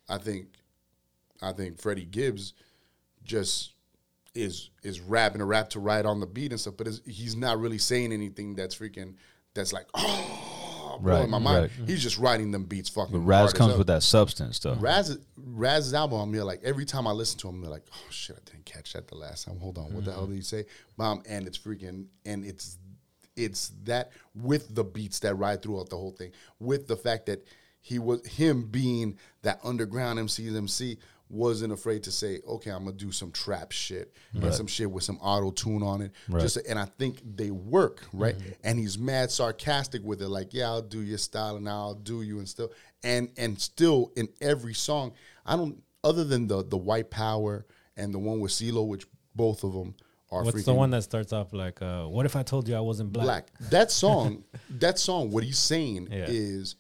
[0.09, 0.49] I think
[1.43, 2.55] I think Freddie Gibbs
[3.23, 3.73] just
[4.35, 7.59] is is rapping a rap to ride on the beat and stuff, but he's not
[7.59, 9.15] really saying anything that's freaking
[9.55, 10.54] that's like oh
[11.01, 11.71] Right, my mind.
[11.79, 11.89] right.
[11.89, 13.13] He's just writing them beats fucking.
[13.13, 13.79] But Ras comes hell.
[13.79, 14.75] with that substance though.
[14.75, 18.37] Ras Ras's album me like every time I listen to him, they're like, oh shit,
[18.37, 19.59] I didn't catch that the last time.
[19.59, 20.33] Hold on, what the hell mm-hmm.
[20.33, 20.65] did he say?
[20.97, 22.79] Mom, and it's freaking and it's
[23.37, 27.45] it's that with the beats that ride throughout the whole thing, with the fact that
[27.81, 30.99] he was him being that underground MC's MC
[31.35, 35.05] wasn't afraid to say, okay, I'm gonna do some trap shit and some shit with
[35.05, 36.13] some auto tune on it.
[36.29, 36.41] Right.
[36.41, 38.37] Just and I think they work, right?
[38.63, 42.23] And he's mad sarcastic with it, like, yeah, I'll do your style and I'll do
[42.23, 45.13] you and still and and still in every song,
[45.45, 47.67] I don't other than the the white power
[47.97, 49.95] and the one with CeeLo, which both of them
[50.31, 52.81] are What's the one that starts off like, uh, "What if I told you I
[52.81, 53.71] wasn't black?" black.
[53.71, 56.27] That song, that song, what he's saying Yeah.
[56.29, 56.77] is,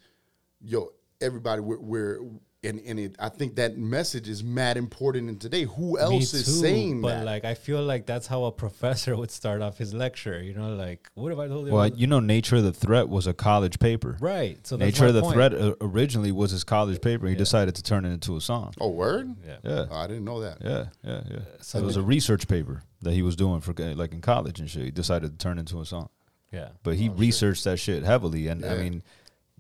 [0.61, 0.91] yo,
[1.21, 2.21] everybody, we're, we're
[2.65, 5.65] and and it, I think that message is mad important in today.
[5.65, 7.25] Who Me else is saying but that?
[7.25, 10.43] like I feel like that's how a professor would start off his lecture.
[10.43, 13.09] You know, like, "What if I told you?" Well, you know, Nature of the Threat
[13.09, 14.17] was a college paper.
[14.21, 14.59] right.
[14.67, 15.35] So Nature my of the point.
[15.35, 17.27] Threat uh, originally was his college paper.
[17.27, 18.75] He decided to turn it into a song.
[18.81, 19.35] oh, word?
[19.47, 19.57] Yeah.
[19.63, 19.87] Yeah.
[19.91, 20.59] Oh, I didn't know that.
[20.63, 21.39] Yeah, yeah, yeah.
[21.61, 24.61] So it was a research paper that he was doing for uh, like in college
[24.61, 24.85] and shit.
[24.85, 26.09] He decided to turn into a song,
[26.53, 26.69] Yeah.
[26.83, 28.49] but he researched that shit heavily.
[28.49, 29.03] And I mean,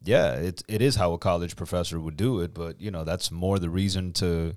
[0.05, 2.55] yeah, it it is how a college professor would do it.
[2.55, 4.57] But you know, that's more the reason to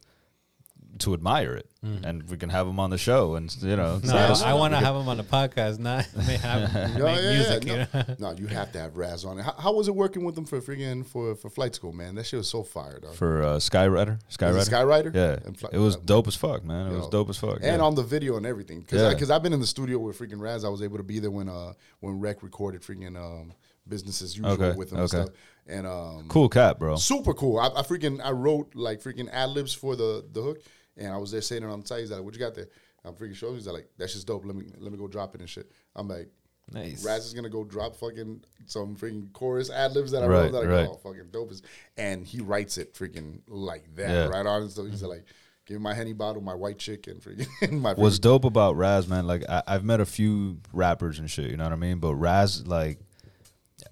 [0.99, 4.13] to admire it, and we can have him on the show, and you know, No,
[4.15, 7.21] let us- I want to have him on the podcast, not make, have, Yeah, make
[7.21, 7.65] yeah, music.
[7.65, 7.71] yeah.
[7.73, 8.15] you know?
[8.17, 9.43] No, no, you have to have Ras on it.
[9.43, 12.15] How, how was it working with them for freaking for for flight school, man?
[12.15, 13.13] That shit was so fire, dog.
[13.13, 15.13] for uh, Skywriter, Skywriter, Was it Skywriter?
[15.13, 16.87] Yeah, fly- it was uh, dope as fuck, man.
[16.87, 17.09] It was Yo.
[17.11, 17.57] dope as fuck.
[17.57, 17.77] and yeah.
[17.79, 18.81] on the video and everything.
[18.81, 19.09] Because Yeah.
[19.13, 20.63] because I've been in the studio with freaking Ras.
[20.63, 23.53] I was able to be there when uh when Rec recorded freaking um
[23.89, 25.29] business as usual Okay, with him and stuff.
[25.67, 26.95] And um cool cat, bro.
[26.95, 27.59] super cool.
[27.59, 30.61] I, I freaking I wrote like freaking ad libs for the the hook,
[30.95, 31.99] and I was there saying it on the side.
[31.99, 32.67] He's like, "What you got there?"
[33.03, 33.55] I'm freaking showing.
[33.55, 34.45] He's like, "That's just dope.
[34.45, 36.29] Let me let me go drop it and shit." I'm like.
[36.69, 37.05] Nice.
[37.05, 40.51] Ras is gonna go drop fucking some freaking chorus ad libs that I Right, wrote.
[40.51, 40.89] That I right.
[40.91, 41.53] oh, fucking dope
[41.95, 44.27] and he writes it freaking like that, Yeah.
[44.27, 44.69] right on.
[44.69, 45.23] So he's like,
[45.65, 47.47] give me my henny bottle, my white chick, and freaking
[47.81, 47.93] my.
[47.93, 49.25] What's freaking- dope about Ras, man?
[49.25, 51.49] Like I, I've met a few rappers and shit.
[51.49, 51.99] You know what I mean?
[51.99, 52.99] But Ras, like,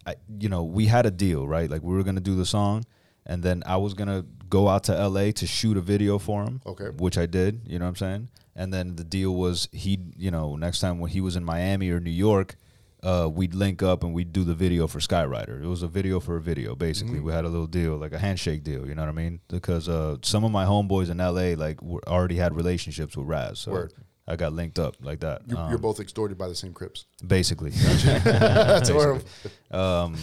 [0.06, 1.70] I, you know, we had a deal, right?
[1.70, 2.86] Like we were gonna do the song,
[3.26, 5.32] and then I was gonna go out to L.A.
[5.34, 6.62] to shoot a video for him.
[6.66, 6.90] Okay.
[6.98, 7.62] Which I did.
[7.66, 8.30] You know what I'm saying?
[8.56, 11.90] And then the deal was he, you know, next time when he was in Miami
[11.90, 12.56] or New York.
[13.04, 15.64] Uh, we'd link up and we'd do the video for Skywriter.
[15.64, 17.18] It was a video for a video, basically.
[17.18, 17.28] Mm-hmm.
[17.28, 18.88] We had a little deal, like a handshake deal.
[18.88, 19.42] You know what I mean?
[19.48, 23.60] Because uh, some of my homeboys in LA like were, already had relationships with Ras,
[23.60, 23.94] so Word.
[24.28, 25.44] I got linked up like that.
[25.48, 27.06] You're, um, you're both extorted by the same Crips.
[27.26, 27.70] basically.
[28.24, 29.24] That's horrible.
[29.72, 30.18] um,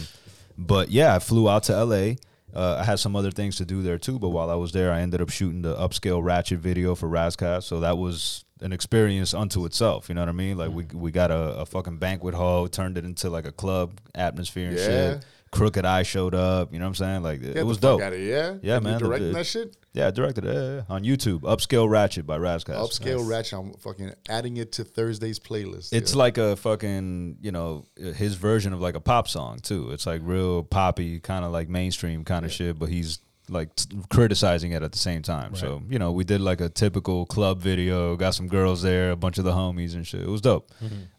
[0.57, 2.15] but yeah, I flew out to LA.
[2.53, 4.91] Uh, I had some other things to do there too, but while I was there,
[4.91, 7.65] I ended up shooting the upscale ratchet video for Ras Kass.
[7.65, 10.07] So that was an experience unto itself.
[10.09, 10.57] You know what I mean?
[10.57, 13.99] Like we we got a, a fucking banquet hall, turned it into like a club
[14.13, 14.85] atmosphere and Yeah.
[14.85, 15.25] shit.
[15.53, 16.73] Crooked I showed up.
[16.73, 17.23] You know what I'm saying?
[17.23, 18.01] Like it, it was dope.
[18.01, 19.77] Out of here, yeah, Yeah, And man, directing the- that shit.
[19.93, 21.41] Yeah, I directed it yeah, yeah, on YouTube.
[21.41, 22.77] Upscale Ratchet by Ras Kass.
[22.77, 23.59] Upscale Ratchet.
[23.59, 25.93] I'm fucking adding it to Thursday's playlist.
[25.93, 26.17] It's yeah.
[26.17, 29.91] like a fucking, you know, his version of like a pop song too.
[29.91, 33.19] It's like real poppy, kind of like mainstream kind of shit, but he's
[33.49, 35.53] like t- criticizing it at the same time.
[35.55, 39.15] So, you know, we did like a typical club video, got some girls there, a
[39.15, 40.21] bunch of the homies and shit.
[40.21, 40.71] It was dope.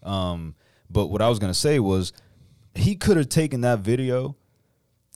[0.03, 0.57] Um,
[0.91, 2.13] but what I was going to say was
[2.75, 4.37] he could have taken that video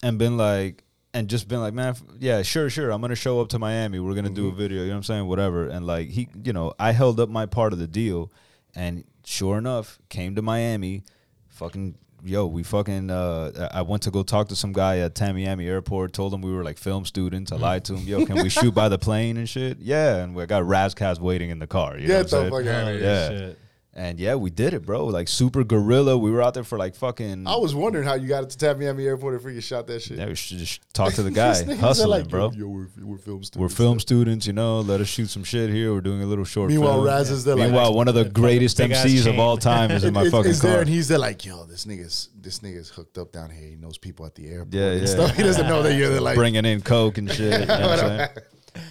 [0.02, 2.90] and been like, and just been like, man, f- yeah, sure, sure.
[2.90, 3.98] I'm gonna show up to Miami.
[3.98, 4.80] We're gonna do a video.
[4.82, 5.26] You know what I'm saying?
[5.26, 5.66] Whatever.
[5.68, 8.30] And like he, you know, I held up my part of the deal,
[8.74, 11.02] and sure enough, came to Miami.
[11.48, 13.10] Fucking yo, we fucking.
[13.10, 16.12] Uh, I went to go talk to some guy at Tamiami Airport.
[16.12, 17.50] Told him we were like film students.
[17.50, 18.06] I lied to him.
[18.06, 19.78] Yo, can we shoot by the plane and shit?
[19.80, 21.96] Yeah, and we got Ras Kass waiting in the car.
[21.98, 22.66] You know Get what I'm the saying?
[22.66, 23.00] fuck out of.
[23.00, 23.28] Yeah.
[23.28, 23.58] Shit.
[23.98, 25.06] And yeah, we did it, bro.
[25.06, 26.16] Like super gorilla.
[26.16, 27.48] We were out there for like fucking.
[27.48, 30.18] I was wondering how you got it to Tamiami Airport and freaking shot that shit.
[30.18, 32.52] Yeah, we should just talk to the guy, These niggas hustling, like, bro.
[32.52, 33.56] Yo, we're, we're film students.
[33.56, 34.78] We're film students, you know.
[34.82, 35.92] Let us shoot some shit here.
[35.92, 36.70] We're doing a little short.
[36.70, 37.06] Meanwhile, film.
[37.06, 39.90] Ras is there like- Meanwhile, one of the greatest big ass MCs of all time
[39.90, 40.70] is in my Is- fucking is car.
[40.70, 43.68] there and he's there like, yo, this nigga's this nigga's hooked up down here.
[43.70, 44.74] He knows people at the airport.
[44.74, 45.06] Yeah, and yeah.
[45.06, 45.36] Stuff.
[45.36, 47.62] He doesn't know that you're there like bringing in coke and shit.
[47.62, 48.28] You know what I'm saying?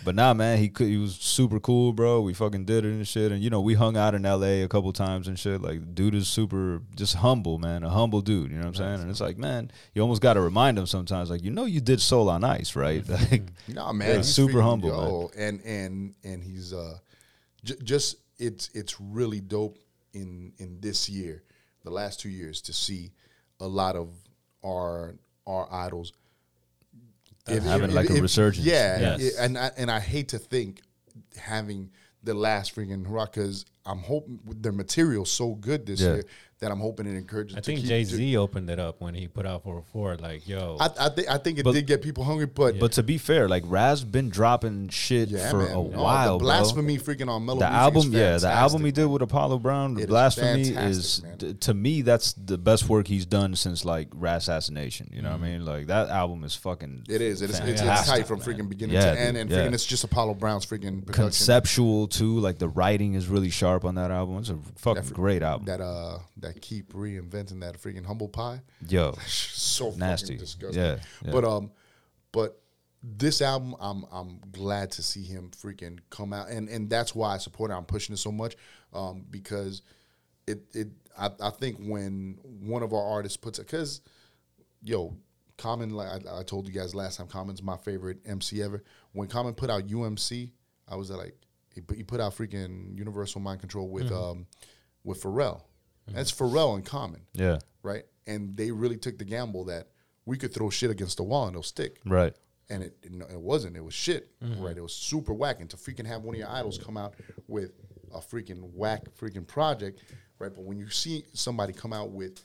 [0.04, 0.88] But nah, man, he could.
[0.88, 2.22] He was super cool, bro.
[2.22, 3.32] We fucking did it and shit.
[3.32, 4.64] And you know, we hung out in L.A.
[4.64, 5.62] a couple times and shit.
[5.62, 7.84] Like, dude is super, just humble, man.
[7.84, 8.52] A humble dude.
[8.52, 9.02] You know what I'm saying?
[9.02, 11.30] And it's like, man, you almost got to remind him sometimes.
[11.30, 13.08] Like, you know, you did Soul on Ice, right?
[13.08, 16.98] Like, No man, Yeah, he's super humble, yo, and and and he's uh,
[17.64, 19.78] j- just it's it's really dope
[20.14, 21.44] in in this year,
[21.84, 23.12] the last two years, to see
[23.60, 24.10] a lot of
[24.64, 25.16] our
[25.46, 26.14] our idols
[27.50, 28.66] If- having if- like a resurgence.
[28.66, 29.36] Yeah, Yes.
[29.38, 30.82] and I, and I hate to think
[31.38, 31.92] having
[32.24, 36.16] the last freaking hurrah because I'm hoping their material's so good this Yeah.
[36.16, 36.24] year
[36.60, 37.56] that I'm hoping it encourages.
[37.56, 40.16] I think Jay Z opened it up when he put out 404.
[40.18, 42.94] Like, yo, I, I think I think it But- did get people hungry, but But
[42.94, 45.68] to be fair, like Ras been dropping shit yeah, for man.
[45.68, 46.46] a No, while, the bro.
[46.48, 49.60] blasphemy freaking on Mello The Music album, is yeah, the album he did with Apollo
[49.60, 53.56] Brown, It is Blasphemy, fantastic, is d- to me that's the best work he's done
[53.56, 55.14] since like Rasassination.
[55.14, 55.42] You know Mm-hmm.
[55.42, 55.66] what I mean?
[55.66, 57.06] Like that album is fucking.
[57.10, 57.42] It is.
[57.42, 57.60] It is.
[57.60, 58.48] It's, it's tight from man.
[58.48, 59.58] freaking beginning Yeah, to end, dude, and yeah.
[59.58, 61.14] freaking it's just Apollo Brown's freaking production.
[61.24, 62.40] conceptual too.
[62.40, 64.38] Like the writing is really sharp on that album.
[64.40, 65.66] It's a fucking That great album.
[65.66, 68.62] That uh, that keep reinventing that freaking humble pie.
[68.88, 70.38] Yo, so Nasty.
[70.38, 70.82] disgusting.
[70.82, 71.32] Yeah, yeah.
[71.32, 71.72] But um,
[72.32, 72.62] but
[73.04, 77.34] this album, I'm I'm glad to see him freaking come out, and and that's why
[77.34, 77.76] I support it.
[77.76, 78.56] I'm pushing it so much,
[78.94, 79.82] um, because
[80.46, 80.88] it it
[81.18, 84.02] I, I think when one of our artists puts it, because
[84.84, 85.16] yo,
[85.58, 88.84] Common, like I, I told you guys last time, Common's my favorite MC ever.
[89.14, 90.52] When Common put out UMC,
[90.88, 91.36] I was like,
[91.74, 94.48] he put, he put out freaking Universal Mind Control with um
[95.04, 95.62] with Pharrell.
[96.08, 96.16] Mm-hmm.
[96.16, 98.04] That's Pharrell and Common yeah, right?
[98.26, 99.88] And they really took the gamble that
[100.26, 102.00] we could throw shit against the wall and it'll stick.
[102.06, 102.36] right.
[102.70, 103.78] And it it, wasn't.
[103.78, 104.62] It was shit, mm-hmm.
[104.62, 104.76] right?
[104.76, 105.62] It was super whack.
[105.62, 107.14] And to freaking have one of your idols come out
[107.48, 107.72] with
[108.14, 110.04] a freaking whack freaking project,
[110.38, 110.54] right?
[110.54, 112.44] But when you see somebody come out with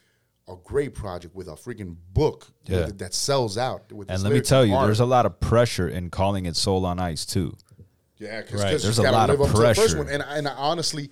[0.48, 2.88] a great project with a freaking book Yeah.
[2.88, 4.86] it that sells out, with And let me tell you, art.
[4.86, 7.56] there's a lot of pressure in calling it Soul on Ice too.
[8.18, 8.80] Yeah, because Right.
[8.80, 9.98] There's a lot of up to the first pressure.
[9.98, 10.08] one.
[10.08, 11.10] And and I honestly,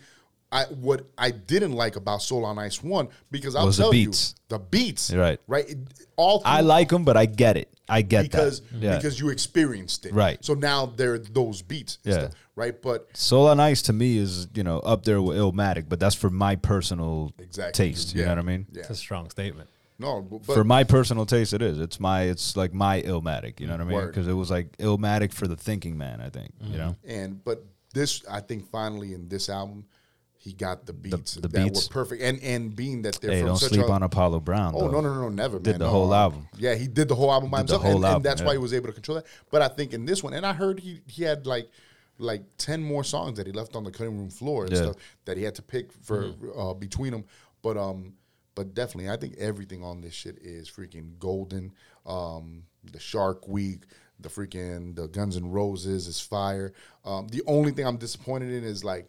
[0.53, 3.93] I what I didn't like about Soul on Ice one because I'll Was the tell
[3.93, 4.35] beats.
[4.37, 5.39] you the beats, Right.
[5.47, 5.79] Right, It-
[6.17, 7.73] all I like them, but I get it.
[7.89, 8.79] I get because that.
[8.79, 8.97] Yeah.
[8.97, 10.45] because you experienced it, Right.
[10.45, 12.13] So now there are those beats, Yeah.
[12.15, 12.81] stuff, right?
[12.81, 16.17] But Soul on Ice to me is you know up there with Illmatic, but that's
[16.17, 17.87] for my personal Exactly.
[17.87, 18.15] taste.
[18.15, 18.67] You know what I mean?
[18.73, 19.69] yeah, it's a strong statement.
[19.99, 21.79] no, but, but for my personal taste, it is.
[21.79, 22.23] It's my.
[22.23, 23.61] It's like my Illmatic.
[23.61, 24.07] You know what I mean?
[24.07, 26.21] Because it was like Illmatic for the thinking man.
[26.21, 26.53] I think.
[26.61, 26.79] You mm-hmm.
[26.79, 26.97] know.
[27.05, 29.85] and but this, I think, finally in this album,
[30.43, 31.87] he got the beats the that beats.
[31.89, 34.41] were perfect, and and being that they're Hey, from don't such sleep a, on Apollo
[34.41, 34.73] Brown.
[34.75, 35.01] Oh though.
[35.01, 35.79] no no no never Did man.
[35.81, 36.49] the No, whole uh, album.
[36.57, 38.47] Yeah, he did the whole album by Did the himself, and, album, and that's yeah.
[38.47, 39.27] why he was able to control that.
[39.51, 41.69] But I think in this one, and I heard he he had like
[42.19, 44.83] like ten more songs that he left on the cutting room floor and Yeah.
[44.83, 44.97] stuff
[45.27, 47.25] that he had to pick for uh, between them.
[47.63, 48.15] But um,
[48.55, 51.73] but definitely, I think everything on this shit is freaking golden.
[52.07, 53.83] Um, the Shark Week.
[54.23, 56.75] The freaking the Guns N' Roses is fire.
[57.07, 59.09] Um, the only thing I'm disappointed in is like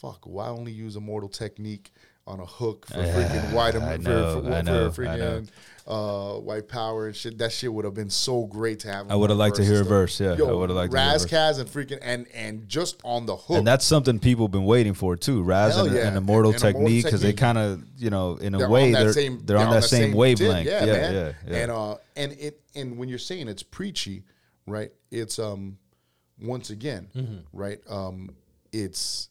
[0.00, 1.92] fuck, why only use Immortal Technique
[2.26, 5.48] on a hook for freaking white I for, know, for, I know, for freaking
[5.86, 7.38] uh, white power and shit?
[7.38, 9.10] That shit would have been so great to have.
[9.10, 10.32] I would've liked to hear a verse, yeah.
[10.32, 11.58] I would've liked to hear a verse.
[11.58, 13.58] And freaking and and just on the hook.
[13.58, 15.42] And that's something people have been waiting for too.
[15.42, 16.08] Ras and, yeah.
[16.08, 18.86] and Immortal And Immortal Technique because they kind of you know in a they're way
[18.86, 20.66] on they're same, they're on that same wavelength.
[20.66, 21.14] Yeah, yeah, man.
[21.14, 21.56] yeah, yeah.
[21.56, 24.24] And uh, and it and when you're saying it's preachy,
[24.66, 24.92] right?
[25.10, 25.78] It's um,
[26.40, 27.36] once again, Mm-hmm.
[27.52, 27.80] right?
[27.88, 28.30] Um,
[28.72, 29.28] it's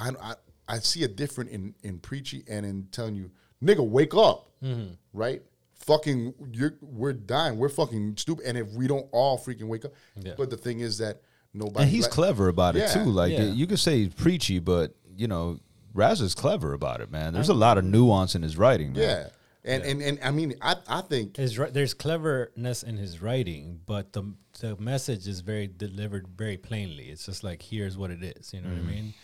[0.00, 0.34] I, I
[0.68, 3.30] I see a different in in preachy and in telling you,
[3.62, 4.92] nigga, wake up, Mm-hmm.
[5.12, 5.42] right?
[5.76, 7.56] Fucking, you're we're dying.
[7.58, 8.44] We're fucking stupid.
[8.46, 10.34] And if we don't all freaking wake up, Yeah.
[10.36, 11.22] but the thing is that
[11.54, 11.82] nobody.
[11.84, 13.04] and he's like- clever about it too.
[13.04, 13.44] Like Yeah.
[13.44, 15.58] you could say he's preachy, but you know
[15.94, 17.32] Ras is clever about it, man.
[17.32, 18.92] There's a lot of nuance in his writing.
[18.92, 19.02] Man.
[19.02, 19.28] Yeah.
[19.64, 24.12] And, and and I mean I I think His there's cleverness in his writing, but
[24.12, 24.22] the
[24.60, 27.04] the message is very delivered very plainly.
[27.10, 28.52] It's just like here's what it is.
[28.54, 29.14] You know what I mean?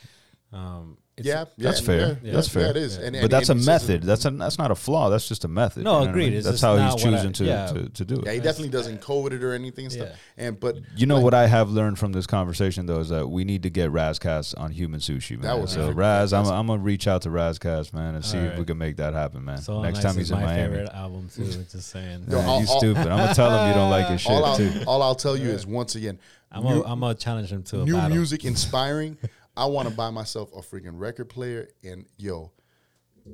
[0.52, 2.18] Um, it's, yeah, That's yeah, fair.
[2.22, 2.70] yeah, That's yeah, fair.
[2.70, 2.98] it is.
[2.98, 4.02] And, but and- that's and a he says method.
[4.02, 5.08] That's a that's not a flaw.
[5.08, 5.82] That's just a method.
[5.82, 6.32] No, you know what I agreed.
[6.34, 6.42] mean?
[6.42, 7.66] That's how he's not what I- choosing to, yeah.
[7.68, 8.26] to to do it.
[8.26, 10.08] Yeah, he definitely doesn't code it or anything and stuff.
[10.36, 13.44] And but You know what I have learned from this conversation though is that we
[13.44, 15.40] need to get Ras Kass on Human Sushi, man.
[15.42, 16.46] That would be so freaking Ras, I'm.
[16.46, 19.14] I'm gonna reach out to Ras Kass, man, and see if we can make that
[19.14, 19.58] happen, man.
[19.58, 20.62] So Next Nice time he's in my Miami.
[20.74, 21.44] favorite album too.
[21.72, 22.26] Just saying.
[22.28, 23.06] Yo, all- you all- stupid.
[23.06, 24.70] I'm gonna tell him you don't like his shit all I'll, too.
[24.86, 26.18] all I'll tell you is once again,
[26.52, 28.10] I'm gonna I'm gonna challenge him to a new battle.
[28.16, 29.16] music inspiring.
[29.56, 32.52] I want to buy myself a freaking record player and yo,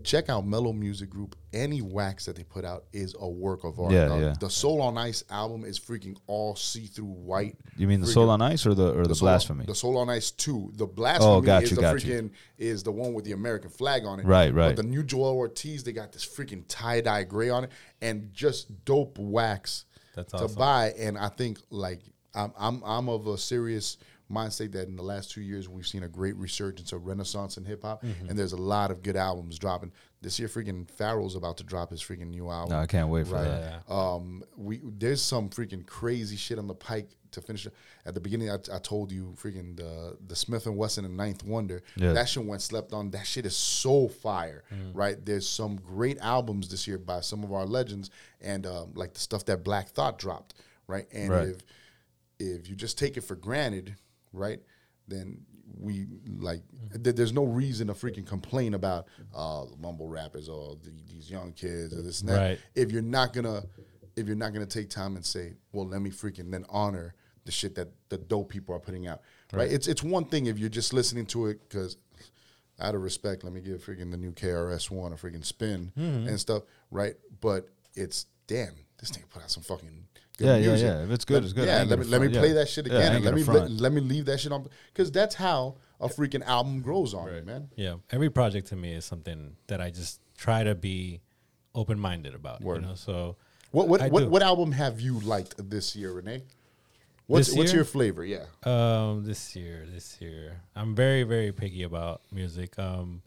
[0.04, 1.36] check out Mello Music Group.
[1.52, 3.92] Any wax that they put out is a work of art.
[3.92, 4.20] Yeah, dog.
[4.20, 4.34] yeah.
[4.40, 7.56] The Soul on Ice album is freaking all see through white.
[7.76, 9.66] You mean the Soul on Ice or the or the, Soul- Blasphemy?
[9.66, 10.72] The Soul on Ice two.
[10.76, 12.30] The Blasphemy Oh, got is you, the got you.
[12.56, 14.24] is the one with the American flag on it.
[14.26, 14.68] Right, right.
[14.68, 17.70] But the new Joel Ortiz, they got this freaking tie dye gray on it,
[18.00, 19.84] and just dope wax
[20.14, 20.56] That's to awesome.
[20.56, 20.94] buy.
[20.98, 22.00] And I think like
[22.34, 23.98] I'm I'm I'm of a serious
[24.32, 27.64] mindset that in the last two years we've seen a great resurgence of renaissance in
[27.64, 28.28] hip hop, Mm-hmm.
[28.30, 29.92] and there's a lot of good albums dropping.
[30.22, 32.70] This year, freaking Pharaoh's about to drop his freaking new album.
[32.76, 33.44] No, I can't wait for Right.
[33.88, 33.92] that.
[33.92, 37.66] Um, we there's some freaking crazy shit on the pike to finish.
[38.06, 41.82] At the beginning, I, I told you freaking the the Smif-N-Wessun and Ninth Wonder.
[41.96, 42.12] Yeah.
[42.12, 43.10] That shit went slept on.
[43.10, 44.90] That shit is so fire, Mm.
[44.94, 45.24] right?
[45.26, 48.10] There's some great albums this year by some of our legends,
[48.40, 50.54] and um, like the stuff that Black Thought dropped,
[50.86, 51.06] right?
[51.12, 51.48] And Right.
[51.48, 51.58] if
[52.38, 53.96] if you just take it for granted,
[54.32, 54.60] right,
[55.08, 55.38] then
[55.80, 56.06] we
[56.38, 56.60] like
[57.02, 61.52] th- there's no reason to freaking complain about uh mumble rappers or the, these young
[61.52, 62.36] kids or this and that.
[62.38, 62.58] Right.
[62.74, 63.62] if you're not gonna
[64.16, 67.14] if you're not gonna take time and say well let me freaking then honor
[67.46, 69.22] the shit that the dope people are putting out
[69.52, 71.96] right, it's it's one thing if you're just listening to it because
[72.80, 76.28] out of respect let me give freaking the new KRS one a freaking spin Mm-hmm.
[76.28, 77.14] and stuff right?
[77.40, 80.04] But it's damn this thing put out some fucking
[80.38, 80.86] good Yeah, yeah, music.
[80.86, 81.02] yeah.
[81.04, 81.66] If it's good, Let- it's good.
[81.66, 82.54] Yeah let me, let me play Yeah.
[82.54, 83.70] that shit again ain't and let me front.
[83.70, 87.32] let, let me leave that shit on because that's how a freaking album grows on
[87.34, 91.20] you man Yeah, every project to me is something that I just try to be
[91.74, 92.60] open minded about.
[92.62, 92.82] Word.
[92.82, 93.36] You know, so
[93.70, 96.42] What what what, what album have you liked this year, Renee?
[97.28, 98.24] What's This what's your flavor?
[98.24, 98.44] Yeah.
[98.64, 102.78] Um, this year, this year, I'm very, very picky about music.
[102.78, 103.22] Um,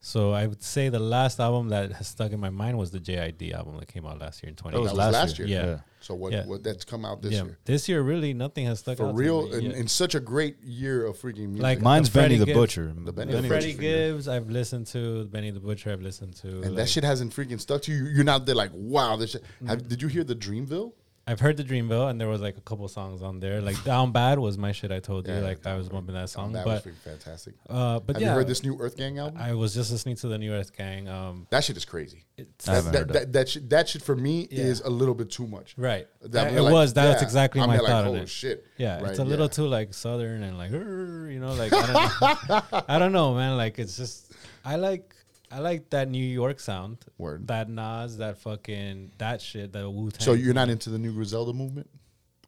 [0.00, 3.00] so I would say the last album that has stuck in my mind was the
[3.00, 4.76] JID album that came out last year in 20.
[4.76, 5.48] That was last last year.
[5.48, 5.60] year.
[5.60, 5.66] Yeah.
[5.66, 5.78] Yeah.
[6.00, 6.46] So what Yeah.
[6.46, 7.58] what that's come out this yeah, year?
[7.64, 9.64] this year really nothing has stuck For out real, To me.
[9.66, 9.76] in, Yeah.
[9.78, 11.62] in such a great year of freaking music.
[11.62, 12.92] Like Mine's Benny the Gibbs- Butcher.
[12.96, 15.24] The Benny The the Freddie Gibbs, I've listened to.
[15.26, 16.48] Benny the Butcher, I've listened to.
[16.48, 18.04] and like- that shit hasn't freaking stuck to you.
[18.06, 19.42] You're not there like, wow, this shit.
[19.42, 19.66] Mm-hmm.
[19.66, 20.92] Have, did you hear the Dreamville?
[21.30, 23.60] I've heard the Dreamville, and there was like a couple songs on there.
[23.60, 24.90] Like Down Bad was my shit.
[24.90, 26.52] I told you, like I was bumping that song.
[26.52, 27.54] that but was fantastic.
[27.68, 29.38] uh, but Have yeah, you heard this new Earth Gang album?
[29.38, 31.06] I was just listening to the New Earth Gang.
[31.08, 32.24] Um, that shit is crazy.
[32.38, 33.20] it's, I haven't that, that, that.
[33.20, 34.64] that, that, shit, that shit for me Yeah.
[34.64, 35.74] is a little bit too much.
[35.76, 36.06] right.
[36.22, 36.94] That That- it like, was.
[36.94, 38.28] That was yeah, exactly I'm my there like, thought on oh, it.
[38.30, 38.64] shit.
[38.78, 39.50] Yeah, Right, it's a little yeah.
[39.52, 42.20] too like southern and like, you know, like I don't
[42.72, 42.82] know.
[42.88, 43.56] I don't know, man.
[43.58, 44.32] Like it's just
[44.64, 45.14] I like
[45.50, 46.98] I like that New York sound.
[47.16, 47.46] Word.
[47.48, 50.20] That Nas, that fucking that shit, that Wu Tang.
[50.20, 51.88] So you're not into the new Griselda movement?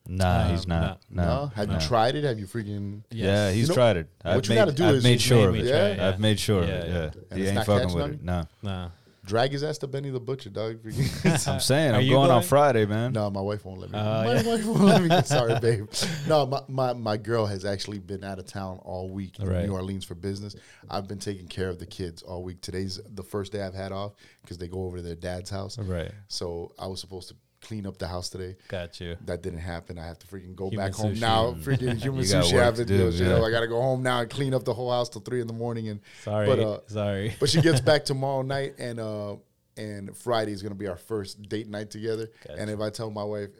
[0.09, 1.01] Nah, Um, he's not.
[1.11, 1.23] No.
[1.25, 1.53] No.
[1.55, 1.75] Have no.
[1.75, 2.25] you tried it?
[2.25, 3.03] Have you freaking?
[3.11, 4.09] Yeah, he's You know, tried it.
[4.25, 5.71] I've what you made, gotta do I've is made you sure made of me it.
[5.73, 6.09] try it, yeah.
[6.09, 6.89] I've made sure Yeah, of it.
[6.89, 6.95] yeah.
[6.95, 8.19] Yeah, And he ain't not fucking catching with on it.
[8.21, 8.25] you?
[8.25, 8.89] No, Nah.
[9.31, 10.81] Drag his ass to Benny the Butcher, dog.
[11.47, 12.43] I'm saying Are I'm you going, on?
[12.43, 13.13] Friday, man.
[13.13, 13.97] no, my wife won't let me.
[13.97, 14.43] Oh, my yeah.
[14.43, 15.23] wife won't let me.
[15.25, 15.89] Sorry, babe.
[16.27, 19.67] No, my, my, my girl has actually been out of town all week in Right.
[19.67, 20.57] New Orleans for business.
[20.91, 22.61] I've been taking care of the kids all week.
[22.61, 25.79] Today's the first day I've had off because they go over to their dad's house.
[25.79, 26.11] Right.
[26.27, 28.57] So I was supposed to clean up the house today.
[28.69, 29.17] Got you.
[29.25, 29.99] That didn't happen.
[29.99, 31.53] I have to freaking go Human back home now.
[31.61, 32.59] Freaking human sushi.
[32.61, 33.11] I have to do.
[33.11, 33.45] You know.
[33.45, 35.47] I got to go home now and clean up the whole house till three in
[35.47, 35.89] the morning.
[35.89, 36.47] And Sorry.
[36.47, 37.35] but uh, Sorry.
[37.39, 39.37] but she gets back tomorrow night, and uh,
[39.77, 42.29] and Friday is gonna be our first date night together.
[42.47, 42.61] Gotcha.
[42.61, 43.51] And if I tell my wife,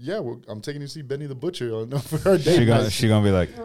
[0.00, 2.64] yeah, well, I'm taking you to see Benny the Butcher on for her date She
[2.66, 3.64] gonna she gonna be like, take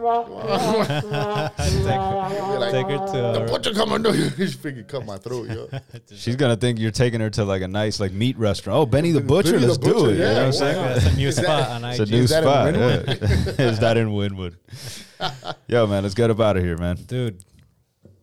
[2.58, 5.68] like, take her to the a, butcher come on, she freaking cut my throat, yo.
[6.16, 8.78] she's gonna think you're taking her to like a nice like meat restaurant.
[8.78, 10.12] Oh, Benny the Butcher, Benny let's do Butcher, it.
[10.12, 10.50] You know yeah, what I'm wow.
[10.50, 10.84] saying?
[10.84, 12.74] That's a new Is that- spot on It's a new Is spot.
[12.74, 13.58] Wynwood?
[13.58, 13.64] yeah.
[13.66, 14.56] Is that in Wynwood?
[15.68, 16.96] Yo, man, let's get up out of here, man.
[16.96, 17.44] Dude,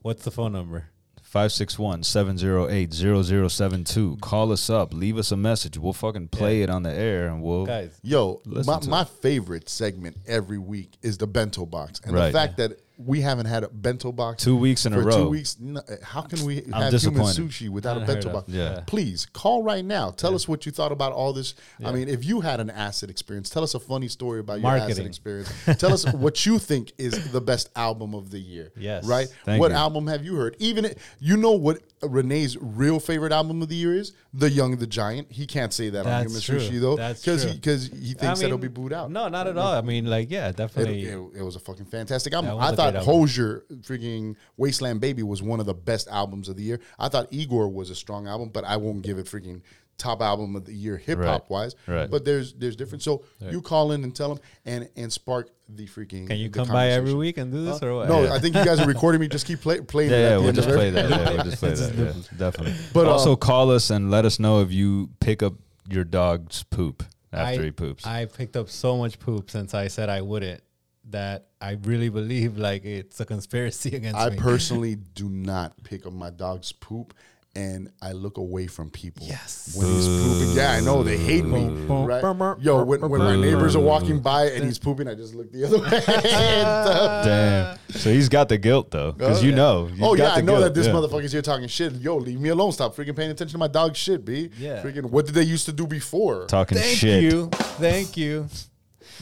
[0.01, 0.90] what's the phone number?
[1.33, 4.19] 561-708-0072.
[4.21, 4.93] Call us up.
[4.93, 5.77] Leave us a message.
[5.77, 9.07] We'll fucking play it on the air and we'll Guys, Yo, my, my it.
[9.07, 12.33] favorite segment every week is the bento box, and the Right.
[12.33, 15.23] fact that we haven't had a bento box two weeks in for a row.
[15.25, 15.57] two weeks.
[15.59, 18.49] no, how can we have human sushi without a Unheard bento box?
[18.49, 18.81] Yeah.
[18.87, 20.11] Please call right now.
[20.11, 21.53] Tell us what you thought about all this.
[21.83, 24.71] I mean, if you had an acid experience, tell us a funny story about your
[24.71, 25.51] acid experience.
[25.77, 28.71] tell us what you think is the best album of the year.
[28.75, 29.05] Yes.
[29.05, 29.27] Right?
[29.45, 29.77] Thank what you.
[29.77, 30.55] album have you heard?
[30.59, 34.13] Even it- you know what Renee's real favorite album of the year is?
[34.33, 35.31] The Young the Giant.
[35.31, 36.77] He can't say that on That's Human true.
[36.77, 37.55] Sushi though, That's because he true.
[37.59, 39.11] because he thinks I that it'll be booed out.
[39.11, 39.73] No, not at all.
[39.73, 41.03] I mean, like, yeah, definitely.
[41.03, 42.49] it, it was a fucking fantastic album.
[42.49, 43.13] That was I a thought great album.
[43.21, 46.79] Hozier, freaking Wasteland Baby, was one of the best albums of the year.
[46.99, 49.61] I thought Igor was a strong album, but I won't give it freaking
[49.97, 51.75] top album of the year hip hop wise.
[51.87, 52.09] right.
[52.09, 53.03] But there's there's different.
[53.03, 56.27] So you call in and tell them and and spark the freaking.
[56.27, 57.87] Can you come by every week and do this Huh?
[57.87, 58.09] or what?
[58.09, 58.33] No, Yeah.
[58.33, 59.27] I think you guys are recording me.
[59.27, 60.11] Just keep play, playing.
[60.11, 61.09] Yeah, yeah, we'll just play that.
[61.09, 61.95] Yeah, we'll just play that.
[61.95, 62.73] Yeah, definitely.
[62.93, 65.53] But, But uh, also call us and let us know if you pick up
[65.87, 68.05] your dog's poop after I, he poops.
[68.05, 70.61] I picked up so much poop since I said I wouldn't
[71.09, 74.37] that I really believe like it's a conspiracy against I me.
[74.37, 77.13] personally do not pick up my dog's poop.
[77.53, 79.27] And I look away from people.
[79.27, 79.75] Yes.
[79.77, 80.55] When he's pooping.
[80.55, 81.03] Yeah, I know.
[81.03, 81.65] They hate me.
[81.85, 82.23] Right?
[82.61, 85.65] Yo, when, when my neighbors are walking by and he's pooping, I just look the
[85.65, 85.83] other way.
[85.83, 87.25] and stuff.
[87.25, 87.77] Damn.
[87.89, 89.55] So he's got the guilt though, because Oh, you yeah.
[89.57, 89.85] know.
[89.87, 90.93] He's oh got yeah, I know guilt, that this yeah.
[90.93, 91.91] motherfucker's here talking shit.
[91.95, 92.71] Yo, leave me alone.
[92.71, 94.49] Stop freaking paying attention to my dog's shit, b.
[94.57, 94.81] Yeah.
[94.81, 96.45] Freaking, what did they used to do before?
[96.45, 97.21] talking Thank shit.
[97.21, 97.47] you.
[97.51, 98.47] Thank you.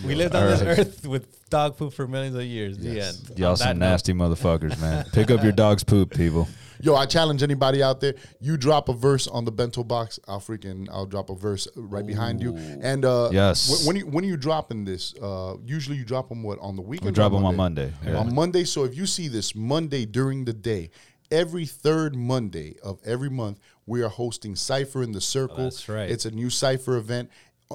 [0.06, 0.78] We lived on All this right.
[0.78, 2.78] earth with dog poop for millions of years.
[2.78, 3.28] The Yes.
[3.30, 3.40] end.
[3.40, 5.06] Y'all On that some note, nasty motherfuckers, man.
[5.12, 6.48] Pick up your dog's poop, people.
[6.82, 8.16] Yo, I challenge anybody out there.
[8.40, 12.06] You drop a verse on the bento box, I'll freaking I'll drop a verse right
[12.08, 12.56] behind you.
[12.56, 13.70] And uh, Yes.
[13.86, 15.14] when, when you when are you dropping this?
[15.22, 17.08] Uh, usually you drop them what on the weekend.
[17.08, 17.92] We drop them on Monday.
[18.06, 18.18] Yeah.
[18.20, 18.64] On Monday.
[18.64, 20.92] So if you see this Monday during the day,
[21.32, 25.66] every third Monday of every month, we are hosting Cipher in the Circle.
[25.66, 26.10] that's right.
[26.10, 27.30] It's a new Cipher event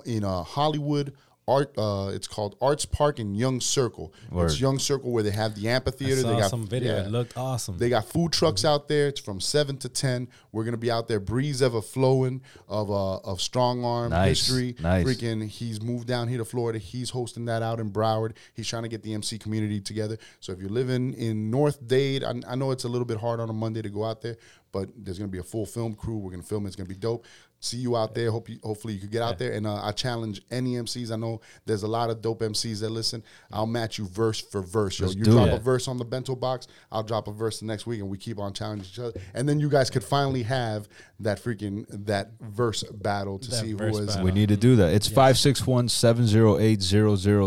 [0.06, 1.12] in uh, Hollywood
[1.46, 1.72] art.
[1.76, 4.12] Uh, it's called Arts Park in Young Circle.
[4.30, 4.46] Word.
[4.46, 6.22] It's Young Circle where they have the amphitheater.
[6.22, 6.96] they got some video.
[6.96, 7.04] yeah.
[7.06, 7.78] It looked awesome.
[7.78, 9.08] They got food trucks out there.
[9.08, 10.28] It's from seven to ten.
[10.52, 11.20] We're gonna be out there.
[11.20, 14.76] Breeze Evahflowin of uh of strong arm Nice, history.
[14.80, 15.04] nice.
[15.06, 16.78] Freaking, he's moved down here to Florida.
[16.78, 18.32] He's hosting that out in Broward.
[18.54, 20.18] He's trying to get the MC community together.
[20.40, 23.40] So if you're living in North Dade, I, I know it's a little bit hard
[23.40, 24.36] on a Monday to go out there,
[24.72, 26.18] but there's gonna be a full film crew.
[26.18, 26.64] We're gonna film.
[26.64, 26.68] it.
[26.68, 27.24] It's gonna be dope.
[27.64, 28.30] See you out there.
[28.30, 29.52] Hope you, hopefully you could get out there.
[29.52, 31.10] And uh, I challenge any MCs.
[31.10, 33.22] I know there's a lot of dope MCs that listen.
[33.50, 34.98] I'll match you verse for verse.
[35.00, 35.54] Yo, Let's you drop it.
[35.54, 36.66] a verse on the bento box.
[36.92, 39.18] I'll drop a verse the next week, and we keep on challenging each other.
[39.32, 40.88] And then you guys could finally have
[41.20, 44.06] that freaking that verse battle to That see who verse is.
[44.08, 44.24] battle.
[44.24, 44.92] We need to do that.
[44.92, 46.82] It's 561 708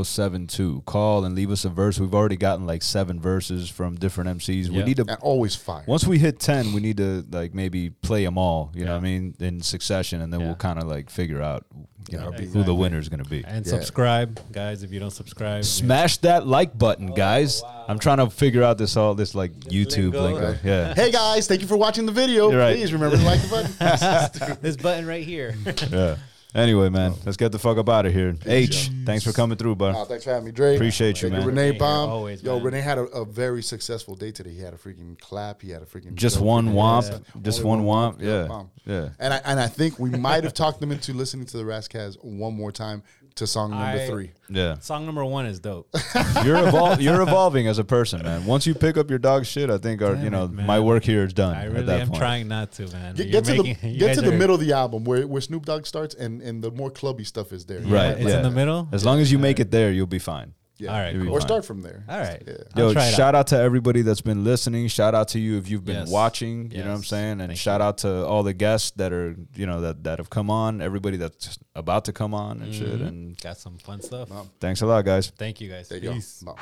[0.03, 0.83] 0072.
[0.85, 1.99] Call and leave us a verse.
[1.99, 4.69] We've already gotten like seven verses from different MCs.
[4.69, 4.85] We Yeah.
[4.85, 5.83] need to And always fire.
[5.87, 8.97] once we hit 10, we need to like maybe play them all, you know what
[8.97, 9.61] I mean, in
[10.07, 11.65] succession and then we'll kind of like figure out
[12.09, 13.43] you know, who the winner is going to be.
[13.45, 13.71] and Yeah.
[13.71, 14.83] subscribe, guys.
[14.83, 17.61] If you don't subscribe, Smash that like button, guys.
[17.65, 20.21] Oh, I'm trying to figure out this all this like YouTube lingo.
[20.23, 20.55] lingo.
[20.63, 20.93] Yeah.
[20.97, 22.51] Hey guys, thank you for watching the video.
[22.53, 22.75] Right.
[22.77, 23.49] Please remember to like the
[24.39, 24.57] button.
[24.61, 25.55] this button right here.
[25.91, 26.15] yeah.
[26.55, 28.35] Anyway, man, let's get the fuck up out of here.
[28.45, 29.93] H, thanks for coming through, bud.
[29.95, 30.75] Oh, thanks for having me, Dre.
[30.75, 31.47] Appreciate you, Thank man.
[31.47, 32.09] Renee Being here Baum.
[32.09, 32.63] always, Yo, man.
[32.63, 34.51] Renee had a, a very successful day today.
[34.51, 35.61] He had a freaking clap.
[35.61, 37.11] He had a freaking Just one freaking- womp.
[37.35, 37.41] Yeah.
[37.41, 38.21] Just Only one womp.
[38.21, 38.47] Yeah.
[38.47, 38.71] Baum.
[38.85, 39.09] Yeah.
[39.19, 41.87] And I and I think we might have talked them into listening to the Ras
[41.89, 43.03] Kass one more time
[43.37, 44.31] to song number I- three.
[44.49, 44.79] Yeah.
[44.79, 45.89] Song number one is dope.
[46.45, 48.45] You're evol- you're evolving as a person, man.
[48.45, 50.51] Once you pick up your dog shit, I think uh, our you Damn know it,
[50.51, 50.65] man.
[50.65, 51.53] my work here is done.
[51.53, 52.19] I at really that am point.
[52.19, 53.15] trying not to, man.
[53.15, 55.03] Get, You're get to the you get guys to the are- middle of the album
[55.03, 57.81] where, where Snoop Dogg starts and, and the more clubby stuff is there.
[57.81, 58.17] Right.
[58.17, 58.87] It's in the middle?
[58.93, 60.53] As long as you make it there, you'll be fine.
[60.79, 60.93] Yeah.
[60.93, 62.03] All right, You'll Or start from there.
[62.07, 62.43] All right.
[62.45, 62.53] Yeah.
[62.75, 63.47] I'll Yo, try it shout out.
[63.47, 64.87] to everybody that's been listening.
[64.89, 66.09] Shout out to you if you've been Yes.
[66.09, 66.69] watching.
[66.71, 67.41] You know what I'm saying?
[67.41, 67.85] And Thank shout you.
[67.87, 70.81] out to all the guests that are you know that that have come on.
[70.81, 72.99] Everybody that's about to come on and shit.
[72.99, 73.07] Mhm.
[73.07, 74.29] And Got some fun stuff.
[74.59, 75.31] thanks a lot, guys.
[75.35, 75.89] Thank you guys.
[75.89, 76.43] There you Peace.
[76.45, 76.53] go.
[76.53, 76.61] Bye.